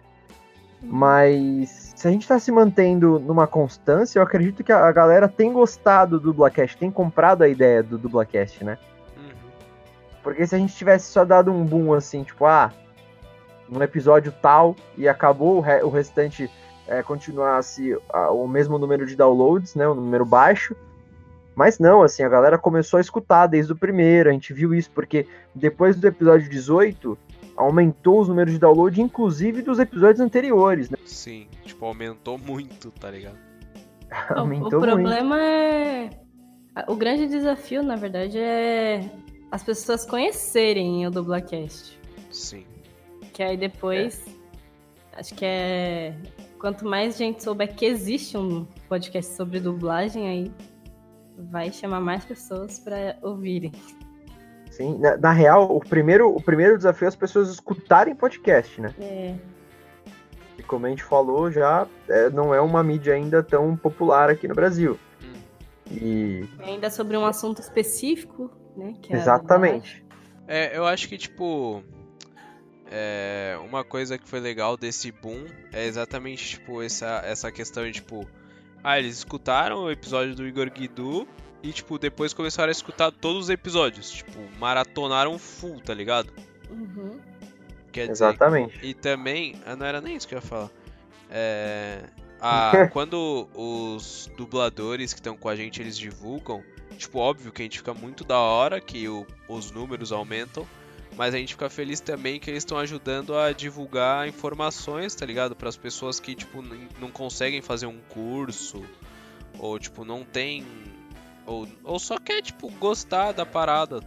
Mas 0.82 1.94
se 1.96 2.08
a 2.08 2.12
gente 2.12 2.28
tá 2.28 2.38
se 2.40 2.52
mantendo 2.52 3.20
numa 3.20 3.48
constância, 3.48 4.20
eu 4.20 4.24
acredito 4.24 4.64
que 4.64 4.72
a 4.72 4.92
galera 4.92 5.28
tem 5.28 5.52
gostado 5.52 6.20
do 6.20 6.32
Dublacast, 6.32 6.78
tem 6.78 6.92
comprado 6.92 7.44
a 7.44 7.48
ideia 7.48 7.82
do 7.82 7.98
Dublacast, 7.98 8.64
né? 8.64 8.78
Uhum. 9.18 9.32
Porque 10.22 10.46
se 10.46 10.56
a 10.56 10.58
gente 10.58 10.76
tivesse 10.76 11.12
só 11.12 11.26
dado 11.26 11.52
um 11.52 11.66
boom 11.66 11.94
assim, 11.94 12.24
tipo, 12.24 12.46
ah, 12.46 12.72
num 13.68 13.82
episódio 13.82 14.32
tal 14.32 14.76
e 14.98 15.08
acabou 15.08 15.58
o, 15.58 15.62
re 15.62 15.82
o 15.82 15.90
restante 15.90 16.52
é, 16.88 17.02
continuasse 17.02 17.98
o 18.32 18.48
mesmo 18.48 18.78
número 18.78 19.06
de 19.06 19.16
downloads, 19.16 19.76
né, 19.76 19.88
um 19.88 19.96
número 19.96 20.26
baixo. 20.26 20.76
Mas 21.56 21.80
não, 21.80 22.02
assim, 22.04 22.22
a 22.24 22.30
galera 22.30 22.58
começou 22.58 22.98
a 22.98 23.02
escutar 23.02 23.48
desde 23.48 23.72
o 23.72 23.76
primeiro, 23.76 24.30
a 24.30 24.34
gente 24.34 24.54
viu 24.54 24.74
isso, 24.74 24.92
porque 24.92 25.26
depois 25.54 25.96
do 25.96 26.06
episódio 26.08 26.50
18, 26.50 27.18
aumentou 27.56 28.20
os 28.20 28.28
números 28.28 28.54
de 28.54 28.60
download, 28.60 29.02
inclusive 29.02 29.62
dos 29.62 29.80
episódios 29.80 30.20
anteriores, 30.20 30.90
né? 30.90 30.98
Sim, 31.06 31.48
tipo, 31.64 31.86
aumentou 31.86 32.38
muito, 32.38 32.92
tá 32.92 33.10
ligado? 33.10 33.38
O- 34.32 34.40
aumentou 34.40 34.68
o 34.68 34.82
muito. 34.82 34.86
problema 34.86 35.42
é. 35.42 36.10
O 36.90 36.96
grande 36.96 37.28
desafio, 37.28 37.82
na 37.82 37.96
verdade, 37.96 38.38
é 38.38 39.10
as 39.50 39.64
pessoas 39.64 40.06
conhecerem 40.06 41.08
o 41.08 41.12
Dublacast. 41.12 41.98
Sim. 42.32 42.66
Que 43.32 43.42
aí 43.42 43.56
depois. 43.56 44.24
Acho 45.14 45.34
que 45.34 45.46
é. 45.46 46.14
Quanto 46.60 46.86
mais 46.86 47.16
gente 47.18 47.42
souber 47.42 47.74
que 47.74 47.86
existe 47.86 48.38
um 48.38 48.66
podcast 48.90 49.34
sobre 49.36 49.60
dublagem, 49.62 50.28
aí 50.28 50.52
vai 51.38 51.72
chamar 51.72 52.02
mais 52.02 52.24
pessoas 52.26 52.80
pra 52.80 53.18
ouvirem. 53.22 53.72
Sim, 54.72 54.98
na, 55.00 55.16
na 55.18 55.32
real, 55.32 55.76
o 55.76 55.80
primeiro, 55.80 56.30
o 56.30 56.42
primeiro 56.42 56.78
desafio 56.78 57.06
é 57.06 57.10
as 57.10 57.16
pessoas 57.16 57.50
escutarem 57.50 58.14
podcast, 58.14 58.82
né? 58.82 58.94
É. 59.00 59.36
E 60.58 60.64
como 60.64 60.86
a 60.86 60.90
gente 60.90 61.04
falou, 61.04 61.52
já 61.52 61.88
é, 62.10 62.30
não 62.30 62.54
é 62.54 62.60
uma 62.60 62.84
mídia 62.84 63.14
ainda 63.14 63.42
tão 63.42 63.76
popular 63.76 64.30
aqui 64.30 64.48
no 64.48 64.56
Brasil. 64.56 65.00
Hum. 65.24 65.34
E 65.92 66.50
Ainda 66.60 66.90
sobre 66.90 67.16
um 67.16 67.26
assunto 67.26 67.62
específico, 67.62 68.52
né? 68.76 68.94
que 69.02 69.14
é 69.14 69.18
exatamente. 69.18 70.06
É, 70.48 70.78
eu 70.78 70.86
acho 70.86 71.08
que, 71.08 71.18
tipo. 71.18 71.84
É, 72.92 73.58
uma 73.66 73.84
coisa 73.84 74.16
que 74.18 74.28
foi 74.28 74.40
legal 74.40 74.78
desse 74.78 75.12
boom 75.12 75.46
é 75.74 75.86
exatamente, 75.86 76.50
tipo, 76.50 76.84
essa, 76.84 77.22
essa 77.26 77.52
questão 77.52 77.84
de, 77.86 77.94
tipo. 77.94 78.28
Ah, 78.88 79.00
eles 79.00 79.18
escutaram 79.18 79.86
o 79.86 79.90
episódio 79.92 80.36
do 80.36 80.46
Igor 80.48 80.70
Guidu 80.70 81.28
e, 81.64 81.74
tipo, 81.74 81.98
depois 81.98 82.34
começaram 82.34 82.70
a 82.70 82.72
escutar 82.72 83.12
todos 83.12 83.46
os 83.46 83.50
episódios. 83.50 84.12
Tipo, 84.12 84.38
maratonaram 84.60 85.40
full, 85.40 85.80
tá 85.82 85.92
ligado? 85.94 86.32
Uhum. 86.70 87.20
Quer 87.92 88.02
dizer, 88.10 88.26
Exatamente. 88.26 88.80
E 88.84 88.94
também, 88.94 89.56
ah, 89.66 89.76
não 89.76 89.86
era 89.86 90.00
nem 90.00 90.16
isso 90.16 90.28
que 90.28 90.36
eu 90.36 90.38
ia 90.38 90.42
falar. 90.42 90.70
É, 91.32 92.04
a- 92.40 92.88
quando 92.94 93.50
os 93.56 94.30
dubladores 94.38 95.14
que 95.14 95.20
estão 95.20 95.36
com 95.36 95.50
a 95.50 95.56
gente 95.56 95.82
eles 95.82 95.98
divulgam, 95.98 96.64
tipo, 96.98 97.18
óbvio 97.18 97.52
que 97.52 97.64
a 97.64 97.66
gente 97.66 97.80
fica 97.80 97.94
muito 97.94 98.24
da 98.24 98.38
hora 98.38 98.80
que 98.80 99.08
o- 99.10 99.26
os 99.48 99.72
números 99.72 100.12
aumentam, 100.12 100.68
mas 101.18 101.34
a 101.34 101.38
gente 101.38 101.54
fica 101.54 101.70
feliz 101.70 102.00
também 102.00 102.40
que 102.40 102.50
eles 102.50 102.62
estão 102.62 102.78
ajudando 102.78 103.38
a 103.38 103.52
divulgar 103.52 104.28
informações, 104.28 105.16
tá 105.16 105.26
ligado? 105.26 105.56
Para 105.56 105.70
as 105.70 105.78
pessoas 105.78 106.20
que, 106.20 106.36
tipo, 106.36 106.62
não 107.00 107.10
conseguem 107.10 107.62
fazer 107.62 107.86
um 107.86 108.00
curso, 108.10 108.84
ou, 109.58 109.80
tipo, 109.80 110.04
não 110.04 110.24
tem. 110.24 110.66
Ou, 111.46 111.68
ou 111.84 112.00
só 112.00 112.18
quer, 112.18 112.42
tipo, 112.42 112.70
gostar 112.72 113.32
da 113.32 113.46
parada, 113.46 114.02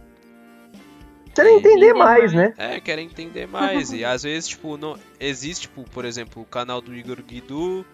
Querem 1.33 1.57
entender 1.57 1.93
mais. 1.93 2.33
né? 2.33 2.53
é, 2.57 2.79
querem 2.79 3.05
entender 3.05 3.47
mais. 3.47 3.91
e 3.91 4.03
às 4.03 4.23
vezes, 4.23 4.49
tipo, 4.49 4.77
não 4.77 4.97
existe, 5.19 5.63
tipo, 5.63 5.83
por 5.89 6.03
exemplo, 6.03 6.41
o 6.41 6.45
canal 6.45 6.81
do 6.81 6.93
Igor 6.93 7.21
Guidu, 7.21 7.85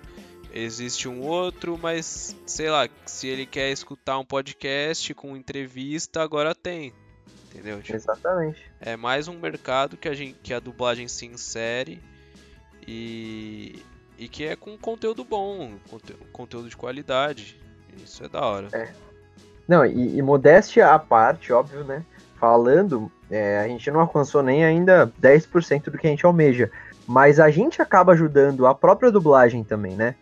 existe 0.54 1.08
um 1.08 1.22
outro, 1.22 1.78
mas 1.80 2.36
sei 2.46 2.70
lá, 2.70 2.88
se 3.06 3.28
ele 3.28 3.46
quer 3.46 3.72
escutar 3.72 4.18
um 4.18 4.26
podcast 4.26 5.14
com 5.14 5.36
entrevista, 5.36 6.22
agora 6.22 6.56
tem. 6.56 6.94
Entendeu? 7.56 7.82
Tipo, 7.82 7.96
Exatamente. 7.96 8.62
é 8.82 8.98
mais 8.98 9.30
um 9.30 9.40
mercado 9.40 9.96
que 9.96 10.10
a 10.10 10.14
gente 10.14 10.36
que 10.44 10.54
a 10.54 10.60
dublagem 10.60 11.08
se 11.08 11.26
insere 11.26 12.02
e 12.86 13.82
e 14.18 14.28
que 14.28 14.46
é 14.46 14.56
com 14.56 14.78
conteúdo 14.78 15.24
bom, 15.24 15.74
conte- 15.90 16.16
conteúdo 16.32 16.70
de 16.70 16.76
qualidade. 16.78 17.58
Isso 18.04 18.24
é 18.26 18.30
da 18.30 18.42
hora. 18.46 18.68
Não, 19.68 19.86
e, 19.86 20.18
e 20.18 20.22
modéstia 20.22 20.94
à 20.94 21.00
parte, 21.00 21.52
óbvio, 21.54 21.84
né? 21.84 22.04
Falando, 22.40 23.10
é, 23.32 23.60
a 23.60 23.68
gente 23.68 23.90
não 23.90 24.02
alcançou 24.02 24.44
nem 24.44 24.64
ainda 24.66 25.12
10% 25.22 25.86
do 25.90 25.98
que 25.98 26.08
a 26.08 26.10
gente 26.10 26.26
almeja. 26.26 26.70
Mas 27.08 27.40
a 27.40 27.50
gente 27.50 27.82
acaba 27.82 28.14
ajudando 28.14 28.66
a 28.68 28.76
própria 28.76 29.12
dublagem 29.12 29.64
também, 29.64 29.96
né? 29.96 30.16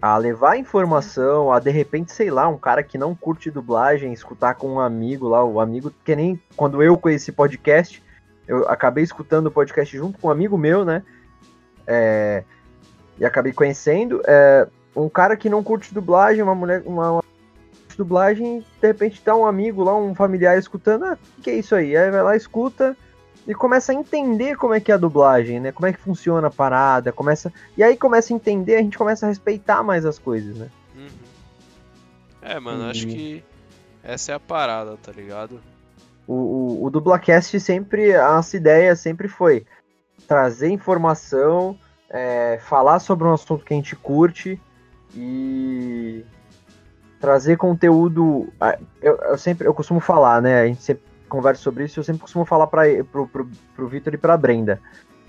A 0.00 0.16
levar 0.16 0.56
informação, 0.56 1.50
a 1.50 1.58
de 1.58 1.70
repente, 1.70 2.12
sei 2.12 2.30
lá, 2.30 2.48
um 2.48 2.58
cara 2.58 2.82
que 2.82 2.98
não 2.98 3.14
curte 3.14 3.50
dublagem, 3.50 4.12
escutar 4.12 4.54
com 4.54 4.74
um 4.74 4.80
amigo 4.80 5.28
lá, 5.28 5.42
o 5.44 5.60
amigo, 5.60 5.92
que 6.04 6.14
nem 6.14 6.40
quando 6.56 6.82
eu 6.82 6.98
conheci 6.98 7.32
podcast, 7.32 8.02
eu 8.46 8.68
acabei 8.68 9.02
escutando 9.02 9.46
o 9.46 9.50
podcast 9.50 9.96
junto 9.96 10.18
com 10.18 10.28
um 10.28 10.30
amigo 10.30 10.58
meu, 10.58 10.84
né? 10.84 11.02
É, 11.86 12.44
e 13.18 13.24
acabei 13.24 13.52
conhecendo. 13.52 14.22
é, 14.26 14.66
um 14.94 15.08
cara 15.08 15.36
que 15.36 15.48
não 15.48 15.62
curte 15.62 15.92
dublagem, 15.92 16.42
uma 16.42 16.54
mulher, 16.54 16.82
uma, 16.84 17.12
uma 17.12 17.24
dublagem, 17.96 18.64
de 18.80 18.86
repente 18.86 19.22
tá 19.22 19.34
um 19.34 19.46
amigo 19.46 19.82
lá, 19.82 19.96
um 19.96 20.14
familiar 20.14 20.58
escutando, 20.58 21.04
ah, 21.04 21.18
que 21.42 21.50
é 21.50 21.54
isso 21.54 21.74
aí? 21.74 21.96
Aí 21.96 22.10
vai 22.10 22.22
lá, 22.22 22.36
escuta 22.36 22.96
e 23.46 23.54
começa 23.54 23.92
a 23.92 23.94
entender 23.94 24.56
como 24.56 24.74
é 24.74 24.80
que 24.80 24.90
é 24.90 24.94
a 24.94 24.98
dublagem, 24.98 25.60
né? 25.60 25.72
Como 25.72 25.86
é 25.86 25.92
que 25.92 26.00
funciona 26.00 26.48
a 26.48 26.50
parada, 26.50 27.12
começa. 27.12 27.52
E 27.76 27.82
aí 27.82 27.96
começa 27.96 28.32
a 28.32 28.36
entender, 28.36 28.76
a 28.76 28.82
gente 28.82 28.96
começa 28.96 29.26
a 29.26 29.28
respeitar 29.28 29.82
mais 29.82 30.04
as 30.04 30.18
coisas, 30.18 30.56
né? 30.56 30.68
uhum. 30.96 31.08
É, 32.40 32.60
mano, 32.60 32.84
acho 32.90 33.06
que 33.06 33.42
essa 34.02 34.32
é 34.32 34.34
a 34.34 34.40
parada, 34.40 34.96
tá 35.02 35.10
ligado? 35.12 35.60
O, 36.26 36.34
o, 36.34 36.84
o 36.84 36.90
Dublacast 36.90 37.58
sempre, 37.60 38.14
a 38.14 38.32
nossa 38.32 38.56
ideia 38.56 38.94
sempre 38.96 39.28
foi 39.28 39.66
trazer 40.26 40.68
informação, 40.68 41.78
é, 42.10 42.58
falar 42.62 42.98
sobre 42.98 43.26
um 43.26 43.32
assunto 43.32 43.64
que 43.64 43.72
a 43.72 43.76
gente 43.76 43.96
curte 43.96 44.60
e 45.14 46.24
trazer 47.20 47.56
conteúdo. 47.56 48.52
Eu, 49.00 49.16
eu 49.16 49.38
sempre 49.38 49.66
eu 49.66 49.74
costumo 49.74 50.00
falar, 50.00 50.42
né? 50.42 50.60
A 50.60 50.66
gente 50.66 50.82
sempre 50.82 51.04
conversa 51.34 51.62
sobre 51.62 51.84
isso. 51.84 52.00
Eu 52.00 52.04
sempre 52.04 52.22
costumo 52.22 52.44
falar 52.44 52.66
para 52.66 52.82
pro, 53.04 53.26
pro, 53.26 53.48
pro 53.74 53.88
Vitor 53.88 54.14
e 54.14 54.18
pra 54.18 54.36
Brenda. 54.36 54.80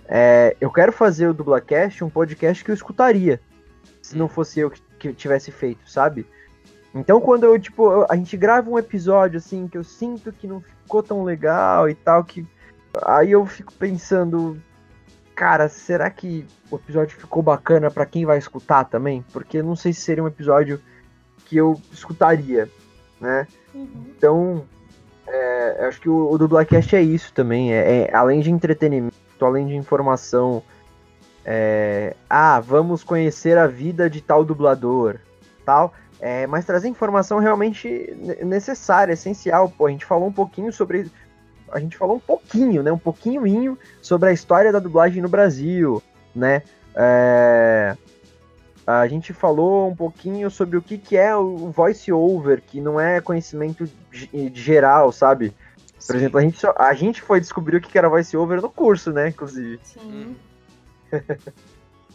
É, 0.08 0.56
eu 0.62 0.72
quero 0.72 0.92
fazer 0.92 1.28
o 1.28 1.34
Dublacast 1.34 2.04
um 2.04 2.10
podcast 2.10 2.64
que 2.64 2.70
eu 2.70 2.76
escutaria 2.76 3.42
se 4.02 4.16
não 4.16 4.28
fosse 4.28 4.60
eu 4.60 4.70
que, 4.70 4.82
que 5.00 5.14
tivesse 5.14 5.52
feito, 5.52 5.90
sabe? 5.90 6.28
Então 6.94 7.20
quando 7.20 7.44
eu, 7.46 7.58
tipo, 7.60 7.92
eu- 7.92 8.06
a 8.10 8.16
gente 8.16 8.38
grava 8.38 8.70
um 8.70 8.78
episódio 8.78 9.38
assim 9.40 9.68
que 9.68 9.78
eu 9.78 9.84
sinto 9.84 10.32
que 10.32 10.48
não 10.48 10.62
ficou 10.62 11.02
tão 11.02 11.24
legal 11.24 11.90
e 11.90 11.96
tal, 11.96 12.24
que 12.24 12.46
aí 13.04 13.32
eu 13.32 13.44
fico 13.48 13.74
pensando, 13.74 14.62
cara, 15.36 15.68
será 15.68 16.10
que 16.12 16.46
o 16.70 16.76
episódio 16.76 17.18
ficou 17.18 17.42
bacana 17.42 17.90
pra 17.90 18.06
quem 18.06 18.26
vai 18.26 18.38
escutar 18.38 18.84
também? 18.86 19.26
Porque 19.34 19.58
eu 19.58 19.64
não 19.64 19.76
sei 19.76 19.92
se 19.92 20.02
seria 20.02 20.24
um 20.24 20.28
episódio 20.28 20.80
que 21.46 21.58
eu 21.58 21.82
escutaria, 21.92 22.70
né? 23.20 23.48
Então, 23.74 24.66
é, 25.28 25.86
acho 25.88 26.00
que 26.02 26.10
o, 26.10 26.32
o 26.32 26.38
Dublacast 26.38 26.96
é 26.96 27.02
isso 27.02 27.34
também. 27.34 27.74
É, 27.74 28.04
é, 28.04 28.16
além 28.16 28.42
de 28.42 28.52
entretenimento, 28.52 29.16
além 29.42 29.68
de 29.68 29.76
informação. 29.76 30.64
é, 31.46 32.16
ah, 32.30 32.60
vamos 32.60 33.04
conhecer 33.04 33.58
a 33.58 33.68
vida 33.68 34.10
de 34.10 34.22
tal 34.22 34.44
dublador, 34.46 35.18
tal. 35.66 35.94
É, 36.20 36.48
mas 36.48 36.66
trazer 36.66 36.88
informação 36.88 37.40
realmente 37.40 37.88
ne- 38.18 38.44
necessária, 38.46 39.14
essencial. 39.14 39.70
Pô, 39.70 39.88
a 39.88 39.92
gente 39.92 40.06
falou 40.06 40.28
um 40.28 40.34
pouquinho 40.34 40.72
sobre. 40.72 41.12
A 41.72 41.80
gente 41.80 41.98
falou 41.98 42.16
um 42.16 42.20
pouquinho, 42.20 42.82
né? 42.84 42.92
Um 42.92 42.98
pouquinho 42.98 43.78
sobre 44.02 44.30
a 44.30 44.34
história 44.34 44.72
da 44.72 44.80
dublagem 44.80 45.22
no 45.22 45.30
Brasil, 45.30 46.02
né? 46.34 46.62
É, 46.96 47.98
a 48.86 49.08
gente 49.08 49.34
falou 49.34 49.90
um 49.90 49.96
pouquinho 49.96 50.50
sobre 50.52 50.78
o 50.78 50.82
que, 50.82 50.98
que 50.98 51.18
é 51.18 51.36
o 51.36 51.72
voice 51.72 52.12
over, 52.12 52.62
que 52.62 52.80
não 52.80 53.00
é 53.00 53.20
conhecimento 53.20 53.90
ge- 54.12 54.52
geral, 54.54 55.12
sabe? 55.12 55.54
Por 55.96 56.14
Sim. 56.14 56.18
exemplo, 56.18 56.40
a 56.40 56.44
gente, 56.44 56.60
só- 56.60 56.76
a 56.78 56.94
gente 56.94 57.22
foi 57.22 57.40
descobrir 57.40 57.78
o 57.78 57.82
que 57.82 57.90
que 57.90 57.98
era 57.98 58.08
voice 58.10 58.38
over 58.38 58.62
no 58.62 58.70
curso, 58.70 59.12
né? 59.12 59.30
Inclusive. 59.30 59.80
Sim. 59.82 60.36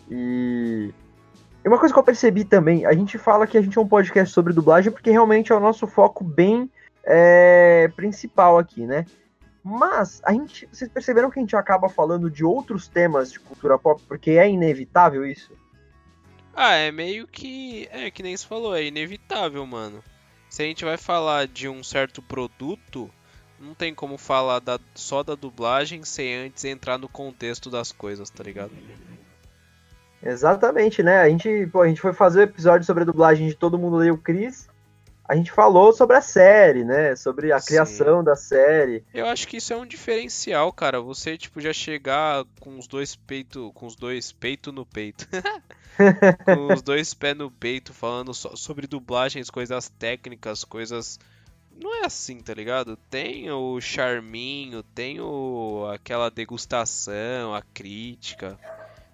E... 0.08 0.92
e 1.64 1.68
uma 1.68 1.78
coisa 1.78 1.92
que 1.92 1.98
eu 1.98 2.04
percebi 2.04 2.44
também, 2.44 2.86
a 2.86 2.92
gente 2.92 3.18
fala 3.18 3.46
que 3.48 3.58
a 3.58 3.62
gente 3.62 3.76
é 3.76 3.80
um 3.80 3.88
podcast 3.88 4.32
sobre 4.32 4.52
dublagem 4.52 4.92
porque 4.92 5.10
realmente 5.10 5.50
é 5.50 5.54
o 5.56 5.60
nosso 5.60 5.88
foco 5.88 6.22
bem 6.22 6.70
é, 7.04 7.90
principal 7.96 8.58
aqui, 8.58 8.86
né? 8.86 9.04
Mas 9.62 10.22
a 10.24 10.32
gente, 10.32 10.68
vocês 10.72 10.90
perceberam 10.90 11.30
que 11.30 11.38
a 11.38 11.42
gente 11.42 11.56
acaba 11.56 11.88
falando 11.88 12.30
de 12.30 12.44
outros 12.44 12.86
temas 12.86 13.30
de 13.32 13.40
cultura 13.40 13.76
pop 13.76 14.00
porque 14.06 14.30
é 14.32 14.48
inevitável 14.48 15.26
isso? 15.26 15.52
Ah, 16.54 16.74
é 16.74 16.92
meio 16.92 17.26
que. 17.26 17.88
É 17.90 18.10
que 18.10 18.22
nem 18.22 18.36
você 18.36 18.46
falou, 18.46 18.74
é 18.74 18.84
inevitável, 18.84 19.66
mano. 19.66 20.04
Se 20.48 20.62
a 20.62 20.66
gente 20.66 20.84
vai 20.84 20.96
falar 20.96 21.46
de 21.48 21.68
um 21.68 21.82
certo 21.82 22.22
produto, 22.22 23.12
não 23.58 23.74
tem 23.74 23.94
como 23.94 24.16
falar 24.18 24.60
da- 24.60 24.80
só 24.94 25.22
da 25.22 25.34
dublagem 25.34 26.04
sem 26.04 26.34
antes 26.46 26.64
entrar 26.64 26.98
no 26.98 27.08
contexto 27.08 27.70
das 27.70 27.92
coisas, 27.92 28.30
tá 28.30 28.42
ligado? 28.44 28.72
Exatamente, 30.22 31.02
né? 31.02 31.18
A 31.20 31.28
gente, 31.28 31.66
pô, 31.68 31.82
a 31.82 31.88
gente 31.88 32.00
foi 32.00 32.12
fazer 32.12 32.40
o 32.40 32.42
episódio 32.44 32.86
sobre 32.86 33.02
a 33.02 33.06
dublagem 33.06 33.48
de 33.48 33.54
Todo 33.54 33.78
Mundo 33.78 33.96
Leu 33.96 34.14
o 34.14 34.18
Chris. 34.18 34.69
A 35.30 35.36
gente 35.36 35.52
falou 35.52 35.92
sobre 35.92 36.16
a 36.16 36.20
série, 36.20 36.82
né? 36.82 37.14
Sobre 37.14 37.52
a 37.52 37.60
Sim. 37.60 37.66
criação 37.68 38.24
da 38.24 38.34
série. 38.34 39.04
Eu 39.14 39.26
acho 39.26 39.46
que 39.46 39.58
isso 39.58 39.72
é 39.72 39.76
um 39.76 39.86
diferencial, 39.86 40.72
cara. 40.72 41.00
Você, 41.00 41.38
tipo, 41.38 41.60
já 41.60 41.72
chegar 41.72 42.44
com 42.58 42.76
os 42.76 42.88
dois 42.88 43.14
peitos. 43.14 43.70
Com 43.72 43.86
os 43.86 43.94
dois 43.94 44.32
peito 44.32 44.72
no 44.72 44.84
peito. 44.84 45.28
com 46.44 46.74
os 46.74 46.82
dois 46.82 47.14
pés 47.14 47.36
no 47.36 47.48
peito, 47.48 47.94
falando 47.94 48.34
só 48.34 48.56
sobre 48.56 48.88
dublagens, 48.88 49.50
coisas 49.50 49.88
técnicas, 49.88 50.64
coisas. 50.64 51.16
Não 51.80 52.02
é 52.02 52.06
assim, 52.06 52.40
tá 52.40 52.52
ligado? 52.52 52.96
Tem 53.08 53.52
o 53.52 53.80
charminho, 53.80 54.82
tem 54.82 55.20
o... 55.20 55.88
aquela 55.94 56.28
degustação, 56.28 57.54
a 57.54 57.62
crítica, 57.62 58.58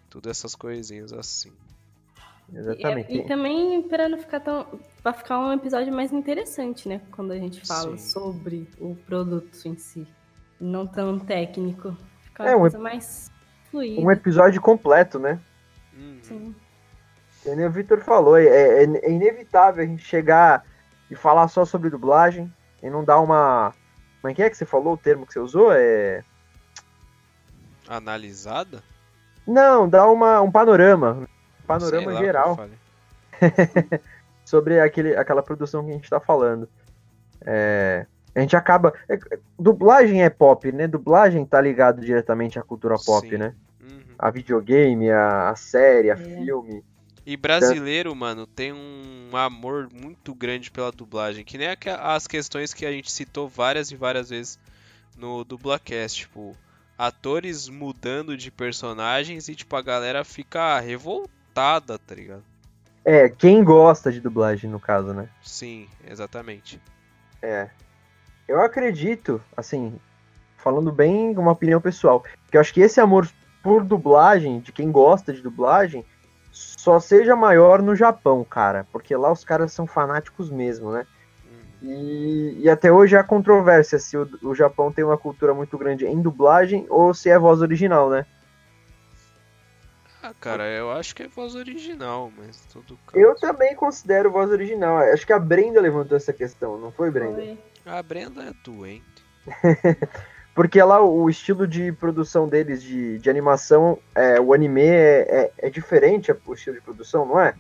tudo 0.09 0.31
essas 0.31 0.55
coisinhas 0.55 1.13
assim. 1.13 1.53
Exatamente. 2.53 3.13
E, 3.13 3.19
e 3.19 3.27
também 3.27 3.83
para 3.83 4.09
não 4.09 4.19
ficar 4.19 4.41
tão. 4.41 4.67
Pra 5.03 5.13
ficar 5.13 5.39
um 5.39 5.53
episódio 5.53 5.93
mais 5.93 6.13
interessante, 6.13 6.89
né? 6.89 7.01
Quando 7.11 7.33
a 7.33 7.37
gente 7.39 7.67
fala 7.67 7.97
Sim. 7.97 8.11
sobre 8.13 8.69
o 8.79 8.95
produto 9.07 9.57
em 9.67 9.77
si. 9.77 10.07
Não 10.61 10.87
tão 10.87 11.19
técnico. 11.19 11.97
Fica 12.23 12.43
uma 12.45 12.51
É, 12.51 12.57
um 12.57 12.61
coisa 12.61 12.79
mais 12.79 13.31
fluida. 13.71 14.01
Um 14.01 14.11
episódio 14.11 14.61
completo, 14.61 15.19
né? 15.19 15.39
Uhum. 15.97 16.19
Sim. 16.23 16.55
Que 17.43 17.55
nem 17.55 17.67
o 17.67 17.71
Victor 17.71 18.01
falou, 18.01 18.37
é, 18.37 18.45
é- 18.47 18.85
é 18.85 19.11
inevitável 19.11 19.85
a 19.85 19.87
gente 19.87 20.03
chegar 20.03 20.65
e 21.11 21.15
falar 21.15 21.47
só 21.49 21.65
sobre 21.65 21.91
dublagem 21.91 22.53
e 22.83 22.89
não 22.91 23.05
dar 23.05 23.21
uma. 23.21 23.73
Como 24.21 24.31
é 24.31 24.35
que 24.35 24.43
é 24.43 24.51
que 24.51 24.57
você 24.57 24.65
falou 24.65 24.95
o 24.95 24.99
termo 24.99 25.27
que 25.27 25.33
você 25.33 25.39
usou? 25.39 25.71
É. 25.73 26.25
Analisada? 27.89 28.83
Não, 29.47 29.89
dar 29.89 30.11
uma, 30.11 30.41
um 30.41 30.51
panorama. 30.51 31.29
Panorama 31.67 32.13
lá 32.13 32.21
geral 32.21 32.69
sobre 34.45 34.81
aquele, 34.81 35.17
aquela 35.17 35.43
produção 35.43 35.85
que 35.85 35.91
a 35.91 35.95
gente 35.95 36.09
tá 36.11 36.21
falando. 36.21 36.69
É, 37.45 38.07
a 38.35 38.41
gente 38.41 38.57
acaba. 38.57 38.93
é- 39.09 39.19
dublagem 39.59 40.23
é 40.23 40.31
pop, 40.31 40.71
né? 40.73 40.87
Dublagem 40.87 41.45
tá 41.45 41.61
ligado 41.61 42.01
diretamente 42.01 42.59
à 42.59 42.63
cultura 42.63 42.97
pop, 42.99 43.29
Sim. 43.29 43.37
né? 43.39 43.55
Uhum. 43.81 44.01
A 44.19 44.31
videogame, 44.31 45.11
a, 45.11 45.51
a 45.51 45.57
série, 45.57 46.11
a 46.11 46.15
É. 46.15 46.17
filme. 46.17 46.85
E 47.25 47.37
brasileiro, 47.37 48.15
mano, 48.15 48.47
tem 48.47 48.73
um 48.73 49.31
amor 49.37 49.89
muito 49.93 50.33
grande 50.33 50.71
pela 50.71 50.93
dublagem. 50.93 51.45
Que 51.45 51.59
nem 51.59 51.67
as 52.01 52.27
questões 52.29 52.73
que 52.73 52.87
a 52.87 52.93
gente 52.93 53.11
citou 53.11 53.49
várias 53.49 53.91
e 53.91 53.97
várias 53.97 54.31
vezes 54.31 54.61
no 55.17 55.43
Dublacast. 55.43 56.21
Tipo, 56.21 56.57
atores 56.97 57.69
mudando 57.69 58.37
de 58.37 58.49
personagens 58.53 59.49
e, 59.49 59.57
tipo, 59.57 59.75
a 59.75 59.83
galera 59.83 60.23
fica 60.25 60.79
revoltada, 60.79 61.36
tá 61.99 62.15
ligado? 62.15 62.43
É, 63.05 63.29
quem 63.29 63.63
gosta 63.63 64.11
de 64.13 64.21
dublagem, 64.21 64.69
no 64.69 64.81
caso, 64.81 65.15
né? 65.15 65.29
Sim, 65.43 65.89
exatamente. 66.07 66.81
É. 67.41 67.71
Eu 68.49 68.61
acredito, 68.61 69.41
assim, 69.57 69.99
falando 70.57 70.91
bem, 70.93 71.37
uma 71.39 71.53
opinião 71.53 71.81
pessoal, 71.81 72.25
que 72.51 72.57
eu 72.57 72.61
acho 72.61 72.75
que 72.75 72.81
esse 72.81 73.01
amor 73.01 73.29
por 73.63 73.85
dublagem, 73.85 74.61
de 74.61 74.71
quem 74.71 74.91
gosta 74.91 75.33
de 75.33 75.41
dublagem, 75.41 76.05
só 76.53 77.01
seja 77.01 77.35
maior 77.35 77.83
no 77.83 77.97
Japão, 77.97 78.45
cara. 78.45 78.87
Porque 78.93 79.17
lá 79.17 79.31
os 79.33 79.45
caras 79.45 79.73
são 79.73 79.87
fanáticos 79.87 80.51
mesmo, 80.51 80.93
né? 80.93 81.07
Uhum. 81.45 81.91
E, 81.91 82.61
e 82.63 82.71
até 82.71 82.93
hoje 82.93 83.17
há 83.17 83.25
controvérsia 83.25 83.99
se 83.99 84.17
o, 84.17 84.29
o 84.43 84.55
Japão 84.55 84.93
tem 84.93 85.05
uma 85.05 85.19
cultura 85.19 85.55
muito 85.55 85.77
grande 85.77 86.07
em 86.07 86.21
dublagem 86.21 86.87
ou 86.89 87.13
se 87.15 87.29
é 87.29 87.39
voz 87.39 87.61
original, 87.61 88.11
né? 88.11 88.27
Ah, 90.27 90.35
cara, 90.41 90.65
eu 90.65 90.91
acho 90.91 91.15
que 91.15 91.23
é 91.23 91.29
voz 91.29 91.55
original, 91.55 92.33
mas 92.37 92.67
tudo 92.73 92.99
Eu 93.15 93.29
caso. 93.29 93.41
também 93.43 93.77
considero 93.77 94.29
voz 94.29 94.51
original. 94.51 94.99
Acho 94.99 95.25
que 95.25 95.33
a 95.33 95.39
Brenda 95.39 95.81
levantou 95.81 96.17
essa 96.17 96.33
questão, 96.33 96.77
não 96.77 96.91
foi, 96.91 97.13
Brenda? 97.13 97.37
Foi. 97.37 97.59
A 97.87 98.03
Brenda 98.03 98.43
é 98.43 98.53
doente. 98.65 99.05
Porque 100.53 100.83
lá 100.83 101.01
o 101.01 101.31
estilo 101.31 101.65
de 101.65 101.93
produção 101.93 102.49
deles 102.49 102.83
de, 102.83 103.21
de 103.21 103.31
animação, 103.31 104.01
é, 104.17 104.41
o 104.41 104.53
anime 104.53 104.83
é, 104.83 105.21
é, 105.29 105.53
é 105.59 105.71
diferente 105.71 106.33
o 106.45 106.55
estilo 106.55 106.75
de 106.75 106.83
produção, 106.83 107.25
não 107.25 107.39
é? 107.39 107.55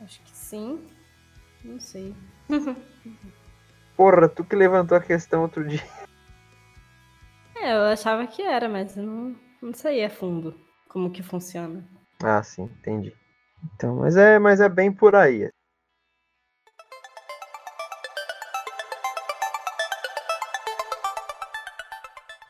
Acho 0.00 0.20
que 0.22 0.36
sim. 0.36 0.84
Não 1.62 1.78
sei. 1.78 2.12
Porra, 3.96 4.28
tu 4.28 4.42
que 4.42 4.56
levantou 4.56 4.98
a 4.98 5.00
questão 5.00 5.42
outro 5.42 5.64
dia. 5.64 5.84
É, 7.54 7.72
eu 7.72 7.82
achava 7.82 8.26
que 8.26 8.42
era, 8.42 8.68
mas 8.68 8.96
eu 8.96 9.04
não, 9.04 9.36
não 9.62 9.72
sei 9.72 10.04
a 10.04 10.10
fundo 10.10 10.58
como 10.88 11.10
que 11.10 11.22
funciona. 11.22 11.84
Ah, 12.22 12.42
sim, 12.42 12.64
entendi. 12.64 13.14
Então, 13.74 13.96
mas 13.96 14.16
é, 14.16 14.38
mas 14.38 14.60
é 14.60 14.68
bem 14.68 14.92
por 14.92 15.14
aí. 15.14 15.50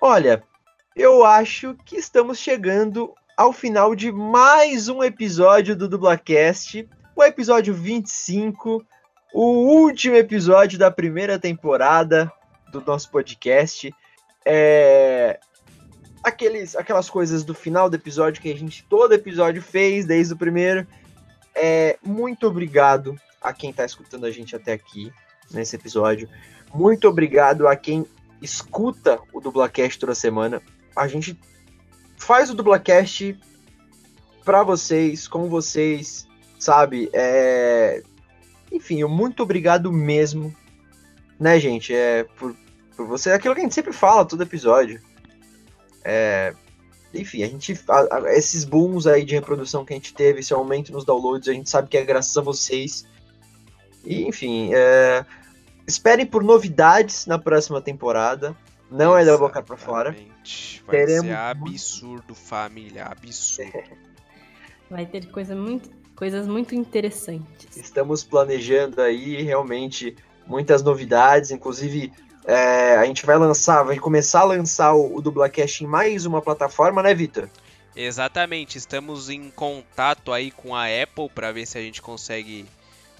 Olha, 0.00 0.42
eu 0.96 1.24
acho 1.24 1.74
que 1.84 1.96
estamos 1.96 2.38
chegando 2.38 3.14
ao 3.36 3.52
final 3.52 3.94
de 3.94 4.10
mais 4.10 4.88
um 4.88 5.04
episódio 5.04 5.76
do 5.76 5.88
Dublacast, 5.88 6.88
o 7.14 7.22
episódio 7.22 7.72
25, 7.72 8.84
o 9.32 9.42
último 9.82 10.16
episódio 10.16 10.78
da 10.78 10.90
primeira 10.90 11.38
temporada 11.38 12.32
do 12.72 12.80
nosso 12.80 13.10
podcast. 13.10 13.94
É, 14.44 15.38
aqueles, 16.22 16.76
aquelas 16.76 17.08
coisas 17.08 17.44
do 17.44 17.54
final 17.54 17.88
do 17.88 17.96
episódio 17.96 18.42
que 18.42 18.52
a 18.52 18.56
gente 18.56 18.84
todo 18.88 19.12
episódio 19.12 19.62
fez 19.62 20.04
desde 20.06 20.34
o 20.34 20.36
primeiro. 20.36 20.86
É, 21.54 21.98
muito 22.02 22.46
obrigado 22.46 23.18
a 23.40 23.52
quem 23.52 23.70
está 23.70 23.84
escutando 23.84 24.26
a 24.26 24.30
gente 24.30 24.54
até 24.54 24.72
aqui 24.72 25.12
nesse 25.50 25.76
episódio. 25.76 26.28
Muito 26.72 27.08
obrigado 27.08 27.66
a 27.66 27.74
quem 27.74 28.06
escuta 28.40 29.18
o 29.32 29.40
Dublacast 29.40 29.98
toda 29.98 30.14
semana. 30.14 30.62
A 30.94 31.06
gente 31.08 31.38
faz 32.16 32.50
o 32.50 32.54
Dublacast 32.54 33.38
pra 34.44 34.62
vocês, 34.62 35.26
com 35.26 35.48
vocês, 35.48 36.26
sabe? 36.58 37.10
É... 37.12 38.02
Enfim, 38.70 39.02
muito 39.04 39.42
obrigado 39.42 39.92
mesmo, 39.92 40.54
né, 41.38 41.58
gente? 41.58 41.92
É 41.92 42.24
por, 42.36 42.54
por 42.96 43.06
você. 43.06 43.30
É 43.30 43.34
aquilo 43.34 43.54
que 43.54 43.60
a 43.60 43.64
gente 43.64 43.74
sempre 43.74 43.92
fala 43.92 44.24
todo 44.24 44.42
episódio. 44.42 45.00
É, 46.04 46.54
enfim, 47.12 47.42
a 47.42 47.46
gente. 47.46 47.78
A, 47.88 48.16
a, 48.16 48.32
esses 48.34 48.64
booms 48.64 49.06
aí 49.06 49.24
de 49.24 49.34
reprodução 49.34 49.84
que 49.84 49.92
a 49.92 49.96
gente 49.96 50.14
teve, 50.14 50.40
esse 50.40 50.52
aumento 50.52 50.92
nos 50.92 51.04
downloads, 51.04 51.48
a 51.48 51.52
gente 51.52 51.68
sabe 51.68 51.88
que 51.88 51.98
é 51.98 52.04
graças 52.04 52.36
a 52.36 52.40
vocês. 52.40 53.06
E, 54.04 54.22
enfim, 54.22 54.70
é, 54.72 55.24
esperem 55.86 56.26
por 56.26 56.42
novidades 56.42 57.26
na 57.26 57.38
próxima 57.38 57.80
temporada. 57.80 58.56
Não 58.90 59.16
é 59.16 59.24
da 59.24 59.38
boca 59.38 59.62
pra 59.62 59.76
fora. 59.76 60.10
Vai 60.86 60.96
Teremos... 60.96 61.26
ser 61.26 61.36
absurdo, 61.36 62.34
família, 62.34 63.04
absurdo. 63.04 63.72
Vai 64.90 65.06
ter 65.06 65.30
coisa 65.30 65.54
muito, 65.54 65.88
coisas 66.16 66.48
muito 66.48 66.74
interessantes. 66.74 67.76
Estamos 67.76 68.24
planejando 68.24 69.00
aí 69.00 69.40
realmente 69.42 70.16
muitas 70.44 70.82
novidades, 70.82 71.52
inclusive 71.52 72.12
é, 72.44 72.96
a 72.96 73.04
gente 73.04 73.26
vai 73.26 73.36
lançar, 73.36 73.82
vai 73.82 73.98
começar 73.98 74.40
a 74.40 74.44
lançar 74.44 74.94
o, 74.94 75.16
o 75.16 75.20
Dublacast 75.20 75.84
em 75.84 75.86
mais 75.86 76.26
uma 76.26 76.40
plataforma, 76.40 77.02
né, 77.02 77.14
Vitor? 77.14 77.48
Exatamente, 77.94 78.78
estamos 78.78 79.28
em 79.28 79.50
contato 79.50 80.32
aí 80.32 80.50
com 80.50 80.74
a 80.74 80.84
Apple 80.86 81.28
para 81.34 81.52
ver 81.52 81.66
se 81.66 81.76
a 81.76 81.80
gente 81.80 82.00
consegue 82.00 82.66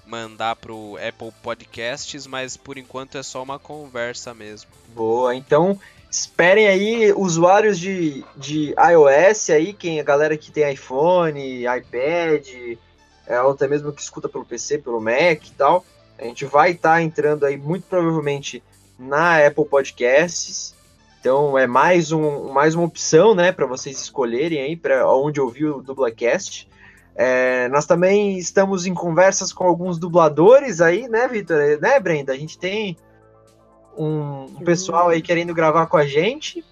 mandar 0.07 0.57
pro 0.57 0.97
Apple 0.97 1.33
Podcasts, 1.43 2.27
mas 2.27 2.57
por 2.57 2.79
enquanto 2.79 3.19
é 3.19 3.23
só 3.23 3.43
uma 3.43 3.59
conversa 3.59 4.33
mesmo. 4.33 4.71
Boa, 4.95 5.35
então 5.35 5.79
esperem 6.11 6.67
aí 6.67 7.13
usuários 7.13 7.79
de, 7.79 8.25
de 8.37 8.75
iOS 8.75 9.51
aí, 9.51 9.73
quem 9.73 10.01
a 10.01 10.05
galera 10.05 10.37
que 10.37 10.51
tem 10.51 10.73
iPhone, 10.73 11.65
iPad, 11.65 12.79
é, 13.27 13.41
ou 13.41 13.53
até 13.53 13.69
mesmo 13.69 13.93
que 13.93 14.03
escuta 14.03 14.29
pelo 14.29 14.45
PC, 14.45 14.79
pelo 14.79 15.01
Mac 15.01 15.47
e 15.47 15.53
tal. 15.57 15.85
A 16.19 16.25
gente 16.25 16.45
vai 16.45 16.73
estar 16.73 16.95
tá 16.95 17.03
entrando 17.03 17.47
aí 17.47 17.57
muito 17.57 17.87
provavelmente 17.87 18.63
na 19.01 19.47
Apple 19.47 19.65
Podcasts. 19.65 20.75
Então 21.19 21.57
é 21.57 21.67
mais, 21.67 22.13
um, 22.13 22.53
mais 22.53 22.75
uma 22.75 22.85
opção, 22.85 23.35
né, 23.35 23.53
para 23.53 23.67
vocês 23.67 24.01
escolherem 24.01 24.61
aí 24.61 24.77
para 24.77 25.11
onde 25.11 25.41
ouvir 25.41 25.67
o 25.67 25.83
Dublacast. 25.83 26.69
É, 27.15 27.69
nós 27.69 27.87
também 27.87 28.39
estamos 28.39 28.87
em 28.87 28.95
conversas 28.95 29.53
com 29.53 29.65
alguns 29.65 29.99
dubladores 29.99 30.81
aí, 30.81 31.09
né, 31.09 31.29
Vitor? 31.29 31.59
Né, 31.81 32.01
Brenda? 32.01 32.33
A 32.33 32.37
gente 32.37 32.59
tem 32.59 32.97
um, 33.97 34.45
um 34.45 34.65
pessoal 34.65 35.09
aí 35.09 35.21
querendo 35.21 35.53
gravar 35.53 35.87
com 35.87 35.97
a 35.97 36.07
gente. 36.07 36.65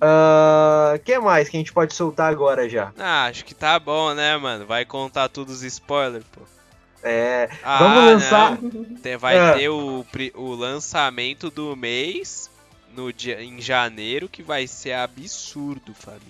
O 0.00 0.96
uh, 0.96 0.98
que 0.98 1.18
mais 1.20 1.48
que 1.48 1.56
a 1.56 1.60
gente 1.60 1.72
pode 1.72 1.94
soltar 1.94 2.30
agora 2.30 2.68
já? 2.68 2.92
Ah, 2.98 3.26
acho 3.26 3.44
que 3.44 3.54
tá 3.54 3.78
bom, 3.78 4.12
né, 4.12 4.36
mano? 4.36 4.66
Vai 4.66 4.84
contar 4.84 5.28
todos 5.28 5.56
os 5.56 5.62
spoilers, 5.62 6.24
pô. 6.32 6.40
É, 7.04 7.50
ah, 7.62 7.78
vamos 7.78 8.04
lançar. 8.04 8.58
Tem, 9.02 9.16
vai 9.18 9.36
é. 9.36 9.52
ter 9.52 9.68
o, 9.68 10.04
o 10.34 10.54
lançamento 10.54 11.50
do 11.50 11.76
mês 11.76 12.50
no 12.96 13.12
dia, 13.12 13.42
em 13.42 13.60
janeiro, 13.60 14.26
que 14.26 14.42
vai 14.42 14.66
ser 14.66 14.94
absurdo, 14.94 15.92
família. 15.92 16.24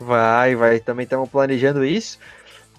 Vai, 0.00 0.56
vai. 0.56 0.80
Também 0.80 1.04
estamos 1.04 1.28
planejando 1.28 1.84
isso. 1.84 2.18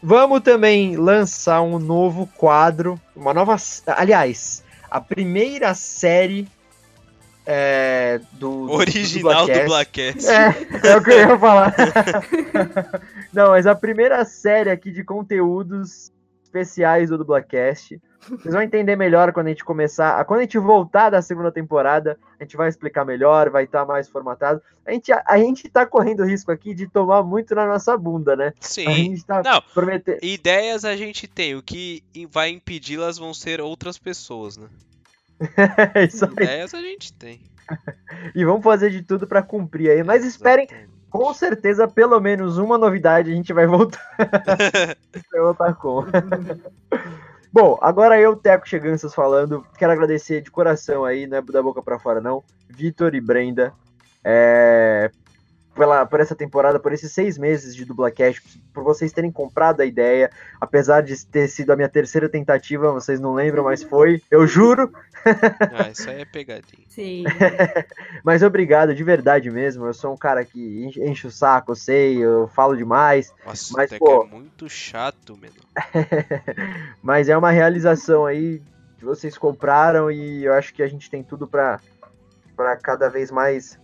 Vamos 0.02 0.42
também 0.42 0.96
lançar 0.96 1.62
um 1.62 1.78
novo 1.78 2.26
quadro, 2.36 3.00
uma 3.16 3.34
nova. 3.34 3.58
Aliás, 3.86 4.64
a 4.90 5.00
primeira 5.00 5.76
série 5.76 6.48
é, 7.46 8.22
do. 8.34 8.72
Original 8.72 9.46
do 9.46 9.66
Blackcast. 9.66 10.28
É, 10.28 10.56
é 10.84 10.98
o 10.98 11.04
que 11.04 11.12
eu 11.12 11.20
ia 11.20 11.38
falar. 11.38 11.76
Não, 13.34 13.50
mas 13.50 13.68
a 13.68 13.76
primeira 13.76 14.24
série 14.26 14.72
aqui 14.72 14.90
de 14.90 15.04
conteúdos 15.04 16.12
especiais 16.50 17.10
do 17.10 17.18
Dublacast. 17.18 18.02
Vocês 18.28 18.54
vão 18.54 18.62
entender 18.62 18.96
melhor 18.96 19.32
quando 19.32 19.48
a 19.48 19.50
gente 19.50 19.64
começar. 19.64 20.24
Quando 20.26 20.40
a 20.40 20.44
gente 20.44 20.58
voltar 20.58 21.10
da 21.10 21.22
segunda 21.22 21.52
temporada, 21.52 22.20
a 22.40 22.44
gente 22.44 22.58
vai 22.58 22.68
explicar 22.68 23.06
melhor, 23.06 23.50
vai 23.50 23.64
estar 23.64 23.82
tá 23.82 23.86
mais 23.86 24.10
formatado. 24.10 24.62
A 24.86 24.92
gente, 24.92 25.12
a, 25.12 25.24
a 25.26 25.38
gente 25.38 25.70
tá 25.70 25.86
correndo 25.86 26.26
risco 26.26 26.52
aqui 26.52 26.74
de 26.74 26.88
tomar 26.88 27.24
muito 27.24 27.56
na 27.56 27.66
nossa 27.66 27.96
bunda, 27.98 28.36
né? 28.36 28.54
Sim. 28.60 28.88
A 28.88 28.92
gente 28.92 29.26
tá 29.26 29.42
Não, 29.42 29.62
prometendo. 29.74 30.20
Ideias 30.22 30.84
a 30.84 30.96
gente 30.96 31.28
tem. 31.28 31.56
O 31.56 31.64
que 31.64 32.04
vai 32.30 32.50
impedi-las 32.50 33.18
vão 33.18 33.34
ser 33.34 33.62
outras 33.62 33.98
pessoas, 33.98 34.58
né? 34.58 34.68
Isso 36.08 36.26
aí. 36.26 36.32
Ideias 36.32 36.74
a 36.74 36.82
gente 36.82 37.14
tem. 37.14 37.42
e 38.36 38.44
vamos 38.44 38.64
fazer 38.64 38.90
de 38.90 39.02
tudo 39.02 39.26
para 39.26 39.42
cumprir 39.42 39.92
aí. 39.92 40.04
Mas 40.04 40.26
esperem, 40.26 40.68
com 41.10 41.34
certeza, 41.34 41.88
pelo 41.88 42.20
menos 42.20 42.58
uma 42.58 42.78
novidade 42.78 43.32
a 43.32 43.36
gente 43.36 43.54
vai 43.54 43.66
voltar. 43.66 44.00
vai 45.32 45.42
voltar 45.42 45.74
com. 45.76 46.06
Bom, 47.52 47.80
agora 47.82 48.20
eu, 48.20 48.36
Teco 48.36 48.70
Cheganças, 48.70 49.14
falando. 49.14 49.66
Quero 49.78 49.92
agradecer 49.92 50.42
de 50.42 50.52
coração 50.52 51.04
aí, 51.04 51.26
não 51.26 51.38
é 51.38 51.42
da 51.42 51.64
boca 51.64 51.82
para 51.82 51.98
fora, 51.98 52.22
não. 52.22 52.44
Vitor 52.70 53.16
e 53.16 53.22
Brenda. 53.22 53.74
É, 54.24 55.10
pela, 55.80 56.06
por 56.06 56.20
essa 56.20 56.36
temporada, 56.36 56.78
por 56.78 56.92
esses 56.92 57.10
seis 57.14 57.38
meses 57.38 57.74
de 57.74 57.86
Dublacast, 57.86 58.62
por 58.74 58.84
vocês 58.84 59.14
terem 59.14 59.32
comprado 59.32 59.80
a 59.80 59.86
ideia, 59.86 60.30
apesar 60.60 61.02
de 61.02 61.26
ter 61.26 61.48
sido 61.48 61.72
a 61.72 61.76
minha 61.78 61.88
terceira 61.88 62.28
tentativa, 62.28 62.92
vocês 62.92 63.18
não 63.18 63.34
lembram, 63.34 63.64
mas 63.64 63.82
foi, 63.82 64.22
eu 64.30 64.46
juro. 64.46 64.92
Ah, 65.74 65.90
isso 65.90 66.10
aí 66.10 66.22
é 66.22 66.26
pegadinha. 66.26 66.86
Sim. 66.88 67.26
mas 68.24 68.42
obrigado, 68.42 68.96
de 68.96 69.04
verdade 69.04 69.52
mesmo, 69.52 69.86
eu 69.86 69.94
sou 69.94 70.14
um 70.14 70.18
cara 70.18 70.46
que 70.46 70.86
enche 70.98 71.28
o 71.28 71.32
saco, 71.32 71.74
eu 71.74 71.76
sei, 71.76 72.18
eu 72.18 72.48
falo 72.48 72.76
demais. 72.76 73.34
Nossa, 73.46 73.74
mas, 73.76 73.92
pô, 73.98 74.24
é 74.24 74.28
muito 74.28 74.70
chato, 74.70 75.38
mano. 75.38 75.54
mas 77.04 77.28
é 77.28 77.38
uma 77.38 77.52
realização 77.52 78.26
aí 78.26 78.62
que 78.98 79.04
vocês 79.04 79.38
compraram 79.38 80.10
e 80.10 80.46
eu 80.46 80.54
acho 80.54 80.74
que 80.74 80.82
a 80.82 80.88
gente 80.88 81.10
tem 81.10 81.22
tudo 81.22 81.46
para 81.46 81.82
para 82.56 82.78
cada 82.78 83.10
vez 83.10 83.30
mais 83.30 83.78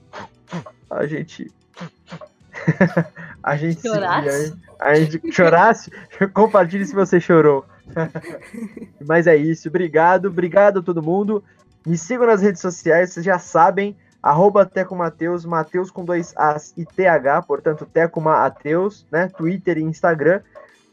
a 0.89 1.05
gente 1.05 1.51
a 3.43 3.55
gente 3.55 3.81
chorasse? 3.81 4.47
Se, 4.47 4.61
a, 4.79 4.85
a 4.87 4.95
gente 4.95 5.31
chorasse, 5.31 5.91
compartilhe 6.33 6.85
se 6.85 6.95
você 6.95 7.19
chorou. 7.19 7.65
Mas 9.05 9.27
é 9.27 9.35
isso, 9.35 9.67
obrigado, 9.67 10.27
obrigado 10.27 10.79
a 10.79 10.83
todo 10.83 11.03
mundo. 11.03 11.43
Me 11.85 11.97
sigam 11.97 12.25
nas 12.25 12.41
redes 12.41 12.61
sociais, 12.61 13.11
vocês 13.11 13.25
já 13.25 13.37
sabem, 13.37 13.95
arroba 14.21 14.65
Teco 14.65 14.95
Mateus, 14.95 15.45
Mateus 15.45 15.91
com 15.91 16.03
dois 16.03 16.33
As 16.35 16.73
e 16.75 16.83
TH, 16.83 17.43
portanto, 17.43 17.85
Teco 17.85 18.19
Mateus, 18.19 19.05
né? 19.11 19.27
Twitter 19.27 19.77
e 19.77 19.83
Instagram. 19.83 20.41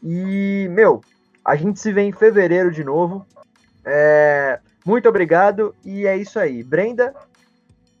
E, 0.03 0.67
meu, 0.69 1.01
a 1.43 1.55
gente 1.55 1.79
se 1.79 1.91
vê 1.91 2.01
em 2.01 2.11
fevereiro 2.11 2.71
de 2.71 2.83
novo. 2.83 3.25
É, 3.83 4.59
muito 4.85 5.09
obrigado 5.09 5.73
e 5.83 6.05
é 6.05 6.15
isso 6.15 6.37
aí. 6.39 6.61
Brenda? 6.61 7.13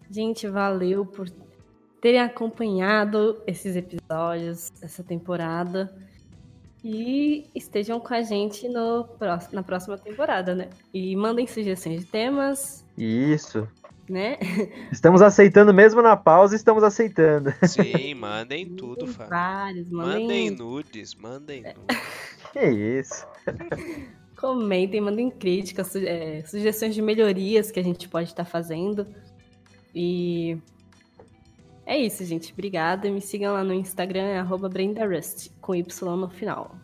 Gente, 0.09 0.47
valeu 0.47 1.05
por 1.05 1.27
terem 2.03 2.19
acompanhado 2.19 3.41
esses 3.47 3.77
episódios, 3.77 4.73
essa 4.81 5.01
temporada. 5.01 5.89
E 6.83 7.49
estejam 7.55 7.97
com 7.97 8.13
a 8.13 8.21
gente 8.21 8.67
no, 8.67 9.07
na 9.53 9.63
próxima 9.63 9.97
temporada, 9.97 10.53
né? 10.53 10.67
E 10.93 11.15
mandem 11.15 11.47
sugestões 11.47 12.01
de 12.01 12.05
temas. 12.05 12.85
Isso. 12.97 13.65
Né? 14.09 14.37
Estamos 14.91 15.21
aceitando 15.21 15.73
mesmo 15.73 16.01
na 16.01 16.17
pausa, 16.17 16.57
estamos 16.57 16.83
aceitando. 16.83 17.53
Sim, 17.65 18.15
mandem 18.19 18.75
tudo, 18.75 19.07
Fábio. 19.07 19.29
Vários, 19.29 19.89
mandem... 19.89 20.21
mandem 20.23 20.49
nudes, 20.49 21.15
mandem 21.15 21.63
é. 21.65 21.73
nudes. 21.73 21.97
Que 22.51 22.99
isso. 22.99 23.25
Comentem, 24.35 24.99
mandem 24.99 25.31
críticas, 25.31 25.95
é, 25.95 26.43
sugestões 26.45 26.93
de 26.93 27.01
melhorias 27.01 27.71
que 27.71 27.79
a 27.79 27.83
gente 27.83 28.09
pode 28.09 28.27
estar 28.27 28.43
fazendo. 28.43 29.07
E 29.95 30.57
é 31.85 31.97
isso, 31.97 32.23
gente. 32.25 32.53
Obrigada. 32.53 33.09
Me 33.09 33.21
sigam 33.21 33.53
lá 33.53 33.63
no 33.63 33.73
Instagram, 33.73 34.23
é 34.23 34.39
arroba 34.39 34.69
BrendaRust, 34.69 35.49
com 35.59 35.75
Y 35.75 36.15
no 36.15 36.29
final. 36.29 36.75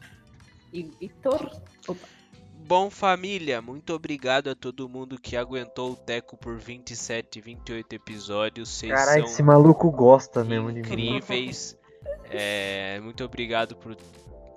E 0.73 0.83
Vitor. 0.99 1.49
Bom, 2.67 2.89
família, 2.89 3.61
muito 3.61 3.93
obrigado 3.93 4.49
a 4.49 4.55
todo 4.55 4.87
mundo 4.87 5.19
que 5.19 5.35
aguentou 5.35 5.93
o 5.93 5.95
Teco 5.95 6.37
por 6.37 6.57
27, 6.57 7.41
28 7.41 7.93
episódios. 7.93 8.69
Vocês 8.69 8.91
Caralho, 8.91 9.25
esse 9.25 9.41
maluco 9.41 9.89
gosta 9.89 10.43
mesmo 10.43 10.67
de 10.71 10.81
mim. 10.81 10.87
Incríveis. 10.87 11.75
É, 12.29 12.99
muito 13.01 13.23
obrigado 13.23 13.75
por. 13.75 13.97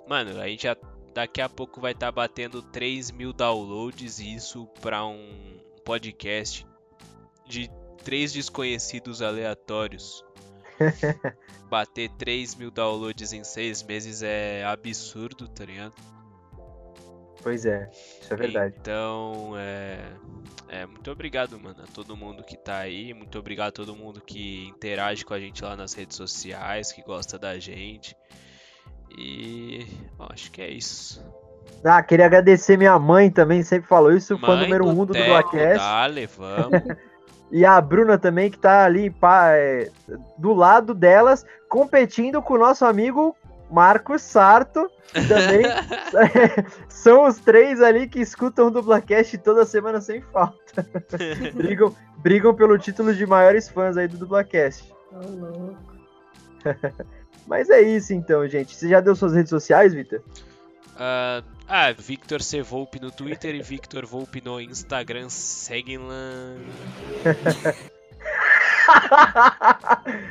Mano, 0.07 0.39
a 0.39 0.47
gente 0.47 0.63
já 0.63 0.77
daqui 1.13 1.41
a 1.41 1.49
pouco 1.49 1.81
vai 1.81 1.93
estar 1.93 2.07
tá 2.07 2.11
batendo 2.11 2.61
3 2.61 3.09
mil 3.11 3.33
downloads. 3.33 4.19
E 4.19 4.35
isso 4.35 4.67
para 4.79 5.03
um 5.05 5.57
podcast 5.83 6.67
de 7.47 7.67
três 8.03 8.31
desconhecidos 8.33 9.21
aleatórios. 9.21 10.23
Bater 11.69 12.09
3 12.09 12.55
mil 12.55 12.71
downloads 12.71 13.33
em 13.33 13.43
6 13.43 13.83
meses 13.83 14.21
é 14.23 14.63
absurdo, 14.65 15.47
tá 15.47 15.65
ligado? 15.65 15.93
Pois 17.41 17.65
é, 17.65 17.89
isso 17.91 18.33
é 18.33 18.37
verdade. 18.37 18.73
Então, 18.79 19.53
é, 19.57 19.97
é, 20.69 20.85
muito 20.85 21.11
obrigado, 21.11 21.59
mano, 21.59 21.83
a 21.83 21.87
todo 21.91 22.15
mundo 22.15 22.41
que 22.41 22.55
tá 22.55 22.77
aí. 22.77 23.13
Muito 23.13 23.37
obrigado 23.37 23.67
a 23.67 23.71
todo 23.71 23.93
mundo 23.93 24.21
que 24.21 24.67
interage 24.69 25.25
com 25.25 25.33
a 25.33 25.39
gente 25.39 25.61
lá 25.61 25.75
nas 25.75 25.93
redes 25.93 26.15
sociais, 26.15 26.93
que 26.93 27.01
gosta 27.01 27.37
da 27.37 27.59
gente. 27.59 28.15
E 29.17 29.85
bom, 30.17 30.27
acho 30.31 30.49
que 30.51 30.61
é 30.61 30.71
isso. 30.71 31.21
Ah, 31.83 32.01
queria 32.01 32.25
agradecer 32.25 32.77
minha 32.77 32.97
mãe 32.97 33.29
também, 33.29 33.61
sempre 33.61 33.89
falou 33.89 34.13
isso, 34.13 34.37
fã 34.37 34.55
Mãe 34.55 34.63
número 34.63 34.87
um 34.87 35.05
do 35.05 35.11
Teco, 35.11 35.25
Dublacast. 35.25 35.77
Dale, 35.77 36.27
vamos. 36.27 36.81
E 37.51 37.65
a 37.65 37.79
Bruna 37.79 38.17
também, 38.17 38.49
que 38.49 38.57
tá 38.57 38.83
ali 38.83 39.09
pá, 39.09 39.51
é, 39.51 39.89
do 40.37 40.53
lado 40.53 40.93
delas, 40.93 41.45
competindo 41.69 42.41
com 42.41 42.55
o 42.55 42.57
nosso 42.57 42.83
amigo 42.85 43.35
Marcos 43.69 44.21
Sarto. 44.21 44.89
que 45.11 45.27
Também 45.27 45.63
são 46.89 47.25
os 47.25 47.37
três 47.37 47.81
ali 47.81 48.07
que 48.07 48.19
escutam 48.19 48.67
o 48.67 48.71
Dublacast 48.71 49.37
toda 49.39 49.65
semana 49.65 50.01
sem 50.01 50.21
falta. 50.21 50.87
brigam, 51.53 51.95
brigam 52.17 52.53
pelo 52.55 52.77
título 52.77 53.13
de 53.13 53.25
maiores 53.25 53.69
fãs 53.69 53.97
aí 53.97 54.07
do 54.07 54.17
Dublacast. 54.17 54.91
Louco. 55.11 55.77
Mas 57.45 57.69
é 57.69 57.81
isso 57.81 58.13
então, 58.13 58.47
gente. 58.47 58.75
Você 58.75 58.87
já 58.87 58.99
deu 58.99 59.15
suas 59.15 59.33
redes 59.33 59.49
sociais, 59.49 59.93
Vitor? 59.93 60.21
Ah, 60.97 61.43
ah, 61.67 61.91
Victor 61.97 62.41
C. 62.41 62.61
Volpe 62.61 62.99
no 62.99 63.11
Twitter 63.11 63.55
e 63.55 63.61
Victor 63.61 64.05
Volpe 64.05 64.41
no 64.43 64.59
Instagram. 64.61 65.29
Seguem 65.29 65.97
lá. 65.97 66.55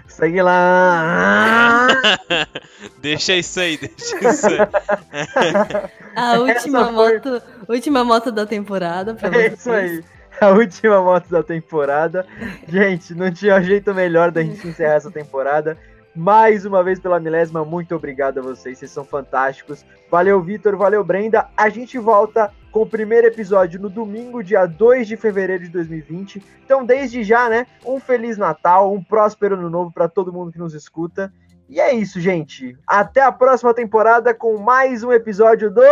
Segue 0.08 0.42
lá. 0.42 1.86
deixa 3.00 3.34
isso 3.34 3.60
aí, 3.60 3.76
deixa 3.78 4.28
isso 4.28 4.46
aí. 4.46 4.58
A 6.14 6.34
última 6.38 6.80
Essa 6.82 6.92
foi- 6.92 6.92
moto, 6.92 7.42
última 7.68 8.04
moto 8.04 8.30
da 8.30 8.44
temporada 8.46 9.14
pra 9.14 9.28
É 9.28 9.30
vocês. 9.50 9.58
isso 9.58 9.70
aí. 9.70 10.04
A 10.40 10.48
última 10.50 11.00
moto 11.02 11.28
da 11.28 11.42
temporada. 11.42 12.26
Gente, 12.68 13.14
não 13.14 13.32
tinha 13.32 13.60
jeito 13.62 13.94
melhor 13.94 14.30
da 14.30 14.42
gente 14.42 14.66
encerrar 14.66 14.94
essa 14.94 15.10
temporada. 15.10 15.78
Mais 16.14 16.66
uma 16.66 16.82
vez 16.82 17.00
pela 17.00 17.18
milésima, 17.18 17.64
muito 17.64 17.94
obrigado 17.94 18.38
a 18.38 18.42
vocês, 18.42 18.78
vocês 18.78 18.90
são 18.90 19.04
fantásticos. 19.04 19.84
Valeu, 20.10 20.42
Vitor, 20.42 20.76
valeu, 20.76 21.02
Brenda. 21.02 21.48
A 21.56 21.70
gente 21.70 21.98
volta 21.98 22.52
com 22.70 22.82
o 22.82 22.86
primeiro 22.86 23.26
episódio 23.26 23.80
no 23.80 23.88
domingo, 23.88 24.42
dia 24.42 24.66
2 24.66 25.06
de 25.06 25.16
fevereiro 25.16 25.64
de 25.64 25.70
2020. 25.70 26.42
Então, 26.64 26.84
desde 26.84 27.24
já, 27.24 27.48
né, 27.48 27.66
um 27.84 27.98
Feliz 27.98 28.36
Natal, 28.36 28.92
um 28.92 29.02
próspero 29.02 29.54
Ano 29.54 29.70
Novo 29.70 29.90
para 29.92 30.08
todo 30.08 30.32
mundo 30.32 30.52
que 30.52 30.58
nos 30.58 30.74
escuta. 30.74 31.32
E 31.68 31.80
é 31.80 31.94
isso, 31.94 32.20
gente. 32.20 32.76
Até 32.86 33.22
a 33.22 33.32
próxima 33.32 33.72
temporada 33.72 34.34
com 34.34 34.58
mais 34.58 35.02
um 35.02 35.12
episódio 35.12 35.70
do 35.70 35.82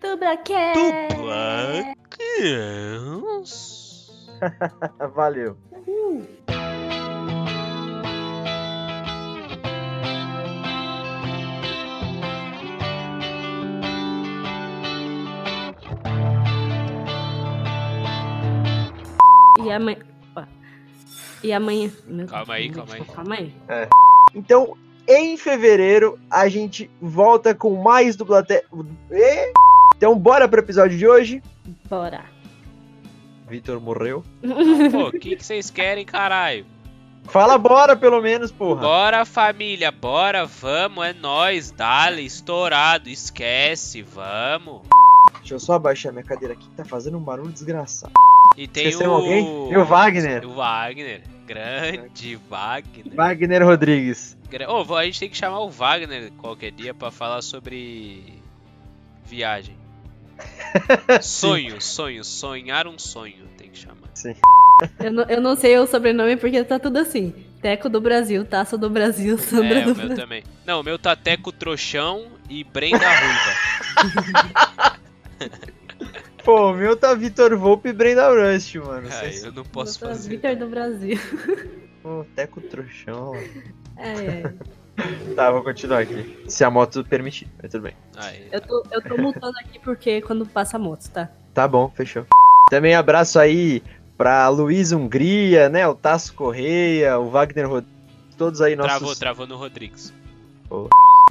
Dublacast. 0.00 1.08
Dupla 1.08 1.94
Cast. 2.10 2.52
Valeu. 5.14 5.56
E 5.86 6.41
amanhã. 19.74 19.98
opa. 20.30 20.48
E 21.42 21.52
amanhã. 21.52 21.90
Meu 22.06 22.26
Calma 22.26 22.54
aí, 22.54 22.70
calma 22.70 22.94
aí. 22.94 23.04
Calma 23.04 23.34
aí. 23.34 23.52
Então, 24.34 24.76
em 25.08 25.36
fevereiro, 25.36 26.18
a 26.30 26.48
gente 26.48 26.90
volta 27.00 27.54
com 27.54 27.82
mais 27.82 28.16
dublate... 28.16 28.62
E- 29.10 29.52
Então, 29.96 30.18
bora 30.18 30.48
pro 30.48 30.60
episódio 30.60 30.96
de 30.96 31.06
hoje. 31.06 31.42
Bora. 31.88 32.24
Vitor 33.48 33.80
morreu. 33.80 34.24
Pô, 34.90 35.08
o 35.08 35.12
que, 35.12 35.36
que 35.36 35.44
vocês 35.44 35.70
querem, 35.70 36.04
caralho? 36.06 36.64
Fala 37.24 37.56
bora, 37.58 37.94
pelo 37.96 38.20
menos, 38.20 38.50
porra. 38.50 38.80
Bora, 38.80 39.24
família, 39.24 39.92
bora, 39.92 40.44
vamos, 40.46 41.04
é 41.04 41.12
nóis, 41.12 41.70
dale, 41.70 42.22
estourado, 42.24 43.08
esquece, 43.08 44.02
vamos. 44.02 44.80
Deixa 45.38 45.54
eu 45.54 45.60
só 45.60 45.74
abaixar 45.74 46.12
minha 46.12 46.24
cadeira 46.24 46.54
aqui, 46.54 46.68
que 46.68 46.74
tá 46.74 46.84
fazendo 46.84 47.16
um 47.18 47.22
barulho 47.22 47.52
desgraçado. 47.52 48.12
E 48.56 48.66
tem 48.66 48.88
Esqueceu 48.88 49.10
o... 49.10 49.14
alguém? 49.14 49.72
E 49.72 49.76
o 49.76 49.84
Wagner? 49.84 50.46
O 50.46 50.54
Wagner, 50.54 51.22
grande 51.46 52.36
Wagner. 52.48 53.14
Wagner 53.14 53.64
Rodrigues. 53.64 54.36
Ô, 54.68 54.94
a 54.94 55.04
gente 55.04 55.20
tem 55.20 55.30
que 55.30 55.36
chamar 55.36 55.60
o 55.60 55.70
Wagner 55.70 56.30
qualquer 56.32 56.70
dia 56.72 56.92
pra 56.92 57.10
falar 57.10 57.40
sobre 57.42 58.40
viagem. 59.24 59.76
sonho, 61.22 61.80
sonho, 61.80 62.24
sonhar 62.24 62.86
um 62.86 62.98
sonho, 62.98 63.46
tem 63.56 63.70
que 63.70 63.78
chamar. 63.78 64.08
Eu 64.98 65.12
não, 65.12 65.24
eu 65.24 65.40
não 65.40 65.56
sei 65.56 65.78
o 65.78 65.86
sobrenome 65.86 66.36
porque 66.36 66.62
tá 66.64 66.78
tudo 66.78 66.98
assim. 66.98 67.32
Teco 67.60 67.88
do 67.88 68.00
Brasil, 68.00 68.44
Taça 68.44 68.76
do 68.76 68.90
Brasil, 68.90 69.38
Sandra 69.38 69.80
É, 69.80 69.82
do 69.84 69.92
o 69.92 69.94
meu 69.94 70.06
Brasil. 70.06 70.16
também. 70.16 70.42
Não, 70.66 70.80
o 70.80 70.82
meu 70.82 70.98
tá 70.98 71.14
Teco 71.14 71.52
Trouxão 71.52 72.26
e 72.50 72.64
Brenda 72.64 73.06
Ruiva. 73.08 74.92
Pô, 76.44 76.70
o 76.70 76.74
meu 76.74 76.96
tá 76.96 77.14
Vitor 77.14 77.56
Volpe 77.56 77.90
e 77.90 77.92
Brenda 77.92 78.28
Rust, 78.30 78.74
mano. 78.76 79.08
Vocês- 79.08 79.44
eu 79.44 79.52
não 79.52 79.64
posso 79.64 79.98
Doutor 80.00 80.16
fazer. 80.16 80.28
Vitor 80.28 80.56
do 80.56 80.66
Brasil. 80.68 81.18
Pô, 82.02 82.24
teco 82.34 82.60
trouxão. 82.62 83.34
É, 83.96 84.08
é. 84.08 84.52
Tá, 85.36 85.50
vou 85.50 85.62
continuar 85.62 86.00
aqui. 86.00 86.44
Se 86.48 86.64
a 86.64 86.70
moto 86.70 87.04
permitir, 87.04 87.48
mas 87.62 87.70
tudo 87.70 87.82
bem. 87.82 87.94
Ai, 88.16 88.48
Eu 88.52 88.60
tô, 88.60 88.84
eu 88.90 89.00
tô 89.02 89.16
mutando 89.16 89.56
aqui 89.60 89.78
porque 89.78 90.20
quando 90.20 90.44
passa 90.44 90.78
moto, 90.78 91.08
tá? 91.10 91.30
Tá 91.54 91.66
bom, 91.68 91.90
fechou. 91.94 92.26
Também 92.70 92.94
abraço 92.94 93.38
aí 93.38 93.82
pra 94.18 94.48
Luiz 94.48 94.92
Hungria, 94.92 95.68
né? 95.68 95.86
O 95.86 95.94
Tasso 95.94 96.34
Correia, 96.34 97.18
o 97.18 97.30
Wagner 97.30 97.68
Rodrigues. 97.68 97.92
Todos 98.36 98.60
aí 98.60 98.74
nossos. 98.74 98.92
travou, 98.98 99.14
travou 99.16 99.46
no 99.46 99.56
Rodrigues. 99.56 100.12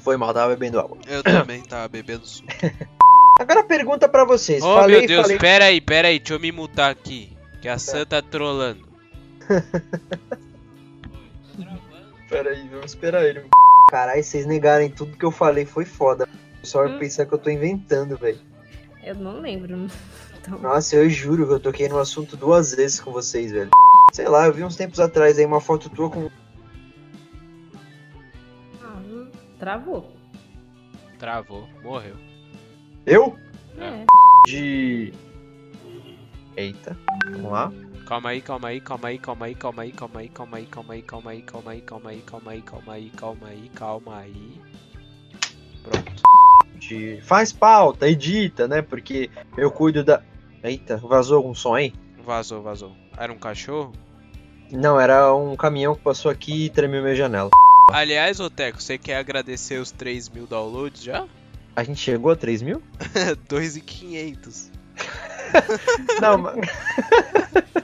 Foi 0.01 0.17
mal, 0.17 0.33
tava 0.33 0.49
bebendo 0.55 0.79
água. 0.79 0.97
Eu 1.07 1.21
também 1.21 1.61
tava 1.63 1.87
bebendo 1.87 2.25
suco. 2.25 2.47
Agora 3.41 3.63
pergunta 3.63 4.07
pra 4.07 4.23
vocês. 4.23 4.61
Oh 4.63 4.75
falei, 4.75 4.99
meu 4.99 5.07
Deus, 5.07 5.21
falei. 5.23 5.37
pera 5.39 5.65
aí, 5.65 5.81
pera 5.81 6.07
aí, 6.09 6.19
deixa 6.19 6.33
eu 6.35 6.39
me 6.39 6.51
mutar 6.51 6.91
aqui. 6.91 7.35
Que 7.61 7.67
a 7.67 7.77
Sam 7.79 8.05
tá 8.05 8.21
trolando. 8.21 8.87
Pera 12.29 12.51
aí, 12.51 12.67
vamos 12.69 12.85
esperar 12.91 13.25
ele. 13.25 13.43
Caralho, 13.89 14.23
vocês 14.23 14.45
negarem 14.45 14.89
tudo 14.89 15.17
que 15.17 15.25
eu 15.25 15.31
falei 15.31 15.65
foi 15.65 15.83
foda. 15.85 16.27
Só 16.63 16.85
Hum. 16.85 16.97
pensar 16.97 17.25
que 17.25 17.33
eu 17.33 17.37
tô 17.37 17.49
inventando, 17.49 18.15
velho. 18.17 18.39
Eu 19.03 19.15
não 19.15 19.41
lembro. 19.41 19.87
Então, 20.39 20.57
Nossa, 20.63 20.95
eu 20.95 21.09
juro 21.09 21.45
que 21.45 21.53
eu 21.53 21.59
toquei 21.59 21.89
no 21.89 21.99
assunto 21.99 22.37
duas 22.37 22.73
vezes 22.73 22.99
com 23.01 23.11
vocês, 23.11 23.51
velho. 23.51 23.69
Sei 24.13 24.27
lá, 24.27 24.45
eu 24.47 24.53
vi 24.53 24.63
uns 24.63 24.75
tempos 24.75 24.99
atrás 24.99 25.37
aí 25.37 25.45
uma 25.45 25.59
foto 25.59 25.89
tua 25.89 26.09
com. 26.09 26.29
ah, 28.81 29.01
travou. 29.59 30.15
Travou, 31.19 31.67
morreu. 31.83 32.15
Eu? 33.05 33.37
É. 33.77 34.05
De. 34.47 35.13
Eita, 36.55 36.97
vamos 37.31 37.51
lá. 37.51 37.71
Calma 38.05 38.29
aí, 38.29 38.41
calma 38.41 38.67
aí, 38.67 38.81
calma 38.81 39.07
aí, 39.07 39.17
calma 39.17 39.45
aí, 39.45 39.55
calma 39.55 39.81
aí, 39.83 39.91
calma 39.91 40.19
aí, 40.19 40.29
calma 40.29 40.57
aí, 40.57 40.67
calma 40.67 40.91
aí, 40.93 41.01
calma 41.01 41.31
aí, 41.31 41.41
calma 41.41 41.71
aí, 41.71 41.81
calma 41.81 42.11
aí, 42.11 42.21
calma 42.21 42.51
aí, 42.51 42.61
calma 42.61 42.91
aí, 42.93 43.09
calma 43.09 43.47
aí, 43.47 43.71
calma 43.73 44.17
aí. 44.17 44.61
Pronto. 45.83 46.21
De. 46.75 47.21
Faz 47.21 47.51
pauta, 47.51 48.07
edita, 48.07 48.67
né? 48.67 48.81
Porque 48.81 49.29
eu 49.57 49.71
cuido 49.71 50.03
da. 50.03 50.21
Eita, 50.63 50.97
vazou 50.97 51.37
algum 51.37 51.55
som 51.55 51.73
aí? 51.73 51.93
Vazou, 52.23 52.61
vazou. 52.61 52.95
Era 53.17 53.31
um 53.31 53.37
cachorro? 53.37 53.93
Não, 54.71 54.99
era 54.99 55.33
um 55.33 55.55
caminhão 55.55 55.95
que 55.95 56.01
passou 56.01 56.29
aqui 56.29 56.65
e 56.65 56.69
tremeu 56.69 57.01
minha 57.01 57.15
janela. 57.15 57.49
Aliás, 57.91 58.39
Oteco, 58.39 58.81
você 58.81 58.97
quer 58.97 59.17
agradecer 59.17 59.79
os 59.79 59.91
3 59.91 60.29
mil 60.29 60.45
downloads 60.45 61.03
já? 61.03 61.27
A 61.75 61.83
gente 61.83 61.99
chegou 61.99 62.31
a 62.31 62.35
3 62.35 62.61
mil? 62.61 62.81
2,500. 63.47 64.71
Não, 66.21 66.37
mas. 66.37 66.55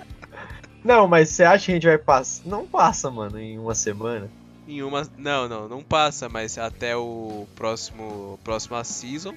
Não, 0.83 1.07
mas 1.07 1.29
você 1.29 1.43
acha 1.43 1.65
que 1.65 1.71
a 1.71 1.75
gente 1.75 1.87
vai 1.87 1.97
passar? 1.97 2.47
Não 2.47 2.65
passa, 2.65 3.11
mano, 3.11 3.39
em 3.39 3.59
uma 3.59 3.75
semana. 3.75 4.29
Em 4.67 4.81
uma. 4.81 5.07
Não, 5.17 5.47
não, 5.47 5.67
não 5.67 5.83
passa, 5.83 6.29
mas 6.29 6.57
até 6.57 6.95
o 6.95 7.45
próximo. 7.55 8.39
Próxima 8.43 8.83
season. 8.85 9.35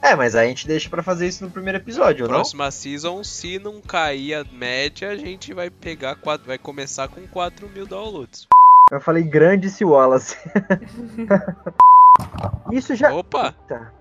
É, 0.00 0.14
mas 0.14 0.34
aí 0.34 0.46
a 0.46 0.48
gente 0.48 0.66
deixa 0.66 0.88
pra 0.88 1.02
fazer 1.02 1.28
isso 1.28 1.44
no 1.44 1.50
primeiro 1.50 1.78
episódio, 1.78 2.24
ou 2.24 2.28
não? 2.28 2.38
Próxima 2.38 2.70
season, 2.70 3.22
se 3.22 3.58
não 3.58 3.80
cair 3.80 4.34
a 4.34 4.44
média, 4.44 5.10
a 5.10 5.16
gente 5.16 5.52
vai 5.52 5.70
pegar. 5.70 6.16
Quatro, 6.16 6.46
vai 6.46 6.58
começar 6.58 7.08
com 7.08 7.26
4 7.28 7.68
mil 7.68 7.86
downloads. 7.86 8.48
Eu 8.90 9.00
falei 9.00 9.22
grande 9.22 9.70
se 9.70 9.84
Wallace. 9.84 10.36
Isso 12.70 12.94
já. 12.94 13.12
Opa! 13.12 13.54
Tá. 13.68 13.92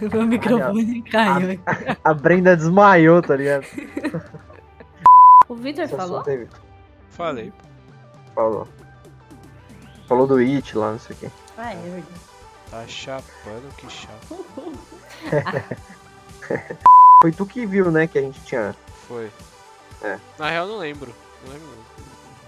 Meu 0.00 0.22
microfone 0.26 1.02
caiu. 1.02 1.60
A 2.02 2.14
Brenda 2.14 2.56
desmaiou, 2.56 3.22
tá 3.22 3.36
ligado? 3.36 3.66
O 5.48 5.54
Vitor 5.54 5.84
Esse 5.84 5.96
falou? 5.96 6.24
Falei. 7.10 7.52
Falou. 8.34 8.68
Falou 10.06 10.26
do 10.26 10.36
It 10.36 10.76
lá, 10.76 10.92
não 10.92 10.98
sei 10.98 11.16
o 11.16 11.18
quê. 11.18 11.30
Ah, 11.56 11.72
é 11.72 11.76
verdade. 11.76 12.06
Tá 12.70 12.86
chapando, 12.86 13.74
que 13.76 13.88
chato. 13.88 14.44
Foi 17.22 17.32
tu 17.32 17.46
que 17.46 17.64
viu, 17.64 17.90
né, 17.90 18.06
que 18.06 18.18
a 18.18 18.22
gente 18.22 18.40
tinha. 18.44 18.74
Foi. 19.08 19.30
É. 20.02 20.18
Na 20.38 20.50
real, 20.50 20.66
não 20.66 20.78
lembro. 20.78 21.14
Não 21.44 21.52
lembro. 21.52 21.68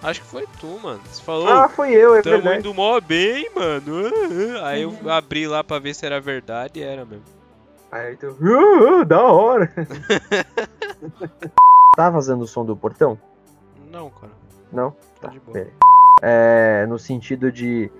Acho 0.03 0.21
que 0.21 0.27
foi 0.27 0.47
tu, 0.61 0.79
mano. 0.81 1.01
Você 1.05 1.23
falou, 1.23 1.49
Ah, 1.49 1.69
foi 1.69 1.93
eu, 1.93 2.15
é 2.15 2.23
tamo 2.23 2.37
verdade. 2.37 2.59
indo 2.61 2.75
mó 2.75 3.01
bem, 3.01 3.51
mano. 3.55 4.07
Ah, 4.07 4.61
ah. 4.63 4.69
Aí 4.69 4.83
eu 4.83 4.95
abri 5.11 5.47
lá 5.49 5.65
pra 5.65 5.79
ver 5.79 5.95
se 5.95 6.07
era 6.07 6.21
verdade 6.21 6.81
e 6.81 6.83
era 6.83 7.05
mesmo. 7.05 7.25
Aí 7.91 8.17
tu, 8.17 8.29
uh, 8.41 9.01
uh, 9.01 9.05
da 9.05 9.23
hora. 9.23 9.73
tá 11.97 12.11
vazando 12.11 12.45
o 12.45 12.47
som 12.47 12.65
do 12.65 12.77
portão? 12.77 13.19
Não, 13.91 14.11
cara. 14.11 14.33
Não? 14.73 14.91
Tá 15.21 15.23
Tá, 15.23 15.29
de 15.29 15.41
boa. 15.41 15.67
É, 16.23 16.87
no 16.87 16.99
sentido 16.99 17.51
de. 17.51 17.91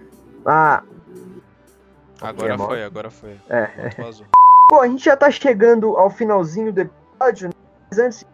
Ah, 0.47 0.83
Agora 2.21 2.59
foi, 2.59 2.85
agora 2.85 3.11
foi. 3.11 3.37
é. 3.49 3.91
Bom, 4.71 4.81
a 4.83 4.89
gente 4.89 5.05
já 5.05 5.17
tá 5.17 5.31
chegando 5.31 5.97
ao 5.97 6.11
finalzinho 6.11 6.73
do 6.73 6.81
episódio, 6.81 7.49
né? 7.49 7.55
mas 7.91 7.99
antes 7.99 8.27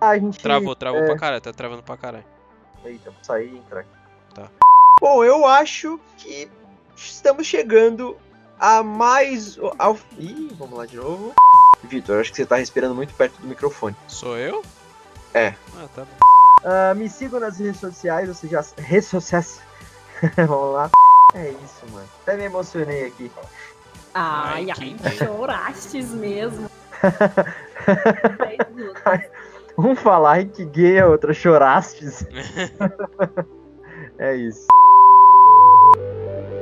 a 0.00 0.18
gente. 0.18 0.40
Travou, 0.40 0.74
travou 0.74 1.00
é, 1.00 1.06
pra 1.06 1.16
caralho, 1.16 1.40
tá 1.40 1.52
travando 1.52 1.82
pra 1.82 1.96
caralho. 1.96 2.24
Eita, 2.84 3.10
vou 3.10 3.22
sair 3.22 3.52
e 3.52 3.58
entrar 3.58 3.80
aqui. 3.80 3.90
Tá. 4.34 4.48
Bom, 5.00 5.24
eu 5.24 5.46
acho 5.46 6.00
que 6.18 6.50
estamos 6.96 7.46
chegando 7.46 8.16
a 8.58 8.82
mais. 8.82 9.58
Ao... 9.78 9.96
Ih, 10.18 10.54
vamos 10.58 10.78
lá 10.78 10.86
de 10.86 10.96
novo. 10.96 11.34
Vitor, 11.84 12.20
acho 12.20 12.30
que 12.30 12.36
você 12.36 12.46
tá 12.46 12.56
respirando 12.56 12.94
muito 12.94 13.12
perto 13.14 13.40
do 13.40 13.46
microfone. 13.46 13.96
Sou 14.06 14.38
eu? 14.38 14.62
É. 15.34 15.54
Ah, 15.76 15.88
tá 15.94 16.04
bom. 16.04 16.16
Ah, 16.64 16.94
me 16.94 17.08
sigam 17.08 17.40
nas 17.40 17.58
redes 17.58 17.80
sociais, 17.80 18.28
ou 18.28 18.34
seja, 18.34 18.60
as 18.60 18.72
redes 18.78 19.08
sociais. 19.08 19.60
vamos 20.36 20.74
lá. 20.74 20.90
É 21.34 21.50
isso, 21.50 21.86
mano. 21.90 22.08
Até 22.22 22.36
me 22.36 22.44
emocionei 22.44 23.06
aqui. 23.06 23.30
Ai, 24.14 24.70
Ai, 24.70 24.96
ai, 25.02 25.16
chorastes 25.16 26.10
mesmo. 26.10 26.70
Um 29.78 29.94
falar 29.96 30.44
que 30.44 30.64
gay, 30.64 31.00
a 31.00 31.06
outra 31.06 31.32
chorastes. 31.32 32.26
é 34.18 34.36
isso. 34.36 34.66